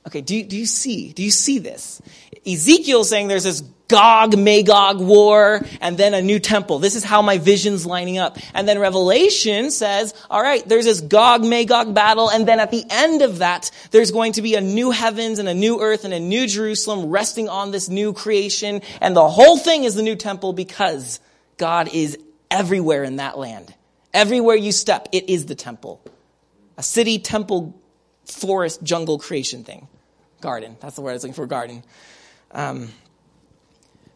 Okay, 0.07 0.21
do 0.21 0.43
do 0.43 0.57
you 0.57 0.65
see? 0.65 1.13
Do 1.13 1.23
you 1.23 1.31
see 1.31 1.59
this? 1.59 2.01
Ezekiel 2.45 3.03
saying 3.03 3.27
there's 3.27 3.43
this 3.43 3.61
Gog 3.89 4.37
Magog 4.37 5.01
war 5.01 5.65
and 5.81 5.97
then 5.97 6.13
a 6.13 6.21
new 6.21 6.39
temple. 6.39 6.77
This 6.79 6.95
is 6.95 7.03
how 7.03 7.21
my 7.23 7.39
vision's 7.39 7.87
lining 7.87 8.19
up. 8.19 8.37
And 8.53 8.67
then 8.67 8.79
Revelation 8.79 9.71
says, 9.71 10.13
all 10.29 10.41
right, 10.41 10.65
there's 10.69 10.85
this 10.85 11.01
Gog 11.01 11.43
Magog 11.43 11.93
battle. 11.93 12.29
And 12.29 12.47
then 12.47 12.59
at 12.59 12.69
the 12.69 12.85
end 12.87 13.23
of 13.23 13.39
that, 13.39 13.71
there's 13.89 14.11
going 14.11 14.33
to 14.33 14.43
be 14.43 14.53
a 14.53 14.61
new 14.61 14.91
heavens 14.91 15.39
and 15.39 15.49
a 15.49 15.55
new 15.55 15.81
earth 15.81 16.05
and 16.05 16.13
a 16.13 16.19
new 16.19 16.47
Jerusalem 16.47 17.09
resting 17.09 17.49
on 17.49 17.71
this 17.71 17.89
new 17.89 18.13
creation. 18.13 18.81
And 19.01 19.15
the 19.15 19.27
whole 19.27 19.57
thing 19.57 19.83
is 19.83 19.95
the 19.95 20.03
new 20.03 20.15
temple 20.15 20.53
because 20.53 21.19
God 21.57 21.89
is 21.91 22.17
everywhere 22.51 23.03
in 23.03 23.15
that 23.15 23.39
land. 23.39 23.73
Everywhere 24.13 24.55
you 24.55 24.71
step, 24.71 25.09
it 25.11 25.29
is 25.29 25.47
the 25.47 25.55
temple. 25.55 25.99
A 26.77 26.83
city, 26.83 27.17
temple, 27.17 27.79
forest, 28.31 28.83
jungle 28.83 29.19
creation 29.19 29.63
thing. 29.63 29.87
Garden. 30.41 30.77
That's 30.79 30.95
the 30.95 31.01
word 31.01 31.11
I 31.11 31.13
was 31.13 31.23
looking 31.23 31.33
for, 31.33 31.45
garden. 31.45 31.83
Um, 32.51 32.89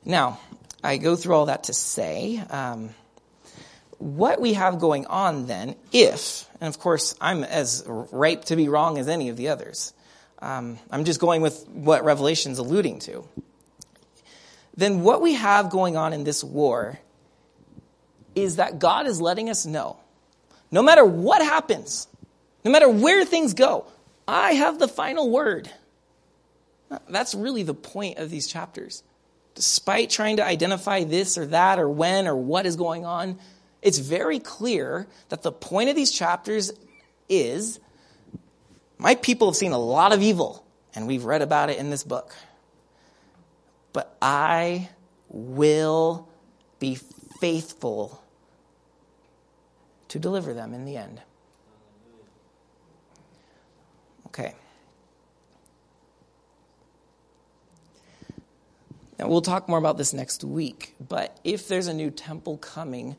now, 0.05 0.39
I 0.83 0.97
go 0.97 1.15
through 1.15 1.35
all 1.35 1.45
that 1.47 1.65
to 1.65 1.73
say, 1.73 2.41
um, 2.49 2.89
what 3.97 4.41
we 4.41 4.53
have 4.53 4.79
going 4.79 5.05
on 5.05 5.47
then, 5.47 5.75
if, 5.91 6.45
and 6.59 6.67
of 6.67 6.79
course, 6.79 7.15
I'm 7.21 7.43
as 7.43 7.83
ripe 7.87 8.45
to 8.45 8.55
be 8.55 8.67
wrong 8.67 8.97
as 8.97 9.07
any 9.07 9.29
of 9.29 9.37
the 9.37 9.49
others. 9.49 9.93
Um, 10.39 10.77
I'm 10.91 11.05
just 11.05 11.21
going 11.21 11.41
with 11.41 11.65
what 11.69 12.03
Revelation's 12.03 12.57
alluding 12.57 12.99
to. 12.99 13.25
Then 14.75 15.03
what 15.03 15.21
we 15.21 15.35
have 15.35 15.69
going 15.69 15.95
on 15.95 16.11
in 16.11 16.25
this 16.25 16.43
war 16.43 16.99
is 18.35 18.57
that 18.57 18.79
God 18.79 19.07
is 19.07 19.21
letting 19.21 19.49
us 19.49 19.65
know 19.65 19.97
no 20.71 20.81
matter 20.81 21.05
what 21.05 21.41
happens, 21.41 22.07
no 22.65 22.71
matter 22.71 22.89
where 22.89 23.23
things 23.23 23.53
go, 23.53 23.85
I 24.27 24.53
have 24.53 24.79
the 24.79 24.87
final 24.87 25.29
word. 25.29 25.69
That's 27.09 27.33
really 27.33 27.63
the 27.63 27.73
point 27.73 28.17
of 28.19 28.29
these 28.29 28.47
chapters. 28.47 29.03
Despite 29.55 30.09
trying 30.09 30.37
to 30.37 30.45
identify 30.45 31.03
this 31.03 31.37
or 31.37 31.45
that 31.47 31.79
or 31.79 31.89
when 31.89 32.27
or 32.27 32.35
what 32.35 32.65
is 32.65 32.75
going 32.75 33.05
on, 33.05 33.39
it's 33.81 33.99
very 33.99 34.39
clear 34.39 35.07
that 35.29 35.43
the 35.43 35.51
point 35.51 35.89
of 35.89 35.95
these 35.95 36.11
chapters 36.11 36.71
is 37.29 37.79
my 38.97 39.15
people 39.15 39.49
have 39.49 39.55
seen 39.57 39.73
a 39.73 39.77
lot 39.77 40.13
of 40.13 40.21
evil, 40.21 40.65
and 40.95 41.07
we've 41.07 41.25
read 41.25 41.41
about 41.41 41.69
it 41.69 41.77
in 41.77 41.89
this 41.89 42.03
book. 42.03 42.33
But 43.91 44.15
I 44.21 44.89
will 45.29 46.29
be 46.79 46.97
faithful 47.39 48.23
to 50.07 50.19
deliver 50.19 50.53
them 50.53 50.73
in 50.73 50.85
the 50.85 50.95
end. 50.95 51.21
Okay. 54.27 54.55
Now, 59.23 59.29
we'll 59.29 59.41
talk 59.41 59.69
more 59.69 59.77
about 59.77 59.97
this 59.97 60.11
next 60.11 60.43
week, 60.43 60.95
but 60.99 61.39
if 61.45 61.69
there's 61.69 61.87
a 61.87 61.93
new 61.93 62.11
temple 62.11 62.57
coming, 62.57 63.15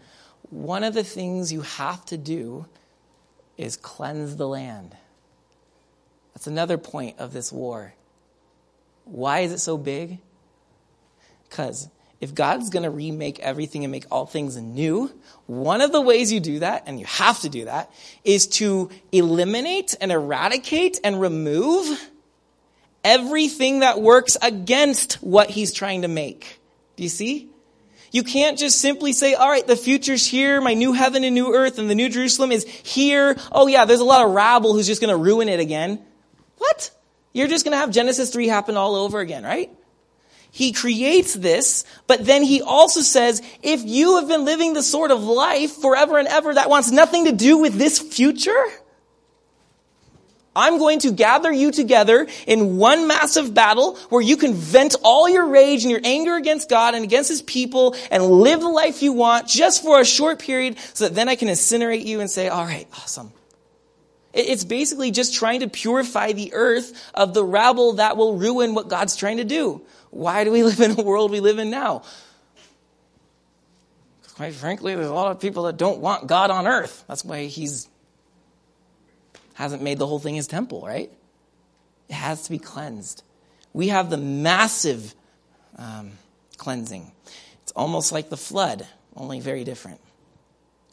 one 0.51 0.85
of 0.85 0.93
the 0.93 1.03
things 1.03 1.51
you 1.51 1.63
have 1.63 2.05
to 2.05 2.19
do 2.19 2.67
is 3.57 3.79
cleanse 3.79 4.37
the 4.37 4.47
land. 4.47 4.95
That's 6.35 6.47
another 6.47 6.77
point 6.77 7.19
of 7.19 7.33
this 7.33 7.51
war. 7.51 7.95
Why 9.07 9.41
is 9.41 9.53
it 9.53 9.61
so 9.61 9.79
big? 9.79 10.19
Because 11.49 11.89
if 12.21 12.35
God's 12.35 12.69
going 12.69 12.83
to 12.83 12.91
remake 12.91 13.41
everything 13.41 13.83
and 13.83 13.91
make 13.91 14.05
all 14.11 14.27
things 14.27 14.59
new, 14.59 15.11
one 15.47 15.81
of 15.81 15.91
the 15.91 16.03
ways 16.03 16.31
you 16.31 16.39
do 16.39 16.59
that, 16.59 16.83
and 16.85 17.01
you 17.01 17.07
have 17.07 17.41
to 17.41 17.49
do 17.49 17.65
that, 17.65 17.91
is 18.25 18.47
to 18.49 18.91
eliminate 19.11 19.95
and 20.03 20.13
eradicate 20.13 21.01
and 21.03 21.19
remove 21.19 22.11
everything 23.05 23.81
that 23.81 24.01
works 24.01 24.37
against 24.43 25.15
what 25.15 25.51
he's 25.51 25.73
trying 25.73 26.03
to 26.03 26.09
make. 26.09 26.59
Do 26.97 27.03
you 27.03 27.09
see? 27.09 27.51
You 28.11 28.23
can't 28.23 28.59
just 28.59 28.81
simply 28.81 29.13
say, 29.13 29.35
all 29.35 29.49
right, 29.49 29.67
the 29.67 29.77
future's 29.77 30.25
here, 30.25 30.61
my 30.61 30.75
new 30.75 30.93
heaven 30.93 31.25
and 31.25 31.35
new 31.35 31.53
earth 31.53 31.79
and 31.79 31.91
the 31.91 31.95
new 31.95 32.09
Jerusalem 32.09 32.53
is 32.53 32.65
here. 32.65 33.37
Oh 33.51 33.67
yeah, 33.67 33.85
there's 33.85 34.01
a 34.01 34.05
lot 34.05 34.25
of 34.25 34.33
rabble 34.33 34.73
who's 34.73 34.87
just 34.87 35.01
going 35.01 35.11
to 35.11 35.17
ruin 35.17 35.49
it 35.49 35.61
again. 35.61 36.01
What? 36.59 36.91
You're 37.33 37.49
just 37.49 37.65
going 37.65 37.73
to 37.73 37.79
have 37.79 37.91
Genesis 37.91 38.31
3 38.31 38.47
happen 38.47 38.77
all 38.77 38.95
over 38.95 39.19
again, 39.19 39.43
right? 39.43 39.71
He 40.53 40.71
creates 40.71 41.35
this, 41.35 41.85
but 42.07 42.25
then 42.25 42.45
he 42.45 42.63
also 42.63 43.01
says, 43.01 43.43
if 43.61 43.83
you 43.83 44.19
have 44.19 44.29
been 44.29 44.45
living 44.45 44.73
the 44.73 44.85
sort 44.85 45.11
of 45.11 45.25
life 45.25 45.73
forever 45.73 46.17
and 46.17 46.29
ever 46.29 46.55
that 46.55 46.71
wants 46.71 46.93
nothing 46.93 47.25
to 47.25 47.33
do 47.33 47.59
with 47.59 47.75
this 47.75 47.99
future, 47.99 48.65
I'm 50.57 50.79
going 50.79 51.01
to 51.01 51.13
gather 51.13 51.53
you 51.53 51.73
together 51.73 52.27
in 52.47 52.77
one 52.77 53.07
massive 53.07 53.55
battle 53.55 53.97
where 54.09 54.23
you 54.23 54.37
can 54.37 54.55
vent 54.55 54.95
all 55.03 55.29
your 55.29 55.47
rage 55.47 55.83
and 55.83 55.91
your 55.91 56.01
anger 56.05 56.37
against 56.37 56.69
God 56.69 56.95
and 56.95 57.05
against 57.05 57.29
his 57.29 57.43
people 57.43 57.97
and 58.11 58.25
live 58.25 58.61
the 58.61 58.69
life 58.69 59.03
you 59.03 59.13
want 59.13 59.49
just 59.49 59.83
for 59.83 60.01
a 60.01 60.05
short 60.05 60.39
period 60.39 60.79
so 60.95 61.05
that 61.05 61.15
then 61.15 61.29
I 61.29 61.35
can 61.35 61.49
incinerate 61.49 62.05
you 62.05 62.21
and 62.21 62.31
say, 62.31 62.49
all 62.49 62.65
right, 62.65 62.87
awesome. 62.95 63.33
It's 64.33 64.65
basically 64.65 65.13
just 65.13 65.35
trying 65.35 65.61
to 65.61 65.69
purify 65.69 66.33
the 66.33 66.55
earth 66.55 67.11
of 67.15 67.35
the 67.35 67.45
rabble 67.45 67.95
that 67.95 68.17
will 68.17 68.37
ruin 68.37 68.75
what 68.75 68.89
God's 68.89 69.15
trying 69.17 69.37
to 69.37 69.45
do. 69.45 69.83
Why 70.11 70.45
do 70.45 70.51
we 70.51 70.63
live 70.65 70.81
in 70.81 70.99
a 70.99 71.03
world 71.03 71.31
we 71.31 71.41
live 71.41 71.59
in 71.59 71.71
now? 71.71 72.03
Quite 74.37 74.55
frankly, 74.55 74.97
there's 74.97 75.07
a 75.07 75.15
lot 75.15 75.31
of 75.31 75.41
people 75.41 75.65
that 75.65 75.77
don't 75.77 76.01
want 76.01 76.27
God 76.27 76.51
on 76.51 76.67
earth. 76.67 77.05
That's 77.07 77.25
why 77.25 77.45
he's 77.45 77.89
hasn't 79.55 79.83
made 79.83 79.99
the 79.99 80.07
whole 80.07 80.19
thing 80.19 80.35
his 80.35 80.47
temple, 80.47 80.83
right? 80.87 81.11
It 82.09 82.15
has 82.15 82.43
to 82.43 82.51
be 82.51 82.59
cleansed. 82.59 83.23
We 83.73 83.89
have 83.89 84.11
the 84.11 84.17
massive 84.17 85.15
um, 85.77 86.13
cleansing. 86.59 87.11
It's 87.63 87.73
almost 87.73 88.13
like 88.13 88.31
the 88.31 88.37
flood, 88.37 88.87
only 89.17 89.41
very 89.41 89.65
different. 89.65 90.01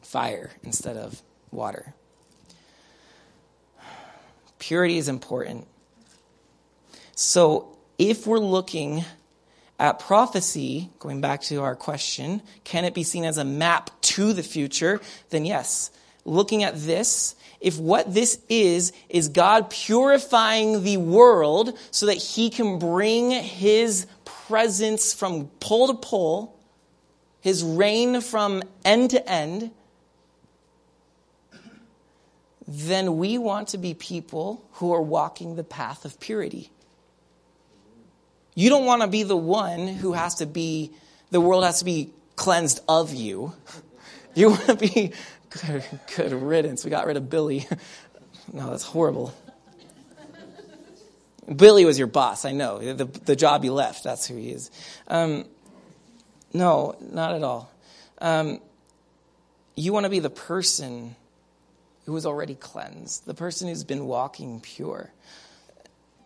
Fire 0.03 0.51
instead 0.63 0.97
of 0.97 1.21
water. 1.51 1.93
Purity 4.59 4.97
is 4.97 5.07
important. 5.07 5.67
So 7.15 7.77
if 7.97 8.25
we're 8.25 8.39
looking 8.39 9.03
at 9.79 9.99
prophecy, 9.99 10.89
going 10.99 11.21
back 11.21 11.41
to 11.41 11.61
our 11.61 11.75
question, 11.75 12.41
can 12.63 12.85
it 12.85 12.93
be 12.93 13.03
seen 13.03 13.25
as 13.25 13.37
a 13.37 13.45
map 13.45 13.89
to 14.01 14.33
the 14.33 14.43
future? 14.43 15.01
Then 15.29 15.45
yes. 15.45 15.91
Looking 16.23 16.63
at 16.63 16.77
this, 16.77 17.35
if 17.59 17.79
what 17.79 18.13
this 18.13 18.39
is, 18.47 18.93
is 19.09 19.27
God 19.29 19.69
purifying 19.69 20.83
the 20.83 20.97
world 20.97 21.77
so 21.89 22.05
that 22.07 22.15
he 22.15 22.49
can 22.49 22.79
bring 22.79 23.31
his 23.31 24.07
presence 24.25 25.13
from 25.13 25.47
pole 25.59 25.87
to 25.87 25.93
pole, 25.93 26.59
his 27.39 27.63
reign 27.63 28.21
from 28.21 28.61
end 28.85 29.11
to 29.11 29.29
end, 29.29 29.71
then 32.67 33.17
we 33.17 33.37
want 33.37 33.69
to 33.69 33.77
be 33.77 33.93
people 33.93 34.63
who 34.73 34.93
are 34.93 35.01
walking 35.01 35.55
the 35.55 35.63
path 35.63 36.05
of 36.05 36.19
purity. 36.19 36.69
You 38.55 38.69
don't 38.69 38.85
want 38.85 39.01
to 39.01 39.07
be 39.07 39.23
the 39.23 39.37
one 39.37 39.87
who 39.87 40.13
has 40.13 40.35
to 40.35 40.45
be, 40.45 40.91
the 41.31 41.41
world 41.41 41.63
has 41.63 41.79
to 41.79 41.85
be 41.85 42.11
cleansed 42.35 42.79
of 42.87 43.13
you. 43.13 43.53
You 44.33 44.51
want 44.51 44.65
to 44.67 44.75
be, 44.77 45.11
good, 45.51 45.83
good 46.15 46.31
riddance. 46.33 46.83
We 46.83 46.91
got 46.91 47.05
rid 47.05 47.17
of 47.17 47.29
Billy. 47.29 47.67
No, 48.53 48.71
that's 48.71 48.83
horrible. 48.83 49.33
Billy 51.55 51.85
was 51.85 51.97
your 51.97 52.07
boss, 52.07 52.43
I 52.43 52.51
know. 52.51 52.79
The, 52.79 53.05
the 53.05 53.35
job 53.35 53.63
you 53.63 53.73
left, 53.73 54.03
that's 54.03 54.27
who 54.27 54.35
he 54.35 54.49
is. 54.49 54.71
Um, 55.07 55.45
no, 56.53 56.95
not 56.99 57.33
at 57.33 57.43
all. 57.43 57.71
Um, 58.19 58.59
you 59.75 59.93
want 59.93 60.05
to 60.05 60.09
be 60.09 60.19
the 60.19 60.29
person 60.29 61.15
who 62.05 62.15
is 62.15 62.25
already 62.25 62.55
cleansed, 62.55 63.25
the 63.25 63.33
person 63.33 63.67
who's 63.67 63.83
been 63.83 64.05
walking 64.05 64.59
pure. 64.59 65.11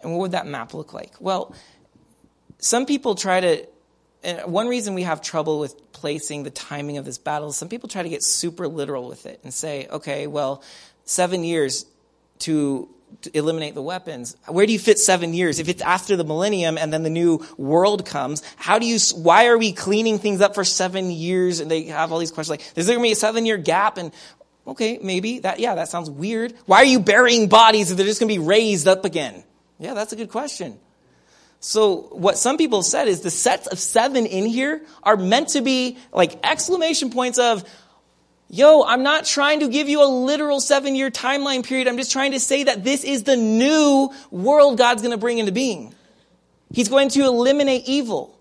And 0.01 0.11
what 0.11 0.21
would 0.21 0.31
that 0.31 0.47
map 0.47 0.73
look 0.73 0.93
like? 0.93 1.13
Well, 1.19 1.53
some 2.59 2.85
people 2.85 3.15
try 3.15 3.39
to, 3.39 3.67
one 4.45 4.67
reason 4.67 4.93
we 4.93 5.03
have 5.03 5.21
trouble 5.21 5.59
with 5.59 5.91
placing 5.91 6.43
the 6.43 6.49
timing 6.49 6.97
of 6.97 7.05
this 7.05 7.17
battle 7.17 7.49
is 7.49 7.57
some 7.57 7.69
people 7.69 7.89
try 7.89 8.03
to 8.03 8.09
get 8.09 8.23
super 8.23 8.67
literal 8.67 9.07
with 9.07 9.25
it 9.25 9.39
and 9.43 9.53
say, 9.53 9.87
okay, 9.89 10.27
well, 10.27 10.63
seven 11.05 11.43
years 11.43 11.85
to 12.39 12.89
eliminate 13.33 13.75
the 13.75 13.81
weapons. 13.81 14.35
Where 14.47 14.65
do 14.65 14.73
you 14.73 14.79
fit 14.79 14.99
seven 14.99 15.33
years? 15.33 15.59
If 15.59 15.69
it's 15.69 15.81
after 15.81 16.15
the 16.15 16.23
millennium 16.23 16.77
and 16.77 16.91
then 16.91 17.03
the 17.03 17.09
new 17.09 17.45
world 17.57 18.05
comes, 18.05 18.41
how 18.55 18.79
do 18.79 18.85
you, 18.85 18.97
why 19.15 19.47
are 19.47 19.57
we 19.57 19.73
cleaning 19.73 20.19
things 20.19 20.41
up 20.41 20.55
for 20.55 20.63
seven 20.63 21.11
years? 21.11 21.59
And 21.59 21.69
they 21.69 21.83
have 21.83 22.11
all 22.11 22.19
these 22.19 22.31
questions 22.31 22.59
like, 22.59 22.77
is 22.77 22.87
there 22.87 22.95
going 22.95 23.03
to 23.03 23.07
be 23.09 23.13
a 23.13 23.15
seven 23.15 23.45
year 23.45 23.57
gap? 23.57 23.97
And 23.97 24.11
okay, 24.67 24.99
maybe 25.01 25.39
that, 25.39 25.59
yeah, 25.59 25.75
that 25.75 25.89
sounds 25.89 26.09
weird. 26.09 26.53
Why 26.65 26.77
are 26.77 26.85
you 26.85 26.99
burying 26.99 27.47
bodies 27.47 27.91
if 27.91 27.97
they're 27.97 28.05
just 28.05 28.19
going 28.19 28.33
to 28.33 28.39
be 28.39 28.45
raised 28.45 28.87
up 28.87 29.05
again? 29.05 29.43
Yeah, 29.79 29.93
that's 29.93 30.13
a 30.13 30.15
good 30.15 30.29
question. 30.29 30.79
So 31.65 32.01
what 32.11 32.37
some 32.37 32.57
people 32.57 32.81
have 32.81 32.85
said 32.85 33.07
is 33.07 33.21
the 33.21 33.31
sets 33.31 33.65
of 33.65 33.79
seven 33.79 34.27
in 34.27 34.45
here 34.45 34.83
are 35.01 35.17
meant 35.17 35.49
to 35.49 35.61
be 35.61 35.97
like 36.13 36.45
exclamation 36.45 37.09
points 37.09 37.39
of, 37.39 37.63
Yo, 38.51 38.83
I'm 38.83 39.01
not 39.01 39.25
trying 39.25 39.61
to 39.61 39.67
give 39.67 39.89
you 39.89 40.03
a 40.03 40.05
literal 40.05 40.61
seven 40.61 40.95
year 40.95 41.09
timeline 41.09 41.65
period. 41.65 41.87
I'm 41.87 41.97
just 41.97 42.11
trying 42.11 42.33
to 42.33 42.39
say 42.39 42.65
that 42.65 42.83
this 42.83 43.03
is 43.03 43.23
the 43.23 43.35
new 43.35 44.13
world 44.29 44.77
God's 44.77 45.01
going 45.01 45.13
to 45.13 45.17
bring 45.17 45.39
into 45.39 45.51
being. 45.51 45.95
He's 46.71 46.87
going 46.87 47.09
to 47.09 47.21
eliminate 47.21 47.85
evil 47.87 48.37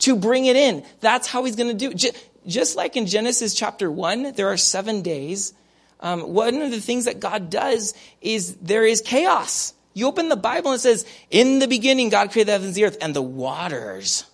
to 0.00 0.14
bring 0.14 0.44
it 0.44 0.56
in. 0.56 0.84
That's 1.00 1.26
how 1.26 1.44
he's 1.44 1.56
going 1.56 1.74
to 1.74 1.74
do 1.74 1.92
it. 1.92 2.28
Just 2.46 2.76
like 2.76 2.94
in 2.94 3.06
Genesis 3.06 3.54
chapter 3.54 3.90
one, 3.90 4.34
there 4.34 4.48
are 4.48 4.58
seven 4.58 5.00
days. 5.00 5.54
Um, 6.00 6.34
one 6.34 6.60
of 6.60 6.70
the 6.70 6.80
things 6.82 7.06
that 7.06 7.20
God 7.20 7.48
does 7.48 7.94
is 8.20 8.54
there 8.56 8.84
is 8.84 9.00
chaos. 9.00 9.72
You 9.96 10.06
open 10.06 10.28
the 10.28 10.36
Bible 10.36 10.72
and 10.72 10.78
it 10.78 10.82
says, 10.82 11.06
in 11.30 11.58
the 11.58 11.66
beginning, 11.66 12.10
God 12.10 12.30
created 12.30 12.48
the 12.48 12.52
heavens 12.52 12.68
and 12.68 12.74
the 12.76 12.84
earth 12.84 12.98
and 13.00 13.16
the 13.16 13.22
waters. 13.22 14.24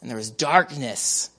And 0.00 0.08
there 0.08 0.16
was 0.16 0.30
darkness 0.30 1.30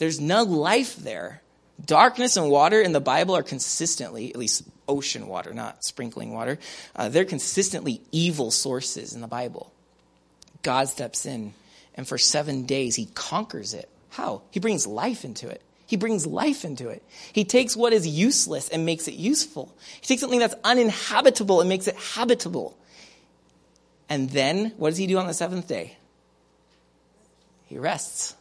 there's 0.00 0.18
no 0.18 0.44
life 0.44 0.96
there. 0.96 1.42
Darkness 1.84 2.38
and 2.38 2.50
water 2.50 2.80
in 2.80 2.92
the 2.92 3.02
Bible 3.02 3.36
are 3.36 3.42
consistently, 3.42 4.30
at 4.30 4.36
least 4.36 4.62
ocean 4.88 5.26
water, 5.26 5.52
not 5.52 5.84
sprinkling 5.84 6.32
water, 6.32 6.58
uh, 6.96 7.10
they're 7.10 7.26
consistently 7.26 8.00
evil 8.10 8.50
sources 8.50 9.14
in 9.14 9.20
the 9.20 9.28
Bible. 9.28 9.70
God 10.62 10.88
steps 10.88 11.26
in, 11.26 11.52
and 11.94 12.08
for 12.08 12.16
seven 12.16 12.64
days, 12.64 12.96
he 12.96 13.06
conquers 13.14 13.74
it. 13.74 13.90
How? 14.08 14.40
He 14.50 14.58
brings 14.58 14.86
life 14.86 15.22
into 15.22 15.48
it. 15.48 15.60
He 15.90 15.96
brings 15.96 16.24
life 16.24 16.64
into 16.64 16.88
it. 16.88 17.02
He 17.32 17.44
takes 17.44 17.76
what 17.76 17.92
is 17.92 18.06
useless 18.06 18.68
and 18.68 18.86
makes 18.86 19.08
it 19.08 19.14
useful. 19.14 19.74
He 20.00 20.06
takes 20.06 20.20
something 20.20 20.38
that's 20.38 20.54
uninhabitable 20.62 21.58
and 21.58 21.68
makes 21.68 21.88
it 21.88 21.96
habitable. 21.96 22.78
And 24.08 24.30
then, 24.30 24.72
what 24.76 24.90
does 24.90 24.98
he 24.98 25.08
do 25.08 25.18
on 25.18 25.26
the 25.26 25.34
seventh 25.34 25.66
day? 25.66 25.96
He 27.66 27.76
rests 27.76 28.36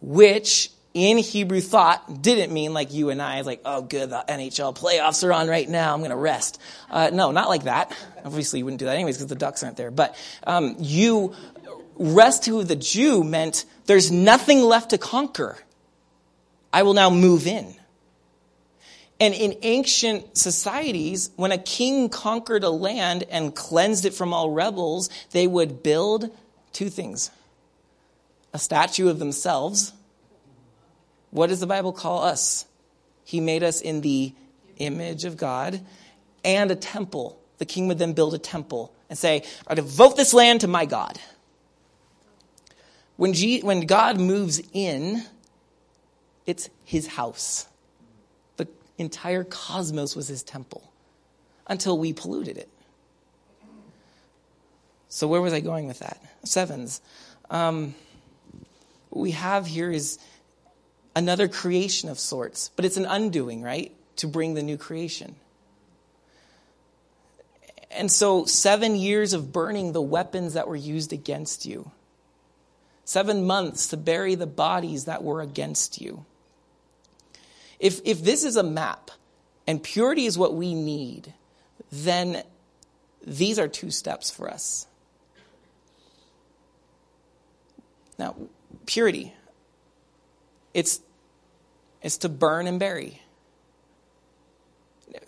which 0.00 0.70
in 0.94 1.18
Hebrew 1.18 1.60
thought 1.60 2.22
didn't 2.22 2.52
mean 2.52 2.72
like 2.72 2.92
you 2.92 3.10
and 3.10 3.20
I, 3.20 3.40
like, 3.40 3.62
oh, 3.64 3.82
good, 3.82 4.10
the 4.10 4.24
NHL 4.28 4.76
playoffs 4.78 5.26
are 5.26 5.32
on 5.32 5.48
right 5.48 5.68
now, 5.68 5.92
I'm 5.92 5.98
going 5.98 6.10
to 6.10 6.16
rest. 6.16 6.60
Uh, 6.88 7.10
no, 7.12 7.32
not 7.32 7.48
like 7.48 7.64
that. 7.64 7.92
Obviously, 8.24 8.60
you 8.60 8.64
wouldn't 8.64 8.78
do 8.78 8.84
that 8.84 8.94
anyways 8.94 9.16
because 9.16 9.26
the 9.26 9.34
Ducks 9.34 9.64
aren't 9.64 9.76
there. 9.76 9.90
But 9.90 10.14
um, 10.46 10.76
you, 10.78 11.34
rest 11.96 12.44
to 12.44 12.62
the 12.62 12.76
Jew 12.76 13.24
meant 13.24 13.64
there's 13.86 14.12
nothing 14.12 14.62
left 14.62 14.90
to 14.90 14.98
conquer. 14.98 15.58
I 16.72 16.82
will 16.82 16.94
now 16.94 17.10
move 17.10 17.46
in. 17.46 17.74
And 19.20 19.34
in 19.34 19.56
ancient 19.62 20.38
societies, 20.38 21.30
when 21.36 21.52
a 21.52 21.58
king 21.58 22.08
conquered 22.08 22.64
a 22.64 22.70
land 22.70 23.24
and 23.30 23.54
cleansed 23.54 24.06
it 24.06 24.14
from 24.14 24.32
all 24.32 24.50
rebels, 24.50 25.10
they 25.32 25.46
would 25.46 25.82
build 25.82 26.30
two 26.72 26.88
things 26.88 27.30
a 28.52 28.58
statue 28.58 29.08
of 29.08 29.18
themselves. 29.18 29.92
What 31.30 31.48
does 31.48 31.60
the 31.60 31.66
Bible 31.66 31.92
call 31.92 32.22
us? 32.22 32.64
He 33.24 33.40
made 33.40 33.62
us 33.62 33.80
in 33.80 34.00
the 34.00 34.34
image 34.78 35.24
of 35.24 35.36
God 35.36 35.80
and 36.44 36.70
a 36.70 36.74
temple. 36.74 37.38
The 37.58 37.64
king 37.64 37.86
would 37.88 37.98
then 37.98 38.12
build 38.12 38.34
a 38.34 38.38
temple 38.38 38.92
and 39.08 39.16
say, 39.16 39.44
I 39.68 39.74
devote 39.74 40.16
this 40.16 40.34
land 40.34 40.62
to 40.62 40.68
my 40.68 40.86
God. 40.86 41.20
When, 43.16 43.34
G- 43.34 43.60
when 43.60 43.82
God 43.82 44.18
moves 44.18 44.60
in, 44.72 45.22
it's 46.50 46.68
his 46.84 47.06
house. 47.06 47.68
The 48.56 48.66
entire 48.98 49.44
cosmos 49.44 50.16
was 50.16 50.26
his 50.26 50.42
temple 50.42 50.90
until 51.68 51.96
we 51.96 52.12
polluted 52.12 52.58
it. 52.58 52.68
So, 55.08 55.28
where 55.28 55.40
was 55.40 55.52
I 55.52 55.60
going 55.60 55.86
with 55.86 56.00
that? 56.00 56.20
Sevens. 56.44 57.00
Um, 57.50 57.94
what 59.10 59.22
we 59.22 59.30
have 59.30 59.66
here 59.66 59.90
is 59.90 60.18
another 61.14 61.46
creation 61.46 62.08
of 62.08 62.18
sorts, 62.18 62.70
but 62.74 62.84
it's 62.84 62.96
an 62.96 63.06
undoing, 63.06 63.62
right? 63.62 63.92
To 64.16 64.26
bring 64.26 64.54
the 64.54 64.62
new 64.62 64.76
creation. 64.76 65.36
And 67.92 68.10
so, 68.10 68.44
seven 68.44 68.96
years 68.96 69.32
of 69.32 69.52
burning 69.52 69.92
the 69.92 70.02
weapons 70.02 70.54
that 70.54 70.66
were 70.66 70.76
used 70.76 71.12
against 71.12 71.64
you, 71.64 71.92
seven 73.04 73.46
months 73.46 73.88
to 73.88 73.96
bury 73.96 74.34
the 74.34 74.46
bodies 74.46 75.04
that 75.04 75.22
were 75.22 75.40
against 75.40 76.00
you. 76.00 76.24
If, 77.80 78.02
if 78.04 78.22
this 78.22 78.44
is 78.44 78.56
a 78.56 78.62
map 78.62 79.10
and 79.66 79.82
purity 79.82 80.26
is 80.26 80.36
what 80.36 80.54
we 80.54 80.74
need, 80.74 81.32
then 81.90 82.42
these 83.26 83.58
are 83.58 83.68
two 83.68 83.90
steps 83.90 84.30
for 84.30 84.48
us. 84.48 84.86
Now, 88.18 88.36
purity. 88.84 89.32
It's, 90.74 91.00
it's 92.02 92.18
to 92.18 92.28
burn 92.28 92.66
and 92.66 92.78
bury. 92.78 93.22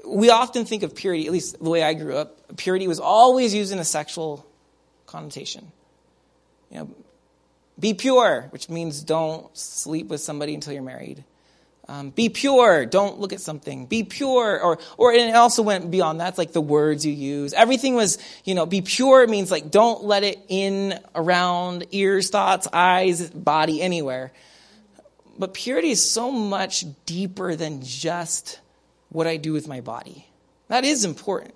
We 0.06 0.28
often 0.28 0.66
think 0.66 0.82
of 0.82 0.94
purity, 0.94 1.26
at 1.26 1.32
least 1.32 1.58
the 1.58 1.70
way 1.70 1.82
I 1.82 1.94
grew 1.94 2.16
up, 2.16 2.56
purity 2.56 2.86
was 2.86 3.00
always 3.00 3.54
used 3.54 3.72
in 3.72 3.78
a 3.78 3.84
sexual 3.84 4.46
connotation. 5.06 5.72
You 6.70 6.78
know, 6.78 6.90
be 7.78 7.94
pure, 7.94 8.48
which 8.50 8.68
means 8.68 9.02
don't 9.02 9.56
sleep 9.56 10.08
with 10.08 10.20
somebody 10.20 10.54
until 10.54 10.74
you're 10.74 10.82
married. 10.82 11.24
Um, 11.92 12.08
be 12.08 12.30
pure. 12.30 12.86
Don't 12.86 13.20
look 13.20 13.34
at 13.34 13.42
something. 13.42 13.84
Be 13.84 14.02
pure. 14.02 14.58
Or, 14.62 14.78
or 14.96 15.12
it 15.12 15.34
also 15.34 15.62
went 15.62 15.90
beyond 15.90 16.20
that. 16.20 16.30
It's 16.30 16.38
like 16.38 16.54
the 16.54 16.60
words 16.62 17.04
you 17.04 17.12
use. 17.12 17.52
Everything 17.52 17.94
was, 17.94 18.16
you 18.44 18.54
know, 18.54 18.64
be 18.64 18.80
pure 18.80 19.26
means 19.26 19.50
like 19.50 19.70
don't 19.70 20.02
let 20.02 20.24
it 20.24 20.38
in 20.48 20.98
around 21.14 21.86
ears, 21.90 22.30
thoughts, 22.30 22.66
eyes, 22.72 23.28
body, 23.28 23.82
anywhere. 23.82 24.32
But 25.38 25.52
purity 25.52 25.90
is 25.90 26.10
so 26.10 26.30
much 26.30 26.86
deeper 27.04 27.56
than 27.56 27.82
just 27.82 28.58
what 29.10 29.26
I 29.26 29.36
do 29.36 29.52
with 29.52 29.68
my 29.68 29.82
body. 29.82 30.26
That 30.68 30.86
is 30.86 31.04
important. 31.04 31.52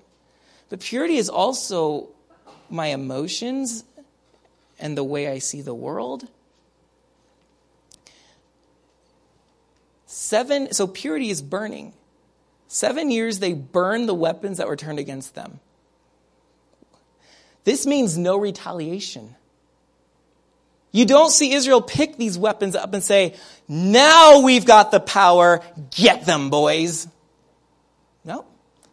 But 0.69 0.81
purity 0.81 1.17
is 1.17 1.31
also 1.31 2.11
my 2.69 2.89
emotions 2.89 3.85
and 4.79 4.99
the 4.99 5.05
way 5.05 5.29
I 5.29 5.39
see 5.39 5.63
the 5.63 5.75
world 5.75 6.29
Seven, 10.07 10.73
so 10.73 10.87
purity 10.87 11.31
is 11.31 11.43
burning. 11.43 11.93
Seven 12.69 13.11
years 13.11 13.39
they 13.41 13.53
burn 13.53 14.07
the 14.07 14.15
weapons 14.15 14.59
that 14.59 14.69
were 14.69 14.77
turned 14.77 14.99
against 14.99 15.35
them. 15.35 15.61
This 17.65 17.87
means 17.87 18.17
no 18.17 18.37
retaliation. 18.37 19.35
You 20.93 21.05
don't 21.05 21.31
see 21.31 21.53
Israel 21.53 21.83
pick 21.83 22.17
these 22.17 22.39
weapons 22.39 22.75
up 22.75 22.95
and 22.95 23.03
say, 23.03 23.35
now 23.69 24.41
we've 24.41 24.65
got 24.65 24.93
the 24.93 25.01
power, 25.01 25.61
get 25.91 26.25
them, 26.25 26.49
boys. 26.49 27.09
No. 28.25 28.45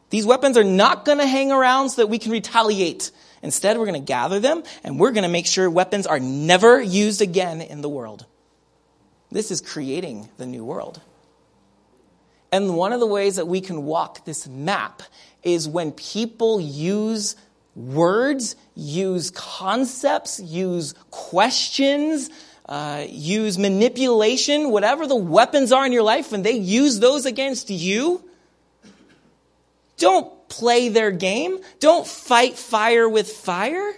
These 0.09 0.26
weapons 0.26 0.57
are 0.57 0.64
not 0.64 1.05
going 1.05 1.20
to 1.20 1.28
hang 1.28 1.51
around 1.51 1.91
so 1.91 2.01
that 2.01 2.07
we 2.07 2.20
can 2.20 2.32
retaliate. 2.32 3.11
Instead, 3.41 3.78
we're 3.78 3.86
going 3.86 4.01
to 4.01 4.05
gather 4.05 4.39
them 4.39 4.64
and 4.84 4.99
we're 4.99 5.11
going 5.11 5.24
to 5.24 5.30
make 5.30 5.45
sure 5.45 5.70
weapons 5.70 6.07
are 6.07 6.20
never 6.20 6.82
used 6.82 7.22
again 7.22 7.61
in 7.61 7.82
the 7.82 7.89
world. 7.89 8.26
This 9.34 9.49
is 9.49 9.61
creating 9.61 10.29
the 10.38 10.45
new 10.45 10.63
world. 10.63 11.01
And 12.51 12.75
one 12.75 12.93
of 12.93 12.99
the 12.99 13.07
ways 13.07 13.38
that 13.38 13.47
we 13.47 13.61
can 13.61 13.84
walk 13.84 14.25
this 14.25 14.47
map 14.47 15.01
is 15.41 15.67
when 15.67 15.91
people 15.91 16.61
use 16.61 17.36
words, 17.75 18.55
use 18.75 19.31
concepts, 19.31 20.39
use 20.39 20.93
questions, 21.09 22.29
uh, 22.69 23.05
use 23.09 23.57
manipulation, 23.57 24.69
whatever 24.69 25.07
the 25.07 25.15
weapons 25.15 25.71
are 25.71 25.84
in 25.84 25.91
your 25.91 26.03
life, 26.03 26.31
when 26.31 26.43
they 26.43 26.53
use 26.53 26.99
those 26.99 27.25
against 27.25 27.71
you, 27.71 28.23
don't 29.97 30.47
play 30.47 30.89
their 30.89 31.09
game. 31.09 31.57
Don't 31.79 32.05
fight 32.05 32.55
fire 32.55 33.09
with 33.09 33.31
fire. 33.31 33.93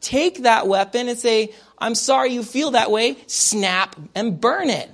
Take 0.00 0.44
that 0.44 0.66
weapon 0.66 1.08
and 1.08 1.18
say, 1.18 1.52
I'm 1.82 1.96
sorry 1.96 2.32
you 2.32 2.44
feel 2.44 2.70
that 2.70 2.92
way, 2.92 3.16
snap 3.26 3.96
and 4.14 4.40
burn 4.40 4.70
it. 4.70 4.88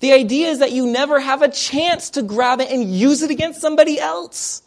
The 0.00 0.12
idea 0.12 0.48
is 0.48 0.58
that 0.58 0.72
you 0.72 0.88
never 0.88 1.20
have 1.20 1.40
a 1.40 1.48
chance 1.48 2.10
to 2.10 2.22
grab 2.22 2.60
it 2.60 2.68
and 2.68 2.92
use 2.92 3.22
it 3.22 3.30
against 3.30 3.60
somebody 3.60 4.00
else. 4.00 4.62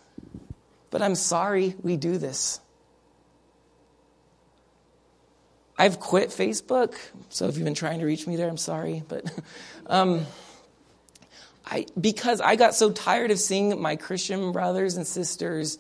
But 0.90 1.02
I'm 1.02 1.16
sorry 1.16 1.76
we 1.82 1.98
do 1.98 2.18
this. 2.18 2.62
I've 5.78 6.00
quit 6.00 6.30
Facebook, 6.30 6.96
so 7.28 7.48
if 7.48 7.58
you've 7.58 7.66
been 7.66 7.74
trying 7.74 8.00
to 8.00 8.06
reach 8.06 8.26
me 8.26 8.38
there, 8.38 8.48
I'm 8.48 8.58
sorry. 8.58 9.04
But 9.06 9.30
um, 9.88 10.26
I, 11.66 11.88
because 12.00 12.40
I 12.40 12.56
got 12.56 12.74
so 12.74 12.90
tired 12.92 13.32
of 13.32 13.40
seeing 13.40 13.82
my 13.82 13.98
Christian 13.98 14.54
brothers 14.54 14.96
and 14.96 15.06
sisters 15.06 15.78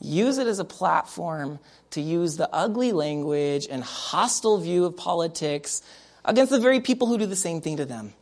use 0.00 0.38
it 0.38 0.46
as 0.46 0.58
a 0.58 0.64
platform 0.64 1.58
to 1.90 2.00
use 2.00 2.36
the 2.36 2.48
ugly 2.52 2.92
language 2.92 3.66
and 3.70 3.82
hostile 3.82 4.58
view 4.58 4.84
of 4.84 4.96
politics 4.96 5.82
against 6.24 6.50
the 6.50 6.60
very 6.60 6.80
people 6.80 7.06
who 7.06 7.18
do 7.18 7.26
the 7.26 7.36
same 7.36 7.60
thing 7.60 7.78
to 7.78 7.84
them. 7.84 8.12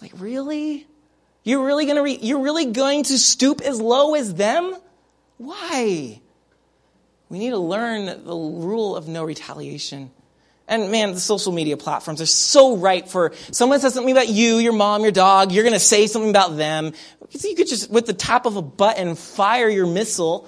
Like, 0.00 0.12
really? 0.16 0.86
You're 1.44 1.64
really 1.64 1.86
going 1.86 1.96
to 1.96 2.02
re- 2.02 2.18
you're 2.20 2.42
really 2.42 2.66
going 2.66 3.04
to 3.04 3.18
stoop 3.18 3.60
as 3.60 3.80
low 3.80 4.14
as 4.14 4.34
them? 4.34 4.76
Why? 5.38 6.20
We 7.28 7.38
need 7.38 7.50
to 7.50 7.58
learn 7.58 8.06
the 8.06 8.34
rule 8.34 8.96
of 8.96 9.08
no 9.08 9.24
retaliation. 9.24 10.10
And 10.68 10.92
man, 10.92 11.12
the 11.12 11.20
social 11.20 11.50
media 11.50 11.78
platforms 11.78 12.20
are 12.20 12.26
so 12.26 12.76
right 12.76 13.08
for 13.08 13.32
someone 13.50 13.80
says 13.80 13.94
something 13.94 14.12
about 14.12 14.28
you, 14.28 14.58
your 14.58 14.74
mom, 14.74 15.02
your 15.02 15.12
dog, 15.12 15.50
you're 15.50 15.64
going 15.64 15.72
to 15.72 15.80
say 15.80 16.06
something 16.06 16.28
about 16.28 16.58
them. 16.58 16.92
You 17.30 17.54
could 17.54 17.66
just, 17.66 17.90
with 17.90 18.04
the 18.04 18.12
tap 18.12 18.44
of 18.44 18.56
a 18.56 18.62
button, 18.62 19.14
fire 19.14 19.68
your 19.68 19.86
missile. 19.86 20.46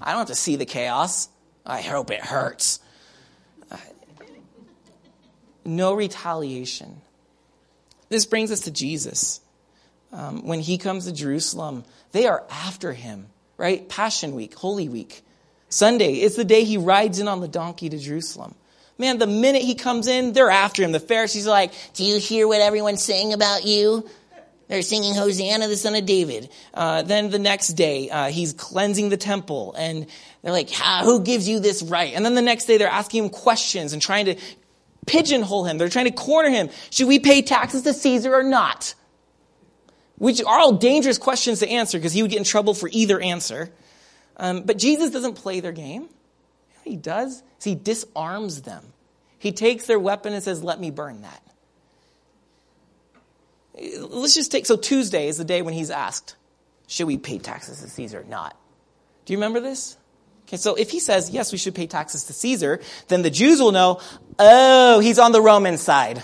I 0.00 0.10
don't 0.10 0.20
have 0.20 0.28
to 0.28 0.34
see 0.34 0.56
the 0.56 0.64
chaos. 0.64 1.28
I 1.66 1.82
hope 1.82 2.10
it 2.10 2.20
hurts. 2.20 2.80
No 5.66 5.94
retaliation. 5.94 7.00
This 8.08 8.26
brings 8.26 8.50
us 8.50 8.60
to 8.60 8.70
Jesus. 8.70 9.40
Um, 10.12 10.46
when 10.46 10.60
he 10.60 10.78
comes 10.78 11.06
to 11.06 11.12
Jerusalem, 11.12 11.84
they 12.12 12.26
are 12.26 12.44
after 12.50 12.92
him, 12.92 13.26
right? 13.56 13.88
Passion 13.88 14.34
Week, 14.34 14.54
Holy 14.54 14.88
Week. 14.88 15.22
Sunday 15.68 16.20
is 16.20 16.36
the 16.36 16.44
day 16.44 16.64
he 16.64 16.76
rides 16.76 17.18
in 17.18 17.28
on 17.28 17.40
the 17.40 17.48
donkey 17.48 17.88
to 17.88 17.98
Jerusalem. 17.98 18.54
Man, 18.96 19.18
the 19.18 19.26
minute 19.26 19.62
he 19.62 19.74
comes 19.74 20.06
in, 20.06 20.32
they're 20.32 20.50
after 20.50 20.82
him. 20.82 20.92
The 20.92 21.00
Pharisees 21.00 21.46
are 21.46 21.50
like, 21.50 21.72
Do 21.94 22.04
you 22.04 22.18
hear 22.18 22.46
what 22.46 22.60
everyone's 22.60 23.02
saying 23.02 23.32
about 23.32 23.64
you? 23.64 24.08
They're 24.68 24.82
singing 24.82 25.14
Hosanna, 25.14 25.68
the 25.68 25.76
son 25.76 25.94
of 25.94 26.06
David. 26.06 26.48
Uh, 26.72 27.02
then 27.02 27.30
the 27.30 27.38
next 27.38 27.68
day, 27.68 28.08
uh, 28.08 28.30
he's 28.30 28.52
cleansing 28.54 29.10
the 29.10 29.16
temple, 29.16 29.74
and 29.76 30.06
they're 30.42 30.52
like, 30.52 30.70
Who 30.70 31.22
gives 31.22 31.48
you 31.48 31.60
this 31.60 31.82
right? 31.82 32.14
And 32.14 32.24
then 32.24 32.34
the 32.34 32.42
next 32.42 32.66
day, 32.66 32.78
they're 32.78 32.88
asking 32.88 33.24
him 33.24 33.30
questions 33.30 33.92
and 33.92 34.00
trying 34.00 34.26
to 34.26 34.36
pigeonhole 35.06 35.64
him. 35.64 35.76
They're 35.76 35.88
trying 35.88 36.06
to 36.06 36.12
corner 36.12 36.50
him. 36.50 36.70
Should 36.90 37.08
we 37.08 37.18
pay 37.18 37.42
taxes 37.42 37.82
to 37.82 37.92
Caesar 37.92 38.34
or 38.34 38.42
not? 38.42 38.94
Which 40.16 40.42
are 40.42 40.58
all 40.58 40.72
dangerous 40.72 41.18
questions 41.18 41.58
to 41.60 41.68
answer 41.68 41.98
because 41.98 42.12
he 42.12 42.22
would 42.22 42.30
get 42.30 42.38
in 42.38 42.44
trouble 42.44 42.74
for 42.74 42.88
either 42.92 43.20
answer. 43.20 43.70
Um, 44.36 44.62
but 44.62 44.78
Jesus 44.78 45.10
doesn't 45.10 45.34
play 45.34 45.60
their 45.60 45.72
game. 45.72 46.08
he 46.84 46.96
does 46.96 47.42
is 47.64 47.72
he 47.72 47.74
disarms 47.74 48.62
them. 48.62 48.84
He 49.38 49.52
takes 49.52 49.86
their 49.86 49.98
weapon 49.98 50.32
and 50.32 50.42
says, 50.42 50.62
Let 50.62 50.80
me 50.80 50.90
burn 50.90 51.22
that. 51.22 51.42
Let's 53.98 54.34
just 54.34 54.52
take, 54.52 54.66
so 54.66 54.76
Tuesday 54.76 55.26
is 55.26 55.36
the 55.36 55.44
day 55.44 55.62
when 55.62 55.74
he's 55.74 55.90
asked, 55.90 56.36
Should 56.86 57.06
we 57.06 57.18
pay 57.18 57.38
taxes 57.38 57.80
to 57.80 57.88
Caesar 57.88 58.20
or 58.20 58.24
not? 58.24 58.56
Do 59.24 59.32
you 59.32 59.38
remember 59.38 59.60
this? 59.60 59.96
Okay, 60.46 60.58
so 60.58 60.74
if 60.74 60.90
he 60.90 61.00
says, 61.00 61.30
Yes, 61.30 61.52
we 61.52 61.58
should 61.58 61.74
pay 61.74 61.86
taxes 61.86 62.24
to 62.24 62.32
Caesar, 62.32 62.80
then 63.08 63.22
the 63.22 63.30
Jews 63.30 63.60
will 63.60 63.72
know, 63.72 64.00
Oh, 64.38 65.00
he's 65.00 65.18
on 65.18 65.32
the 65.32 65.42
Roman 65.42 65.78
side. 65.78 66.22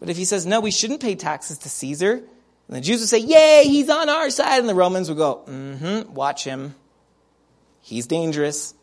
But 0.00 0.10
if 0.10 0.16
he 0.16 0.24
says, 0.24 0.44
No, 0.44 0.60
we 0.60 0.70
shouldn't 0.70 1.00
pay 1.00 1.14
taxes 1.14 1.58
to 1.58 1.68
Caesar, 1.68 2.22
and 2.68 2.76
the 2.76 2.80
Jews 2.80 3.00
would 3.00 3.08
say, 3.08 3.18
Yay, 3.18 3.64
he's 3.64 3.90
on 3.90 4.08
our 4.08 4.30
side. 4.30 4.60
And 4.60 4.68
the 4.68 4.74
Romans 4.74 5.08
would 5.08 5.18
go, 5.18 5.44
Mm 5.46 5.78
hmm, 5.78 6.14
watch 6.14 6.44
him. 6.44 6.74
He's 7.80 8.06
dangerous. 8.06 8.74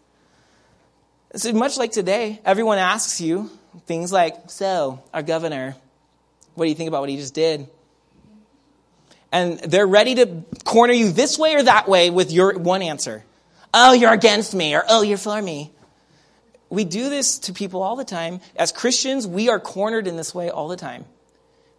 So 1.33 1.53
much 1.53 1.77
like 1.77 1.93
today, 1.93 2.41
everyone 2.43 2.77
asks 2.77 3.21
you 3.21 3.49
things 3.85 4.11
like, 4.11 4.35
So, 4.49 5.01
our 5.13 5.23
governor, 5.23 5.77
what 6.55 6.65
do 6.65 6.69
you 6.69 6.75
think 6.75 6.89
about 6.89 6.99
what 6.99 7.09
he 7.09 7.15
just 7.15 7.33
did? 7.33 7.69
And 9.31 9.57
they're 9.59 9.87
ready 9.87 10.15
to 10.15 10.43
corner 10.65 10.91
you 10.91 11.13
this 11.13 11.39
way 11.39 11.55
or 11.55 11.63
that 11.63 11.87
way 11.87 12.09
with 12.09 12.33
your 12.33 12.59
one 12.59 12.81
answer. 12.81 13.23
Oh, 13.73 13.93
you're 13.93 14.11
against 14.11 14.53
me, 14.53 14.75
or 14.75 14.83
oh, 14.89 15.03
you're 15.03 15.17
for 15.17 15.41
me. 15.41 15.71
We 16.69 16.83
do 16.83 17.09
this 17.09 17.39
to 17.39 17.53
people 17.53 17.81
all 17.81 17.95
the 17.95 18.03
time. 18.03 18.41
As 18.57 18.73
Christians, 18.73 19.25
we 19.25 19.47
are 19.47 19.59
cornered 19.59 20.07
in 20.07 20.17
this 20.17 20.35
way 20.35 20.49
all 20.49 20.67
the 20.67 20.75
time. 20.75 21.05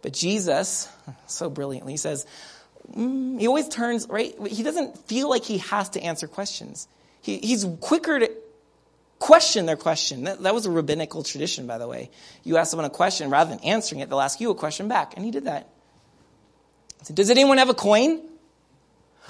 But 0.01 0.13
Jesus, 0.13 0.89
so 1.27 1.51
brilliantly, 1.51 1.97
says, 1.97 2.25
mm, 2.91 3.39
he 3.39 3.45
always 3.45 3.69
turns, 3.69 4.09
right? 4.09 4.35
He 4.47 4.63
doesn't 4.63 4.97
feel 5.07 5.29
like 5.29 5.43
he 5.43 5.59
has 5.59 5.89
to 5.89 6.01
answer 6.01 6.27
questions. 6.27 6.87
He, 7.21 7.37
he's 7.37 7.67
quicker 7.79 8.17
to 8.17 8.31
question 9.23 9.65
their 9.65 9.77
question. 9.77 10.25
That, 10.25 10.43
that 10.43 10.53
was 10.53 10.65
a 10.65 10.69
rabbinical 10.69 11.23
tradition, 11.23 11.65
by 11.65 11.77
the 11.77 11.87
way. 11.87 12.11
You 12.43 12.57
ask 12.57 12.71
someone 12.71 12.83
a 12.83 12.89
question, 12.89 13.29
rather 13.29 13.49
than 13.49 13.63
answering 13.63 14.01
it, 14.01 14.09
they'll 14.09 14.19
ask 14.19 14.41
you 14.41 14.51
a 14.51 14.55
question 14.55 14.89
back. 14.89 15.13
And 15.15 15.23
he 15.23 15.31
did 15.31 15.45
that. 15.45 15.69
So, 17.03 17.13
Does 17.13 17.29
anyone 17.29 17.57
have 17.57 17.69
a 17.69 17.73
coin? 17.73 18.19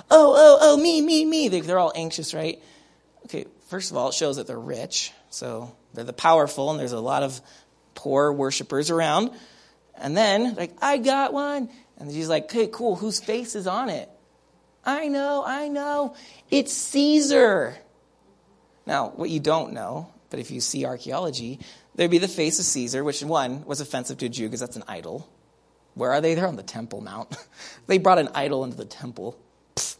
Oh, 0.09 0.33
oh, 0.35 0.57
oh, 0.61 0.77
me, 0.77 0.99
me, 0.99 1.25
me. 1.25 1.47
They, 1.47 1.61
they're 1.61 1.77
all 1.77 1.91
anxious, 1.95 2.33
right? 2.33 2.59
Okay, 3.25 3.45
first 3.69 3.91
of 3.91 3.97
all, 3.97 4.09
it 4.09 4.15
shows 4.15 4.37
that 4.37 4.47
they're 4.47 4.59
rich. 4.59 5.11
So 5.29 5.75
they're 5.93 6.03
the 6.03 6.11
powerful, 6.11 6.71
and 6.71 6.79
there's 6.79 6.91
a 6.91 6.99
lot 6.99 7.21
of 7.21 7.39
poor 7.93 8.33
worshipers 8.33 8.89
around. 8.89 9.29
And 9.95 10.17
then, 10.17 10.55
like, 10.55 10.75
I 10.81 10.97
got 10.97 11.33
one. 11.33 11.69
And 11.97 12.11
she's 12.11 12.29
like, 12.29 12.45
okay, 12.45 12.65
cool. 12.65 12.95
Whose 12.95 13.19
face 13.19 13.53
is 13.53 13.67
on 13.67 13.89
it? 13.89 14.09
I 14.83 15.07
know, 15.07 15.43
I 15.45 15.67
know. 15.67 16.15
It's 16.49 16.73
Caesar. 16.73 17.77
Now, 18.85 19.09
what 19.09 19.29
you 19.29 19.39
don't 19.39 19.73
know, 19.73 20.11
but 20.29 20.39
if 20.39 20.51
you 20.51 20.61
see 20.61 20.85
archaeology, 20.85 21.59
there'd 21.95 22.11
be 22.11 22.17
the 22.17 22.27
face 22.27 22.59
of 22.59 22.65
Caesar, 22.65 23.03
which 23.03 23.23
one 23.23 23.65
was 23.65 23.81
offensive 23.81 24.17
to 24.19 24.25
a 24.25 24.29
Jew 24.29 24.47
because 24.47 24.59
that's 24.59 24.75
an 24.75 24.83
idol. 24.87 25.29
Where 25.95 26.11
are 26.11 26.21
they? 26.21 26.33
They're 26.33 26.47
on 26.47 26.55
the 26.55 26.63
Temple 26.63 27.01
Mount. 27.01 27.35
they 27.87 27.97
brought 27.97 28.19
an 28.19 28.29
idol 28.33 28.63
into 28.63 28.77
the 28.77 28.85
temple. 28.85 29.37
Pfft. 29.75 29.97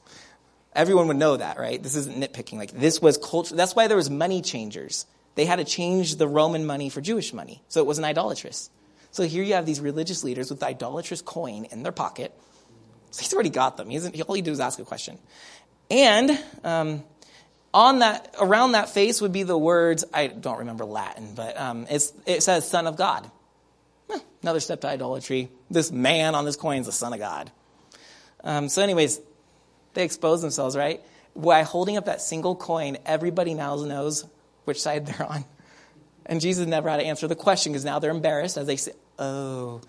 Everyone 0.76 1.08
would 1.08 1.18
know 1.18 1.38
that, 1.38 1.60
right? 1.60 1.82
This 1.82 1.96
isn't 1.96 2.18
nitpicking. 2.18 2.58
Like 2.58 2.72
this 2.72 3.00
was 3.02 3.18
culture. 3.18 3.56
That's 3.56 3.76
why 3.76 3.88
there 3.88 3.98
was 3.98 4.10
money 4.10 4.42
changers. 4.42 5.06
They 5.36 5.46
had 5.46 5.58
to 5.58 5.66
change 5.66 6.16
the 6.16 6.28
Roman 6.28 6.66
money 6.66 6.90
for 6.90 7.02
Jewish 7.02 7.34
money, 7.34 7.62
so 7.68 7.80
it 7.80 7.86
wasn't 7.86 8.06
idolatrous. 8.06 8.70
So 9.12 9.24
here 9.24 9.44
you 9.44 9.54
have 9.54 9.66
these 9.66 9.80
religious 9.80 10.24
leaders 10.24 10.50
with 10.50 10.64
idolatrous 10.64 11.22
coin 11.22 11.66
in 11.66 11.84
their 11.84 11.92
pocket. 11.92 12.34
So 13.12 13.22
he's 13.22 13.34
already 13.34 13.52
got 13.52 13.78
them. 13.78 13.90
He 13.90 14.24
all 14.24 14.34
he 14.34 14.42
do 14.42 14.52
is 14.52 14.60
ask 14.60 14.80
a 14.80 14.84
question. 14.84 15.20
And 15.92 16.32
um, 16.64 17.04
on 17.74 18.00
that, 18.00 18.36
around 18.40 18.74
that 18.74 18.90
face 18.90 19.22
would 19.22 19.32
be 19.32 19.44
the 19.44 19.58
words, 19.58 20.06
I 20.14 20.28
don't 20.28 20.60
remember 20.60 20.86
Latin, 20.86 21.34
but 21.36 21.60
um, 21.60 21.88
it 21.90 22.44
says 22.44 22.70
Son 22.70 22.88
of 22.88 22.96
God. 22.98 23.30
Eh, 24.10 24.20
another 24.44 24.60
step 24.60 24.82
to 24.82 24.88
idolatry. 24.88 25.50
This 25.72 25.92
man 25.92 26.36
on 26.36 26.46
this 26.46 26.56
coin 26.56 26.82
is 26.82 26.86
the 26.86 26.92
Son 26.92 27.14
of 27.14 27.20
God. 27.20 27.52
Um, 28.44 28.70
so, 28.70 28.82
anyways, 28.82 29.20
they 29.94 30.04
expose 30.04 30.42
themselves, 30.42 30.76
right? 30.76 31.02
By 31.36 31.64
holding 31.64 31.98
up 31.98 32.06
that 32.06 32.22
single 32.22 32.56
coin, 32.56 32.98
everybody 33.06 33.54
now 33.54 33.76
knows 33.76 34.26
which 34.66 34.82
side 34.82 35.06
they're 35.06 35.26
on. 35.28 35.46
And 36.26 36.40
Jesus 36.40 36.68
never 36.68 36.90
had 36.90 36.98
to 36.98 37.06
answer 37.06 37.28
the 37.28 37.36
question 37.36 37.72
because 37.72 37.86
now 37.86 38.00
they're 38.00 38.12
embarrassed 38.12 38.58
as 38.58 38.68
they 38.68 38.78
say, 38.78 38.94
Oh, 39.20 39.82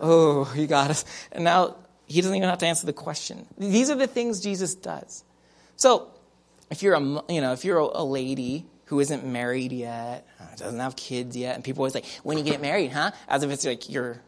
oh, 0.00 0.52
you 0.56 0.66
got 0.66 0.90
us. 0.90 1.04
And 1.32 1.44
now 1.44 1.76
he 2.06 2.20
doesn't 2.20 2.36
even 2.36 2.48
have 2.48 2.58
to 2.58 2.66
answer 2.66 2.86
the 2.86 2.92
question. 2.92 3.46
These 3.56 3.90
are 3.90 3.94
the 3.94 4.06
things 4.06 4.40
Jesus 4.40 4.74
does. 4.74 5.24
So, 5.76 6.08
if 6.70 6.82
you're 6.82 6.94
a, 6.94 7.00
you 7.28 7.40
know, 7.40 7.52
if 7.52 7.64
you're 7.64 7.78
a 7.78 8.04
lady 8.04 8.66
who 8.86 9.00
isn't 9.00 9.24
married 9.24 9.72
yet, 9.72 10.26
uh, 10.40 10.56
doesn't 10.56 10.80
have 10.80 10.96
kids 10.96 11.36
yet, 11.36 11.54
and 11.54 11.64
people 11.64 11.82
always 11.82 11.94
like, 11.94 12.06
when 12.22 12.38
you 12.38 12.44
get 12.44 12.60
married, 12.60 12.90
huh? 12.90 13.12
As 13.28 13.42
if 13.42 13.50
it's 13.50 13.64
like 13.64 13.88
your 13.88 14.20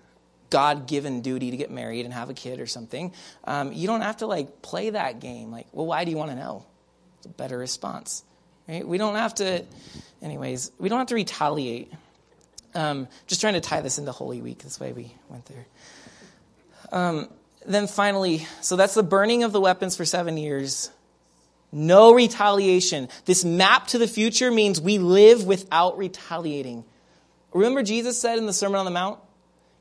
God-given 0.51 1.23
duty 1.23 1.51
to 1.51 1.57
get 1.57 1.71
married 1.71 2.05
and 2.05 2.13
have 2.13 2.29
a 2.31 2.35
kid 2.35 2.61
or 2.61 2.67
something. 2.67 3.13
Um, 3.45 3.73
you 3.73 3.87
don't 3.87 4.03
have 4.03 4.19
to 4.19 4.27
like 4.27 4.61
play 4.61 4.91
that 4.91 5.19
game. 5.19 5.51
Like, 5.51 5.67
well, 5.73 5.87
why 5.87 6.05
do 6.05 6.11
you 6.11 6.17
want 6.17 6.31
to 6.31 6.37
know? 6.37 6.67
It's 7.17 7.27
a 7.27 7.31
better 7.31 7.57
response, 7.57 8.23
right? 8.69 8.87
We 8.87 8.99
don't 8.99 9.15
have 9.15 9.35
to, 9.37 9.65
anyways. 10.21 10.71
We 10.79 10.89
don't 10.89 10.99
have 10.99 11.09
to 11.09 11.15
retaliate 11.15 11.93
um, 12.75 13.09
just 13.27 13.41
trying 13.41 13.55
to 13.55 13.61
tie 13.61 13.81
this 13.81 13.99
into 13.99 14.13
Holy 14.13 14.43
Week. 14.43 14.59
This 14.63 14.79
way 14.79 14.93
we 14.93 15.15
went 15.29 15.47
there. 15.47 15.67
Um, 16.93 17.29
then 17.65 17.87
finally, 17.87 18.47
so 18.61 18.77
that's 18.77 18.95
the 18.95 19.03
burning 19.03 19.45
of 19.45 19.53
the 19.53 19.61
weapons 19.61 19.97
for 19.97 20.05
seven 20.05 20.37
years. 20.37 20.91
No 21.73 22.13
retaliation. 22.13 23.09
This 23.25 23.45
map 23.45 23.89
to 23.89 23.99
the 23.99 24.07
future 24.07 24.51
means 24.51 24.81
we 24.81 24.99
live 24.99 25.45
without 25.45 25.97
retaliating. 25.97 26.85
Remember, 27.55 27.83
Jesus 27.83 28.21
said 28.21 28.39
in 28.39 28.47
the 28.47 28.53
Sermon 28.53 28.79
on 28.79 28.85
the 28.85 28.91
Mount, 28.91 29.19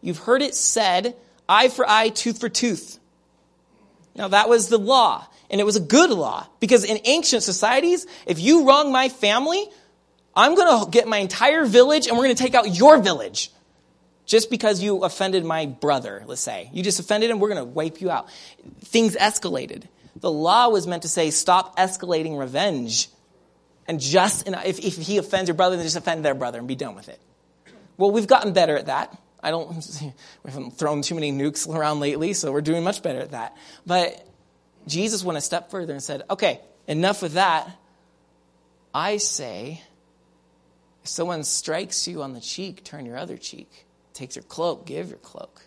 You've 0.01 0.17
heard 0.17 0.41
it 0.41 0.55
said, 0.55 1.15
eye 1.47 1.69
for 1.69 1.87
eye, 1.87 2.09
tooth 2.09 2.39
for 2.39 2.49
tooth. 2.49 2.97
Now, 4.15 4.29
that 4.29 4.49
was 4.49 4.67
the 4.67 4.79
law, 4.79 5.25
and 5.49 5.61
it 5.61 5.63
was 5.63 5.75
a 5.75 5.81
good 5.81 6.09
law, 6.09 6.47
because 6.59 6.83
in 6.83 6.99
ancient 7.05 7.43
societies, 7.43 8.07
if 8.25 8.39
you 8.39 8.67
wrong 8.67 8.91
my 8.91 9.09
family, 9.09 9.63
I'm 10.35 10.55
going 10.55 10.85
to 10.85 10.89
get 10.89 11.07
my 11.07 11.17
entire 11.17 11.65
village 11.65 12.07
and 12.07 12.17
we're 12.17 12.25
going 12.25 12.35
to 12.35 12.43
take 12.43 12.55
out 12.55 12.75
your 12.75 12.97
village. 12.97 13.51
Just 14.25 14.49
because 14.49 14.81
you 14.81 15.03
offended 15.03 15.43
my 15.43 15.65
brother, 15.65 16.23
let's 16.25 16.41
say. 16.41 16.69
You 16.73 16.83
just 16.83 16.99
offended 16.99 17.29
him, 17.29 17.39
we're 17.39 17.49
going 17.49 17.63
to 17.63 17.69
wipe 17.69 17.99
you 17.99 18.09
out. 18.09 18.29
Things 18.79 19.15
escalated. 19.15 19.83
The 20.15 20.31
law 20.31 20.69
was 20.69 20.87
meant 20.87 21.03
to 21.03 21.07
say, 21.07 21.31
stop 21.31 21.77
escalating 21.77 22.37
revenge. 22.37 23.09
And 23.87 23.99
just, 23.99 24.47
if, 24.47 24.79
if 24.79 24.95
he 24.97 25.17
offends 25.17 25.47
your 25.47 25.55
brother, 25.55 25.75
then 25.75 25.85
just 25.85 25.95
offend 25.95 26.23
their 26.25 26.35
brother 26.35 26.59
and 26.59 26.67
be 26.67 26.75
done 26.75 26.95
with 26.95 27.09
it. 27.09 27.19
Well, 27.97 28.11
we've 28.11 28.27
gotten 28.27 28.53
better 28.53 28.77
at 28.77 28.87
that. 28.87 29.17
I 29.43 29.51
don't, 29.51 29.69
we 30.43 30.51
haven't 30.51 30.71
thrown 30.71 31.01
too 31.01 31.15
many 31.15 31.31
nukes 31.31 31.67
around 31.67 31.99
lately, 31.99 32.33
so 32.33 32.51
we're 32.51 32.61
doing 32.61 32.83
much 32.83 33.01
better 33.01 33.19
at 33.19 33.31
that. 33.31 33.55
But 33.85 34.25
Jesus 34.87 35.23
went 35.23 35.37
a 35.37 35.41
step 35.41 35.71
further 35.71 35.93
and 35.93 36.03
said, 36.03 36.23
okay, 36.29 36.59
enough 36.87 37.21
with 37.21 37.33
that. 37.33 37.69
I 38.93 39.17
say, 39.17 39.81
if 41.03 41.09
someone 41.09 41.43
strikes 41.43 42.07
you 42.07 42.21
on 42.21 42.33
the 42.33 42.41
cheek, 42.41 42.83
turn 42.83 43.05
your 43.05 43.17
other 43.17 43.37
cheek. 43.37 43.85
Takes 44.13 44.35
your 44.35 44.43
cloak, 44.43 44.85
give 44.85 45.09
your 45.09 45.19
cloak. 45.19 45.61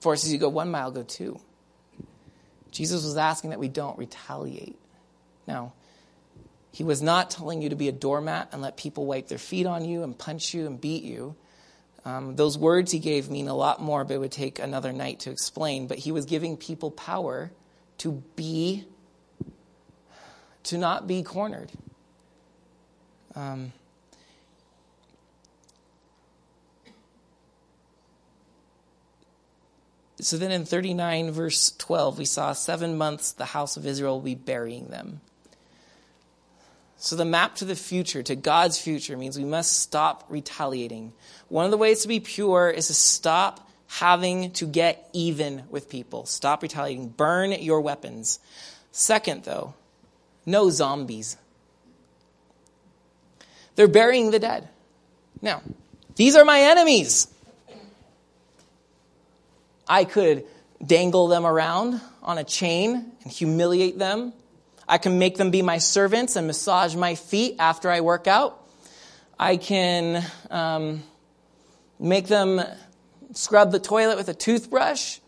Forces 0.00 0.32
you 0.32 0.38
go 0.38 0.48
one 0.48 0.70
mile, 0.70 0.90
go 0.90 1.02
two. 1.02 1.38
Jesus 2.74 3.04
was 3.04 3.16
asking 3.16 3.50
that 3.50 3.60
we 3.60 3.68
don't 3.68 3.96
retaliate. 3.96 4.76
Now, 5.46 5.72
he 6.72 6.82
was 6.82 7.00
not 7.00 7.30
telling 7.30 7.62
you 7.62 7.68
to 7.68 7.76
be 7.76 7.88
a 7.88 7.92
doormat 7.92 8.48
and 8.52 8.60
let 8.60 8.76
people 8.76 9.06
wipe 9.06 9.28
their 9.28 9.38
feet 9.38 9.64
on 9.64 9.84
you 9.84 10.02
and 10.02 10.18
punch 10.18 10.52
you 10.52 10.66
and 10.66 10.80
beat 10.80 11.04
you. 11.04 11.36
Um, 12.04 12.34
those 12.34 12.58
words 12.58 12.90
he 12.90 12.98
gave 12.98 13.30
mean 13.30 13.46
a 13.46 13.54
lot 13.54 13.80
more, 13.80 14.04
but 14.04 14.14
it 14.14 14.18
would 14.18 14.32
take 14.32 14.58
another 14.58 14.92
night 14.92 15.20
to 15.20 15.30
explain. 15.30 15.86
But 15.86 15.98
he 15.98 16.10
was 16.10 16.24
giving 16.24 16.56
people 16.56 16.90
power 16.90 17.52
to 17.98 18.22
be, 18.34 18.84
to 20.64 20.76
not 20.76 21.06
be 21.06 21.22
cornered. 21.22 21.70
Um, 23.36 23.72
so 30.20 30.36
then 30.36 30.50
in 30.50 30.64
39, 30.64 31.32
verse 31.32 31.72
12, 31.78 32.18
we 32.18 32.24
saw 32.24 32.52
seven 32.52 32.96
months 32.96 33.32
the 33.32 33.44
house 33.44 33.76
of 33.76 33.86
Israel 33.86 34.14
will 34.14 34.24
be 34.24 34.34
burying 34.34 34.88
them. 34.88 35.20
So, 36.96 37.16
the 37.16 37.24
map 37.24 37.56
to 37.56 37.64
the 37.64 37.76
future, 37.76 38.22
to 38.22 38.34
God's 38.34 38.78
future, 38.78 39.16
means 39.16 39.36
we 39.36 39.44
must 39.44 39.80
stop 39.80 40.24
retaliating. 40.28 41.12
One 41.48 41.66
of 41.66 41.70
the 41.70 41.76
ways 41.76 42.02
to 42.02 42.08
be 42.08 42.20
pure 42.20 42.70
is 42.70 42.86
to 42.86 42.94
stop 42.94 43.68
having 43.88 44.52
to 44.52 44.66
get 44.66 45.08
even 45.12 45.64
with 45.68 45.90
people. 45.90 46.24
Stop 46.24 46.62
retaliating. 46.62 47.08
Burn 47.08 47.52
your 47.52 47.80
weapons. 47.80 48.38
Second, 48.90 49.44
though, 49.44 49.74
no 50.46 50.70
zombies. 50.70 51.36
They're 53.74 53.88
burying 53.88 54.30
the 54.30 54.38
dead. 54.38 54.68
Now, 55.42 55.62
these 56.16 56.36
are 56.36 56.44
my 56.44 56.60
enemies. 56.60 57.26
I 59.88 60.04
could 60.04 60.44
dangle 60.84 61.28
them 61.28 61.46
around 61.46 62.00
on 62.22 62.38
a 62.38 62.44
chain 62.44 63.12
and 63.22 63.32
humiliate 63.32 63.98
them 63.98 64.32
I 64.88 64.98
can 64.98 65.18
make 65.18 65.36
them 65.36 65.50
be 65.50 65.62
my 65.62 65.78
servants 65.78 66.36
and 66.36 66.46
massage 66.46 66.94
my 66.94 67.14
feet 67.14 67.56
after 67.58 67.90
I 67.90 68.00
work 68.00 68.26
out. 68.26 68.60
I 69.38 69.56
can 69.56 70.24
um, 70.50 71.02
make 71.98 72.26
them 72.26 72.60
scrub 73.32 73.72
the 73.72 73.80
toilet 73.80 74.16
with 74.16 74.28
a 74.28 74.34
toothbrush. 74.34 75.18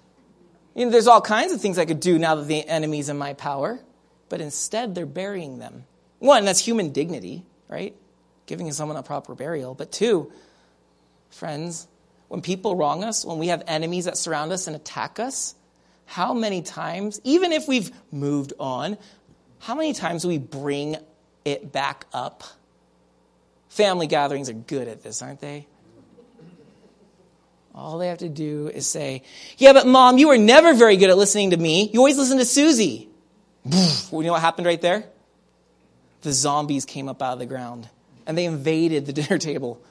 You 0.75 0.85
know, 0.85 0.91
there's 0.91 1.07
all 1.07 1.23
kinds 1.23 1.53
of 1.53 1.61
things 1.61 1.79
I 1.79 1.87
could 1.87 2.01
do 2.01 2.19
now 2.19 2.35
that 2.35 2.47
the 2.47 2.67
enemy's 2.69 3.09
in 3.09 3.17
my 3.17 3.33
power. 3.33 3.81
But 4.29 4.41
instead, 4.41 4.95
they're 4.95 5.07
burying 5.07 5.59
them. 5.59 5.85
One, 6.19 6.45
that's 6.45 6.61
human 6.61 6.93
dignity, 6.93 7.45
right? 7.69 7.95
Giving 8.47 8.71
someone 8.73 8.97
a 8.97 9.03
proper 9.03 9.35
burial. 9.35 9.75
But 9.75 9.93
two, 9.93 10.33
friends, 11.31 11.87
when 12.29 12.43
people 12.43 12.77
wrong 12.77 13.05
us, 13.05 13.25
when 13.25 13.39
we 13.39 13.49
have 13.49 13.63
enemies 13.67 14.07
that 14.07 14.17
surround 14.17 14.53
us 14.53 14.67
and 14.67 14.77
attack 14.77 15.21
us, 15.21 15.55
how 16.07 16.35
many 16.35 16.63
times, 16.63 17.21
even 17.25 17.53
if 17.53 17.69
we've 17.69 17.91
moved 18.13 18.53
on, 18.59 18.97
how 19.59 19.75
many 19.75 19.93
times 19.93 20.23
do 20.23 20.29
we 20.29 20.39
bring 20.39 20.97
it 21.45 21.73
back 21.73 22.07
up? 22.13 22.45
Family 23.69 24.07
gatherings 24.07 24.49
are 24.49 24.55
good 24.55 24.89
at 24.89 25.03
this, 25.03 25.23
aren't 25.23 25.41
they? 25.41 25.67
All 27.75 27.99
they 27.99 28.09
have 28.09 28.19
to 28.19 28.29
do 28.29 28.69
is 28.69 28.87
say, 28.87 29.23
Yeah, 29.59 29.75
but 29.75 29.87
mom, 29.87 30.17
you 30.17 30.29
were 30.29 30.39
never 30.39 30.73
very 30.73 30.97
good 30.97 31.11
at 31.11 31.19
listening 31.19 31.51
to 31.51 31.57
me. 31.59 31.91
You 31.93 32.01
always 32.01 32.17
listen 32.17 32.39
to 32.39 32.47
Susie. 32.47 33.11
you 33.65 34.23
know 34.23 34.33
what 34.33 34.41
happened 34.41 34.67
right 34.67 34.81
there? 34.81 35.05
The 36.23 36.33
zombies 36.33 36.87
came 36.87 37.09
up 37.09 37.21
out 37.21 37.35
of 37.35 37.39
the 37.39 37.47
ground 37.47 37.89
and 38.27 38.37
they 38.37 38.47
invaded 38.47 39.05
the 39.05 39.13
dinner 39.13 39.39
table. 39.39 39.83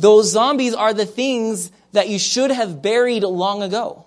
Those 0.00 0.30
zombies 0.30 0.74
are 0.74 0.94
the 0.94 1.06
things 1.06 1.72
that 1.92 2.08
you 2.08 2.18
should 2.18 2.50
have 2.50 2.82
buried 2.82 3.24
long 3.24 3.62
ago. 3.62 4.04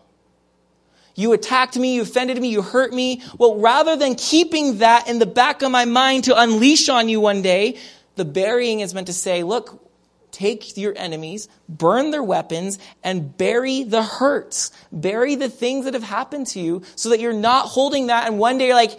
You 1.15 1.33
attacked 1.33 1.77
me, 1.77 1.95
you 1.95 2.03
offended 2.03 2.41
me, 2.41 2.49
you 2.49 2.61
hurt 2.61 2.93
me. 2.93 3.21
Well, 3.37 3.59
rather 3.59 3.97
than 3.97 4.15
keeping 4.15 4.77
that 4.77 5.09
in 5.09 5.19
the 5.19 5.25
back 5.25 5.61
of 5.61 5.69
my 5.69 5.83
mind 5.85 6.23
to 6.25 6.39
unleash 6.39 6.87
on 6.87 7.09
you 7.09 7.19
one 7.19 7.41
day, 7.41 7.77
the 8.15 8.23
burying 8.23 8.79
is 8.79 8.93
meant 8.93 9.07
to 9.07 9.13
say, 9.13 9.43
look, 9.43 9.85
take 10.31 10.77
your 10.77 10.93
enemies, 10.95 11.49
burn 11.67 12.11
their 12.11 12.23
weapons, 12.23 12.79
and 13.03 13.37
bury 13.37 13.83
the 13.83 14.01
hurts. 14.01 14.71
Bury 14.93 15.35
the 15.35 15.49
things 15.49 15.83
that 15.83 15.93
have 15.93 16.03
happened 16.03 16.47
to 16.47 16.61
you 16.61 16.83
so 16.95 17.09
that 17.09 17.19
you're 17.19 17.33
not 17.33 17.65
holding 17.65 18.07
that 18.07 18.27
and 18.27 18.39
one 18.39 18.57
day 18.57 18.67
you're 18.67 18.75
like, 18.75 18.97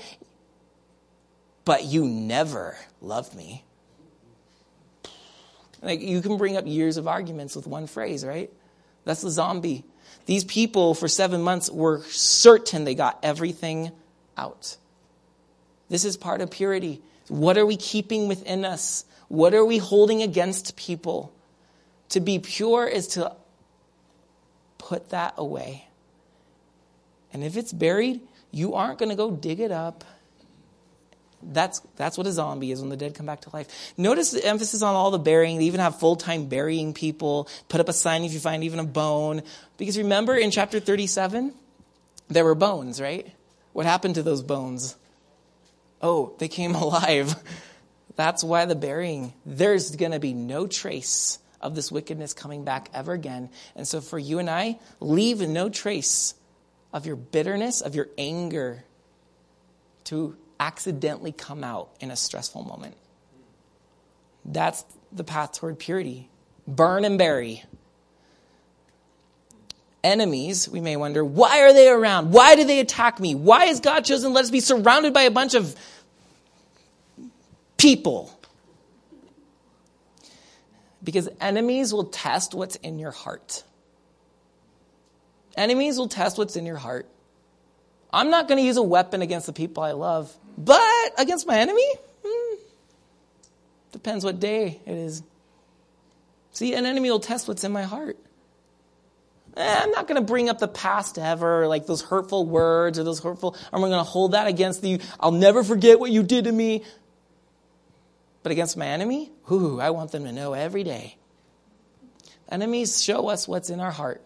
but 1.64 1.84
you 1.84 2.04
never 2.04 2.76
loved 3.00 3.34
me. 3.34 3.64
Like 5.82 6.00
you 6.00 6.22
can 6.22 6.36
bring 6.36 6.56
up 6.56 6.66
years 6.66 6.96
of 6.96 7.08
arguments 7.08 7.56
with 7.56 7.66
one 7.66 7.86
phrase, 7.86 8.24
right? 8.24 8.50
That's 9.04 9.22
the 9.22 9.30
zombie. 9.30 9.84
These 10.26 10.44
people 10.44 10.94
for 10.94 11.08
seven 11.08 11.42
months 11.42 11.68
were 11.68 12.02
certain 12.04 12.84
they 12.84 12.94
got 12.94 13.18
everything 13.22 13.90
out. 14.36 14.76
This 15.88 16.04
is 16.04 16.16
part 16.16 16.40
of 16.40 16.50
purity. 16.50 17.02
What 17.28 17.58
are 17.58 17.66
we 17.66 17.76
keeping 17.76 18.28
within 18.28 18.64
us? 18.64 19.04
What 19.28 19.54
are 19.54 19.64
we 19.64 19.78
holding 19.78 20.22
against 20.22 20.76
people? 20.76 21.32
To 22.10 22.20
be 22.20 22.38
pure 22.38 22.86
is 22.86 23.08
to 23.08 23.34
put 24.78 25.10
that 25.10 25.34
away. 25.36 25.86
And 27.32 27.42
if 27.42 27.56
it's 27.56 27.72
buried, 27.72 28.20
you 28.50 28.74
aren't 28.74 28.98
going 28.98 29.08
to 29.08 29.16
go 29.16 29.30
dig 29.30 29.58
it 29.60 29.72
up 29.72 30.04
that's, 31.42 31.80
that's 31.96 32.16
what 32.16 32.26
a 32.26 32.32
zombie 32.32 32.70
is 32.70 32.80
when 32.80 32.90
the 32.90 32.96
dead 32.96 33.14
come 33.14 33.26
back 33.26 33.42
to 33.42 33.50
life. 33.52 33.92
Notice 33.96 34.30
the 34.30 34.44
emphasis 34.44 34.82
on 34.82 34.94
all 34.94 35.10
the 35.10 35.18
burying. 35.18 35.58
They 35.58 35.64
even 35.64 35.80
have 35.80 35.98
full 35.98 36.16
time 36.16 36.46
burying 36.46 36.94
people. 36.94 37.48
Put 37.68 37.80
up 37.80 37.88
a 37.88 37.92
sign 37.92 38.24
if 38.24 38.32
you 38.32 38.40
find 38.40 38.64
even 38.64 38.78
a 38.78 38.84
bone. 38.84 39.42
Because 39.76 39.98
remember 39.98 40.36
in 40.36 40.50
chapter 40.50 40.80
37, 40.80 41.54
there 42.28 42.44
were 42.44 42.54
bones, 42.54 43.00
right? 43.00 43.32
What 43.72 43.86
happened 43.86 44.16
to 44.16 44.22
those 44.22 44.42
bones? 44.42 44.96
Oh, 46.00 46.34
they 46.38 46.48
came 46.48 46.74
alive. 46.76 47.34
That's 48.16 48.44
why 48.44 48.64
the 48.66 48.74
burying. 48.74 49.32
There's 49.46 49.96
going 49.96 50.12
to 50.12 50.20
be 50.20 50.34
no 50.34 50.66
trace 50.66 51.38
of 51.60 51.74
this 51.74 51.92
wickedness 51.92 52.34
coming 52.34 52.64
back 52.64 52.90
ever 52.92 53.12
again. 53.12 53.50
And 53.76 53.86
so 53.86 54.00
for 54.00 54.18
you 54.18 54.38
and 54.38 54.50
I, 54.50 54.78
leave 55.00 55.40
no 55.40 55.68
trace 55.68 56.34
of 56.92 57.06
your 57.06 57.16
bitterness, 57.16 57.80
of 57.80 57.94
your 57.94 58.08
anger 58.18 58.84
to 60.04 60.36
accidentally 60.62 61.32
come 61.32 61.64
out 61.64 61.90
in 61.98 62.12
a 62.12 62.16
stressful 62.16 62.62
moment. 62.62 62.96
That's 64.44 64.84
the 65.10 65.24
path 65.24 65.54
toward 65.58 65.80
purity. 65.80 66.28
Burn 66.68 67.04
and 67.04 67.18
bury. 67.18 67.64
Enemies, 70.04 70.68
we 70.68 70.80
may 70.80 70.96
wonder, 70.96 71.24
why 71.24 71.62
are 71.62 71.72
they 71.72 71.88
around? 71.88 72.30
Why 72.30 72.54
do 72.54 72.62
they 72.64 72.78
attack 72.78 73.18
me? 73.18 73.34
Why 73.34 73.66
has 73.66 73.80
God 73.80 74.04
chosen 74.04 74.32
let 74.32 74.44
us 74.44 74.52
be 74.52 74.60
surrounded 74.60 75.12
by 75.12 75.22
a 75.22 75.32
bunch 75.32 75.54
of 75.54 75.74
people? 77.76 78.32
Because 81.02 81.28
enemies 81.40 81.92
will 81.92 82.04
test 82.04 82.54
what's 82.54 82.76
in 82.76 83.00
your 83.00 83.10
heart. 83.10 83.64
Enemies 85.56 85.98
will 85.98 86.08
test 86.08 86.38
what's 86.38 86.54
in 86.54 86.66
your 86.66 86.76
heart. 86.76 87.08
I'm 88.12 88.30
not 88.30 88.46
going 88.46 88.58
to 88.58 88.64
use 88.64 88.76
a 88.76 88.82
weapon 88.82 89.22
against 89.22 89.46
the 89.46 89.52
people 89.52 89.82
I 89.82 89.92
love. 89.92 90.32
But 90.56 91.12
against 91.18 91.46
my 91.46 91.58
enemy? 91.58 91.86
Hmm. 92.24 92.56
Depends 93.92 94.24
what 94.24 94.40
day 94.40 94.80
it 94.86 94.94
is. 94.94 95.22
See, 96.52 96.74
an 96.74 96.86
enemy 96.86 97.10
will 97.10 97.20
test 97.20 97.48
what's 97.48 97.64
in 97.64 97.72
my 97.72 97.82
heart. 97.82 98.18
Eh, 99.56 99.80
I'm 99.82 99.90
not 99.90 100.06
going 100.06 100.20
to 100.20 100.26
bring 100.26 100.48
up 100.48 100.58
the 100.58 100.68
past 100.68 101.18
ever, 101.18 101.66
like 101.66 101.86
those 101.86 102.02
hurtful 102.02 102.46
words 102.46 102.98
or 102.98 103.04
those 103.04 103.20
hurtful, 103.20 103.56
I'm 103.72 103.80
going 103.80 103.92
to 103.92 104.02
hold 104.02 104.32
that 104.32 104.46
against 104.46 104.82
you. 104.82 104.98
I'll 105.20 105.30
never 105.32 105.62
forget 105.62 106.00
what 106.00 106.10
you 106.10 106.22
did 106.22 106.44
to 106.44 106.52
me. 106.52 106.84
But 108.42 108.52
against 108.52 108.76
my 108.76 108.86
enemy, 108.86 109.30
I 109.48 109.90
want 109.90 110.10
them 110.10 110.24
to 110.24 110.32
know 110.32 110.52
every 110.54 110.84
day. 110.84 111.16
Enemies 112.48 113.02
show 113.02 113.28
us 113.28 113.46
what's 113.46 113.70
in 113.70 113.80
our 113.80 113.90
heart. 113.90 114.22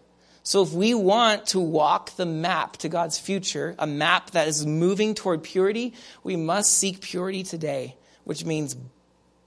So 0.47 0.63
if 0.63 0.73
we 0.73 0.95
want 0.95 1.47
to 1.49 1.59
walk 1.59 2.15
the 2.15 2.25
map 2.25 2.77
to 2.77 2.89
God's 2.89 3.19
future, 3.19 3.75
a 3.81 3.87
map 3.87 4.31
that 4.31 4.47
is 4.47 4.65
moving 4.65 5.17
toward 5.17 5.43
purity, 5.43 5.93
we 6.23 6.37
must 6.37 6.79
seek 6.79 7.01
purity 7.01 7.43
today, 7.43 7.97
which 8.23 8.45
means 8.45 8.77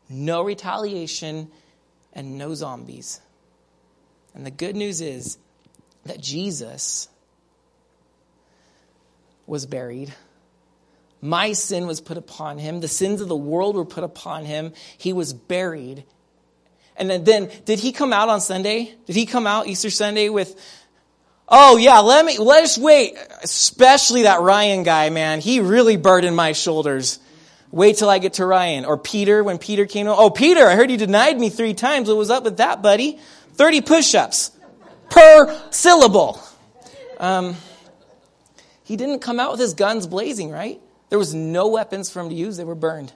no 0.09 0.41
retaliation, 0.41 1.49
and 2.11 2.37
no 2.37 2.53
zombies. 2.53 3.21
And 4.33 4.45
the 4.45 4.51
good 4.51 4.75
news 4.75 4.99
is 4.99 5.37
that 6.03 6.19
Jesus 6.19 7.07
was 9.47 9.65
buried. 9.65 10.13
My 11.21 11.53
sin 11.53 11.87
was 11.87 12.01
put 12.01 12.17
upon 12.17 12.57
him. 12.57 12.81
The 12.81 12.89
sins 12.89 13.21
of 13.21 13.29
the 13.29 13.37
world 13.37 13.77
were 13.77 13.85
put 13.85 14.03
upon 14.03 14.43
him. 14.43 14.73
He 14.97 15.13
was 15.13 15.31
buried. 15.31 16.03
And 16.97 17.09
then, 17.09 17.23
then, 17.23 17.51
did 17.63 17.79
he 17.79 17.93
come 17.93 18.11
out 18.11 18.27
on 18.27 18.41
Sunday? 18.41 18.93
Did 19.05 19.15
he 19.15 19.25
come 19.25 19.47
out 19.47 19.67
Easter 19.67 19.89
Sunday 19.89 20.27
with, 20.27 20.59
oh 21.49 21.77
yeah, 21.77 21.99
let 21.99 22.25
me, 22.25 22.37
let 22.37 22.63
us 22.63 22.77
wait. 22.77 23.17
Especially 23.43 24.23
that 24.23 24.41
Ryan 24.41 24.83
guy, 24.83 25.09
man. 25.09 25.41
He 25.41 25.59
really 25.59 25.97
burdened 25.97 26.35
my 26.35 26.53
shoulders. 26.53 27.19
Wait 27.71 27.97
till 27.97 28.09
I 28.09 28.19
get 28.19 28.33
to 28.33 28.45
Ryan. 28.45 28.85
Or 28.85 28.97
Peter, 28.97 29.43
when 29.43 29.57
Peter 29.57 29.85
came 29.85 30.07
oh 30.07 30.29
Peter, 30.29 30.65
I 30.65 30.75
heard 30.75 30.89
you 30.89 30.97
denied 30.97 31.39
me 31.39 31.49
three 31.49 31.73
times. 31.73 32.07
What 32.07 32.17
was 32.17 32.29
up 32.29 32.43
with 32.43 32.57
that, 32.57 32.81
buddy? 32.81 33.19
30 33.53 33.81
push-ups 33.81 34.51
per 35.09 35.61
syllable. 35.71 36.41
Um, 37.19 37.55
he 38.83 38.95
didn't 38.95 39.19
come 39.19 39.39
out 39.39 39.51
with 39.51 39.59
his 39.59 39.73
guns 39.73 40.07
blazing, 40.07 40.49
right? 40.49 40.79
There 41.09 41.19
was 41.19 41.33
no 41.33 41.67
weapons 41.67 42.09
for 42.09 42.21
him 42.21 42.29
to 42.29 42.35
use. 42.35 42.57
They 42.57 42.63
were 42.63 42.75
burned. 42.75 43.11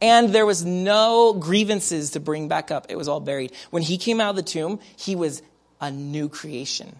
And 0.00 0.30
there 0.30 0.46
was 0.46 0.64
no 0.64 1.34
grievances 1.34 2.12
to 2.12 2.20
bring 2.20 2.48
back 2.48 2.70
up. 2.70 2.86
It 2.88 2.96
was 2.96 3.06
all 3.06 3.20
buried. 3.20 3.52
When 3.70 3.82
he 3.82 3.98
came 3.98 4.20
out 4.20 4.30
of 4.30 4.36
the 4.36 4.42
tomb, 4.42 4.80
he 4.96 5.14
was 5.14 5.42
a 5.80 5.90
new 5.90 6.28
creation. 6.28 6.96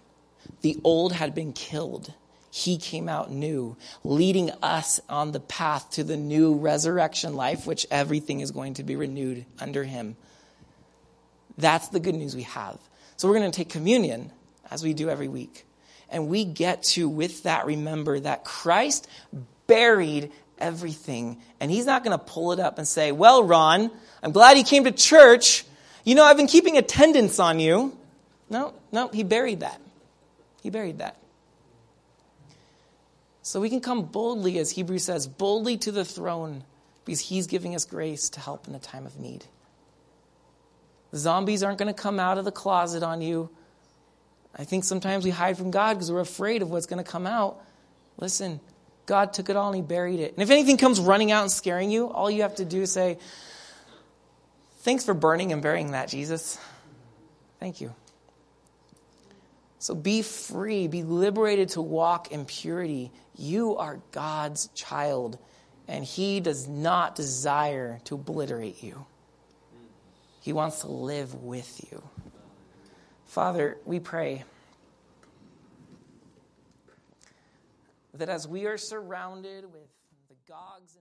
The 0.62 0.78
old 0.84 1.12
had 1.12 1.34
been 1.34 1.52
killed. 1.52 2.12
He 2.50 2.78
came 2.78 3.08
out 3.08 3.30
new, 3.30 3.76
leading 4.02 4.50
us 4.62 5.00
on 5.08 5.32
the 5.32 5.40
path 5.40 5.90
to 5.92 6.04
the 6.04 6.16
new 6.16 6.54
resurrection 6.54 7.34
life, 7.34 7.66
which 7.66 7.86
everything 7.90 8.40
is 8.40 8.50
going 8.50 8.74
to 8.74 8.82
be 8.82 8.96
renewed 8.96 9.44
under 9.61 9.84
him. 9.84 10.16
That's 11.56 11.88
the 11.88 12.00
good 12.00 12.14
news 12.14 12.34
we 12.34 12.42
have. 12.42 12.78
So 13.16 13.28
we're 13.28 13.38
going 13.38 13.50
to 13.50 13.56
take 13.56 13.68
communion 13.68 14.32
as 14.70 14.82
we 14.82 14.94
do 14.94 15.08
every 15.08 15.28
week. 15.28 15.64
And 16.08 16.28
we 16.28 16.44
get 16.44 16.82
to, 16.84 17.08
with 17.08 17.44
that, 17.44 17.66
remember 17.66 18.18
that 18.18 18.44
Christ 18.44 19.06
buried 19.68 20.32
everything. 20.58 21.40
And 21.61 21.70
he's 21.70 21.86
not 21.86 22.02
going 22.02 22.18
to 22.18 22.24
pull 22.24 22.52
it 22.52 22.58
up 22.58 22.78
and 22.78 22.88
say, 22.88 23.12
Well, 23.12 23.44
Ron, 23.44 23.90
I'm 24.22 24.32
glad 24.32 24.58
you 24.58 24.64
came 24.64 24.84
to 24.84 24.92
church. 24.92 25.64
You 26.04 26.14
know, 26.14 26.24
I've 26.24 26.36
been 26.36 26.48
keeping 26.48 26.76
attendance 26.76 27.38
on 27.38 27.61
you. 27.61 27.96
No, 28.48 28.74
no, 28.90 29.08
he 29.08 29.22
buried 29.22 29.61
that. 29.61 29.80
He 30.62 30.70
buried 30.70 30.98
that. 30.98 31.16
So 33.42 33.61
we 33.61 33.70
can 33.70 33.80
come 33.80 34.02
boldly, 34.02 34.58
as 34.58 34.70
Hebrews 34.70 35.04
says, 35.04 35.26
boldly 35.26 35.76
to 35.78 35.92
the 35.92 36.04
throne 36.04 36.64
because 37.04 37.20
he's 37.20 37.46
giving 37.46 37.74
us 37.74 37.84
grace 37.84 38.28
to 38.30 38.40
help 38.40 38.68
in 38.68 38.74
a 38.74 38.78
time 38.78 39.06
of 39.06 39.18
need. 39.18 39.44
The 41.11 41.18
zombies 41.18 41.62
aren't 41.62 41.78
going 41.78 41.92
to 41.92 42.00
come 42.00 42.20
out 42.20 42.38
of 42.38 42.44
the 42.44 42.52
closet 42.52 43.02
on 43.02 43.22
you. 43.22 43.50
I 44.54 44.64
think 44.64 44.84
sometimes 44.84 45.24
we 45.24 45.30
hide 45.30 45.56
from 45.56 45.70
God 45.70 45.94
because 45.94 46.12
we're 46.12 46.20
afraid 46.20 46.62
of 46.62 46.70
what's 46.70 46.86
going 46.86 47.02
to 47.02 47.11
come 47.11 47.26
out. 47.26 47.61
Listen, 48.18 48.61
God 49.06 49.32
took 49.32 49.48
it 49.48 49.56
all 49.56 49.68
and 49.68 49.76
He 49.76 49.82
buried 49.82 50.20
it. 50.20 50.34
And 50.34 50.42
if 50.42 50.50
anything 50.50 50.76
comes 50.76 51.00
running 51.00 51.32
out 51.32 51.42
and 51.42 51.50
scaring 51.50 51.90
you, 51.90 52.08
all 52.08 52.30
you 52.30 52.42
have 52.42 52.56
to 52.56 52.64
do 52.64 52.82
is 52.82 52.92
say, 52.92 53.18
Thanks 54.82 55.04
for 55.04 55.12
burning 55.12 55.52
and 55.52 55.61
burying 55.61 55.90
that, 55.90 56.08
Jesus. 56.08 56.58
Thank 57.58 57.82
you. 57.82 57.92
So 59.80 59.94
be 59.94 60.20
free, 60.20 60.88
be 60.88 61.02
liberated 61.02 61.70
to 61.70 61.80
walk 61.80 62.32
in 62.32 62.44
purity. 62.44 63.10
You 63.34 63.78
are 63.78 64.02
God's 64.12 64.68
child, 64.74 65.38
and 65.88 66.04
He 66.04 66.40
does 66.40 66.68
not 66.68 67.14
desire 67.14 67.98
to 68.04 68.16
obliterate 68.16 68.82
you. 68.82 69.06
He 70.42 70.52
wants 70.52 70.82
to 70.82 70.88
live 70.88 71.34
with 71.34 71.80
you. 71.90 72.02
Father, 73.24 73.78
we 73.86 74.00
pray 74.00 74.44
that 78.12 78.28
as 78.28 78.46
we 78.46 78.66
are 78.66 78.76
surrounded 78.76 79.64
with 79.72 79.88
the 80.28 80.34
Gogs 80.46 80.94
and 80.94 80.99